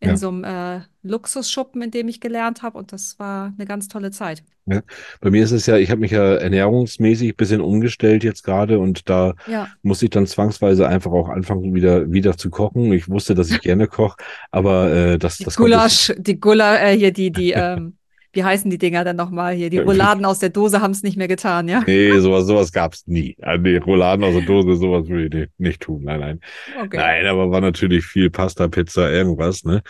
In 0.00 0.10
Ja. 0.10 0.16
so 0.16 0.28
einem 0.28 0.44
äh, 0.44 0.80
Luxusschuppen, 1.02 1.80
in 1.80 1.90
dem 1.90 2.08
ich 2.08 2.20
gelernt 2.20 2.62
habe. 2.62 2.76
Und 2.76 2.92
das 2.92 3.18
war 3.18 3.52
eine 3.56 3.64
ganz 3.64 3.88
tolle 3.88 4.10
Zeit. 4.10 4.42
Bei 4.66 5.30
mir 5.30 5.44
ist 5.44 5.52
es 5.52 5.66
ja, 5.66 5.76
ich 5.76 5.90
habe 5.90 6.00
mich 6.00 6.10
ja 6.10 6.34
ernährungsmäßig 6.34 7.30
ein 7.32 7.36
bisschen 7.36 7.60
umgestellt 7.60 8.24
jetzt 8.24 8.42
gerade 8.44 8.78
und 8.78 9.08
da 9.08 9.34
Ja. 9.46 9.68
muss 9.82 10.02
ich 10.02 10.10
dann 10.10 10.26
zwangsweise 10.26 10.88
einfach 10.88 11.12
auch 11.12 11.28
anfangen, 11.28 11.74
wieder, 11.74 12.10
wieder 12.10 12.36
zu 12.36 12.50
kochen. 12.50 12.92
Ich 12.92 13.08
wusste, 13.08 13.34
dass 13.34 13.50
ich 13.50 13.60
gerne 13.60 13.86
koche, 13.86 14.16
aber 14.50 14.90
äh, 14.92 15.18
das, 15.18 15.38
Die 15.38 15.44
das 15.44 15.54
jetzt- 15.54 15.56
Gulasch, 15.58 16.12
die 16.18 16.40
Gula, 16.40 16.76
äh, 16.78 16.96
hier, 16.98 17.12
die, 17.12 17.30
die, 17.30 17.52
ähm, 17.52 17.96
wie 18.34 18.44
heißen 18.44 18.70
die 18.70 18.78
Dinger 18.78 19.04
denn 19.04 19.16
nochmal 19.16 19.54
hier? 19.54 19.70
Die 19.70 19.78
Rouladen 19.78 20.24
aus 20.24 20.38
der 20.38 20.50
Dose 20.50 20.80
haben 20.80 20.90
es 20.90 21.02
nicht 21.02 21.16
mehr 21.16 21.28
getan, 21.28 21.68
ja? 21.68 21.82
Nee, 21.86 22.18
sowas, 22.18 22.46
sowas 22.46 22.72
gab's 22.72 23.06
nie. 23.06 23.36
Ah, 23.42 23.56
Nee, 23.56 23.78
Rouladen 23.78 24.24
aus 24.24 24.34
der 24.34 24.42
Dose, 24.42 24.76
sowas 24.76 25.08
will 25.08 25.26
ich 25.26 25.32
nicht, 25.32 25.50
nicht 25.58 25.80
tun. 25.82 26.02
Nein, 26.04 26.20
nein. 26.20 26.40
Okay. 26.82 26.96
Nein, 26.98 27.26
aber 27.26 27.50
war 27.50 27.60
natürlich 27.60 28.04
viel 28.04 28.30
Pasta, 28.30 28.68
Pizza, 28.68 29.10
irgendwas, 29.10 29.64
ne? 29.64 29.82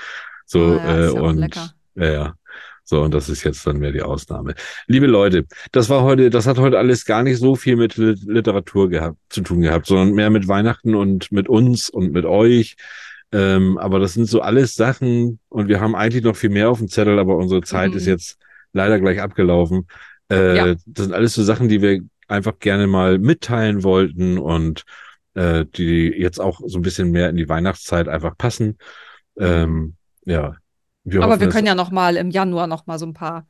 So, 0.47 0.79
Ah 0.79 1.01
ja, 1.01 1.07
äh, 1.07 1.11
und 1.11 1.57
ja, 1.97 2.13
ja. 2.13 2.35
So, 2.87 3.01
und 3.01 3.15
das 3.15 3.31
ist 3.31 3.43
jetzt 3.45 3.67
dann 3.67 3.79
mehr 3.79 3.93
die 3.93 4.03
Ausnahme. 4.03 4.55
Liebe 4.87 5.07
Leute, 5.07 5.47
das 5.73 5.89
war 5.89 6.03
heute, 6.03 6.29
das 6.29 6.47
hat 6.47 6.59
heute 6.59 6.77
alles 6.79 7.07
gar 7.07 7.23
nicht 7.23 7.39
so 7.39 7.55
viel 7.57 7.77
mit 7.77 7.97
Lit- 7.97 8.23
Literatur 8.27 8.91
gehabt, 8.91 9.17
zu 9.31 9.41
tun 9.41 9.63
gehabt, 9.63 9.87
sondern 9.87 10.13
mehr 10.13 10.29
mit 10.29 10.49
Weihnachten 10.49 10.95
und 10.95 11.33
mit 11.33 11.49
uns 11.49 11.89
und 11.89 12.13
mit 12.13 12.27
euch. 12.27 12.77
Ähm, 13.35 13.79
aber 13.79 13.99
das 13.99 14.15
sind 14.15 14.27
so 14.27 14.41
alles 14.43 14.75
Sachen 14.75 15.41
und 15.49 15.67
wir 15.69 15.81
haben 15.81 15.97
eigentlich 15.97 16.23
noch 16.23 16.37
viel 16.37 16.51
mehr 16.51 16.71
auf 16.71 16.79
dem 16.79 16.89
Zettel, 16.89 17.19
aber 17.19 17.37
unsere 17.37 17.63
Zeit 17.63 17.91
Mhm. 17.91 17.97
ist 17.97 18.07
jetzt 18.07 18.39
leider 18.73 19.01
gleich 19.01 19.21
abgelaufen. 19.21 19.89
Äh, 20.31 20.57
Ja. 20.57 20.75
Das 20.87 21.05
sind 21.07 21.13
alles 21.13 21.35
so 21.35 21.43
Sachen, 21.43 21.69
die 21.69 21.83
wir 21.83 22.01
einfach 22.29 22.59
gerne 22.61 22.87
mal 22.87 23.19
mitteilen 23.19 23.83
wollten 23.83 24.39
und 24.39 24.85
äh, 25.35 25.65
die 25.67 26.09
jetzt 26.17 26.39
auch 26.41 26.61
so 26.65 26.79
ein 26.79 26.83
bisschen 26.83 27.11
mehr 27.11 27.29
in 27.29 27.37
die 27.37 27.49
Weihnachtszeit 27.49 28.07
einfach 28.09 28.37
passen. 28.39 28.79
Ähm, 29.37 29.97
ja. 30.25 30.55
Wir 31.03 31.21
Aber 31.23 31.33
hoffen, 31.33 31.41
wir 31.41 31.49
können 31.49 31.67
ja 31.67 31.75
noch 31.75 31.91
mal 31.91 32.17
im 32.17 32.31
Januar 32.31 32.67
noch 32.69 32.87
mal 32.87 32.99
so 33.01 33.07
ein 33.07 33.15
paar 33.15 33.47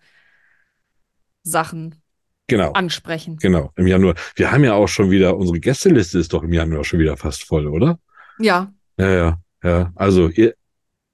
Sachen 1.43 2.01
genau, 2.47 2.73
ansprechen. 2.73 3.37
genau, 3.37 3.71
im 3.77 3.87
Januar. 3.87 4.15
Wir 4.35 4.51
haben 4.51 4.65
ja 4.65 4.73
auch 4.75 4.89
schon 4.89 5.11
wieder, 5.11 5.37
unsere 5.37 5.61
Gästeliste 5.61 6.19
ist 6.19 6.33
doch 6.33 6.43
im 6.43 6.53
Januar 6.53 6.85
schon 6.85 6.99
wieder 7.01 7.17
fast 7.17 7.45
voll, 7.45 7.67
oder? 7.67 7.99
Ja, 8.39 8.73
Ja, 8.99 9.11
ja, 9.11 9.39
ja. 9.65 9.93
Also 9.97 10.29
ihr, 10.29 10.55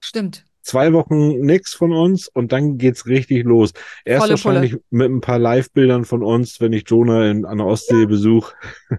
stimmt. 0.01 0.45
zwei 0.63 0.93
Wochen 0.93 1.41
nix 1.41 1.73
von 1.75 1.93
uns 1.93 2.29
und 2.29 2.53
dann 2.53 2.77
geht's 2.79 3.07
richtig 3.07 3.45
los. 3.45 3.73
Erst 4.05 4.23
Volle 4.23 4.31
wahrscheinlich 4.33 4.77
mit 4.91 5.11
ein 5.11 5.21
paar 5.21 5.39
Live-Bildern 5.39 6.05
von 6.05 6.23
uns, 6.23 6.61
wenn 6.61 6.73
ich 6.73 6.85
Jonah 6.87 7.31
in, 7.31 7.45
an 7.47 7.59
der 7.59 7.67
Ostsee 7.67 8.07
besuche. 8.07 8.55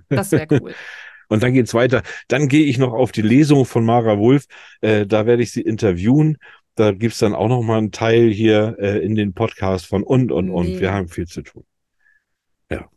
Das 0.09 0.31
wäre 0.31 0.47
cool. 0.61 0.73
Und 1.27 1.43
dann 1.43 1.53
geht's 1.53 1.73
weiter. 1.73 2.03
Dann 2.27 2.49
gehe 2.49 2.65
ich 2.65 2.77
noch 2.77 2.91
auf 2.91 3.13
die 3.13 3.21
Lesung 3.21 3.65
von 3.65 3.85
Mara 3.85 4.17
Wulff. 4.17 4.47
Äh, 4.81 5.05
da 5.07 5.25
werde 5.25 5.43
ich 5.43 5.53
sie 5.53 5.61
interviewen. 5.61 6.37
Da 6.75 6.91
gibt's 6.91 7.19
dann 7.19 7.35
auch 7.35 7.47
noch 7.47 7.61
mal 7.61 7.77
einen 7.77 7.93
Teil 7.93 8.29
hier 8.29 8.75
äh, 8.79 8.99
in 8.99 9.15
den 9.15 9.33
Podcast 9.33 9.85
von 9.85 10.03
und 10.03 10.33
und 10.33 10.49
und. 10.49 10.79
Wir 10.81 10.91
haben 10.91 11.07
viel 11.07 11.27
zu 11.27 11.41
tun. 11.41 11.63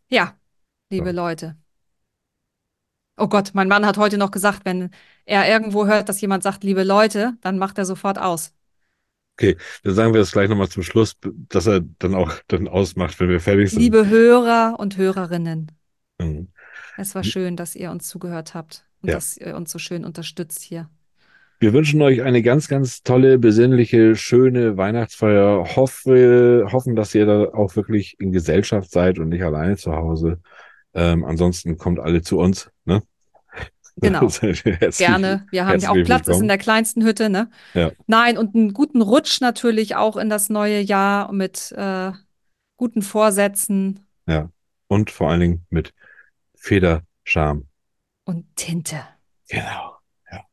Ja, 0.08 0.36
liebe 0.90 1.06
Ja. 1.06 1.12
Leute. 1.12 1.56
Oh 3.16 3.28
Gott, 3.28 3.50
mein 3.54 3.68
Mann 3.68 3.86
hat 3.86 3.96
heute 3.96 4.18
noch 4.18 4.30
gesagt, 4.30 4.64
wenn 4.64 4.90
er 5.24 5.48
irgendwo 5.48 5.86
hört, 5.86 6.08
dass 6.08 6.20
jemand 6.20 6.42
sagt, 6.42 6.64
liebe 6.64 6.82
Leute, 6.82 7.34
dann 7.42 7.58
macht 7.58 7.78
er 7.78 7.84
sofort 7.84 8.18
aus. 8.18 8.52
Okay, 9.38 9.56
dann 9.82 9.94
sagen 9.94 10.12
wir 10.12 10.20
das 10.20 10.32
gleich 10.32 10.48
nochmal 10.48 10.68
zum 10.68 10.82
Schluss, 10.82 11.16
dass 11.48 11.66
er 11.66 11.80
dann 11.98 12.14
auch 12.14 12.32
dann 12.48 12.68
ausmacht, 12.68 13.18
wenn 13.20 13.28
wir 13.28 13.40
fertig 13.40 13.70
sind. 13.70 13.80
Liebe 13.80 14.08
Hörer 14.08 14.76
und 14.78 14.96
Hörerinnen, 14.96 15.72
Mhm. 16.20 16.48
es 16.96 17.14
war 17.14 17.24
schön, 17.24 17.56
dass 17.56 17.74
ihr 17.74 17.90
uns 17.90 18.08
zugehört 18.08 18.54
habt 18.54 18.84
und 19.02 19.08
Ja. 19.08 19.16
dass 19.16 19.36
ihr 19.36 19.56
uns 19.56 19.70
so 19.72 19.78
schön 19.78 20.04
unterstützt 20.04 20.62
hier. 20.62 20.88
Wir 21.60 21.72
wünschen 21.72 22.02
euch 22.02 22.22
eine 22.22 22.42
ganz, 22.42 22.68
ganz 22.68 23.02
tolle, 23.02 23.38
besinnliche, 23.38 24.16
schöne 24.16 24.76
Weihnachtsfeier. 24.76 25.76
Hoffe, 25.76 26.66
hoffen, 26.70 26.94
dass 26.94 27.14
ihr 27.14 27.26
da 27.26 27.44
auch 27.54 27.74
wirklich 27.76 28.16
in 28.20 28.32
Gesellschaft 28.32 28.90
seid 28.90 29.18
und 29.18 29.30
nicht 29.30 29.42
alleine 29.42 29.76
zu 29.76 29.92
Hause. 29.92 30.40
Ähm, 30.94 31.24
ansonsten 31.24 31.76
kommt 31.76 31.98
alle 31.98 32.22
zu 32.22 32.38
uns. 32.38 32.70
Ne? 32.84 33.02
Genau. 33.96 34.26
Gerne. 34.98 35.46
Wir 35.50 35.66
haben 35.66 35.78
ja 35.78 35.90
auch 35.90 36.04
Platz, 36.04 36.26
ist 36.28 36.40
in 36.40 36.48
der 36.48 36.58
kleinsten 36.58 37.04
Hütte, 37.04 37.30
ne? 37.30 37.50
Ja. 37.74 37.92
Nein, 38.06 38.38
und 38.38 38.54
einen 38.54 38.72
guten 38.72 39.02
Rutsch 39.02 39.40
natürlich 39.40 39.94
auch 39.96 40.16
in 40.16 40.28
das 40.28 40.48
neue 40.48 40.80
Jahr 40.80 41.32
mit 41.32 41.72
äh, 41.72 42.12
guten 42.76 43.02
Vorsätzen 43.02 44.06
Ja. 44.26 44.50
Und 44.88 45.10
vor 45.10 45.30
allen 45.30 45.40
Dingen 45.40 45.66
mit 45.70 45.94
Federscham. 46.56 47.68
und 48.24 48.56
Tinte. 48.56 49.00
Genau. 49.48 49.96
Ja. 50.30 50.44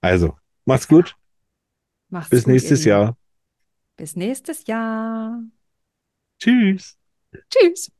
Also, 0.00 0.36
macht's 0.64 0.88
gut. 0.88 1.16
Macht's 2.08 2.30
Bis 2.30 2.44
gut, 2.44 2.52
nächstes. 2.52 2.84
Jahr. 2.84 3.16
Bis 3.96 4.16
nächstes 4.16 4.66
Jahr. 4.66 5.42
Tschüss. 6.40 6.96
Tschüss. 7.50 7.90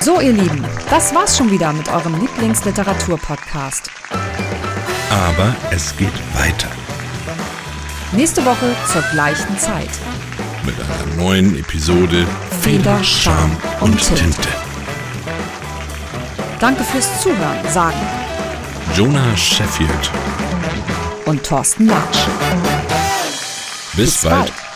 So, 0.00 0.20
ihr 0.20 0.32
Lieben, 0.32 0.64
das 0.88 1.14
war's 1.14 1.36
schon 1.36 1.50
wieder 1.50 1.72
mit 1.72 1.88
eurem 1.88 2.18
Lieblingsliteratur-Podcast. 2.20 3.90
Aber 5.10 5.54
es 5.70 5.96
geht 5.96 6.12
weiter 6.34 6.68
Nächste 8.12 8.44
Woche 8.44 8.74
zur 8.92 9.02
gleichen 9.12 9.58
Zeit. 9.58 9.88
mit 10.64 10.74
einer 10.80 11.22
neuen 11.22 11.56
Episode 11.58 12.26
Feder, 12.62 13.02
Scham 13.04 13.56
und 13.80 13.90
und 13.92 13.98
Tinte. 14.02 14.22
Tinte. 14.22 14.48
Danke 16.58 16.82
fürs 16.84 17.20
Zuhören, 17.22 17.58
sagen 17.68 17.98
Jonah 18.96 19.36
Sheffield. 19.36 20.10
und 21.26 21.42
Thorsten 21.44 21.86
Latsch. 21.86 22.18
Bis, 23.94 24.04
Bis 24.06 24.22
bald. 24.22 24.34
bald. 24.36 24.69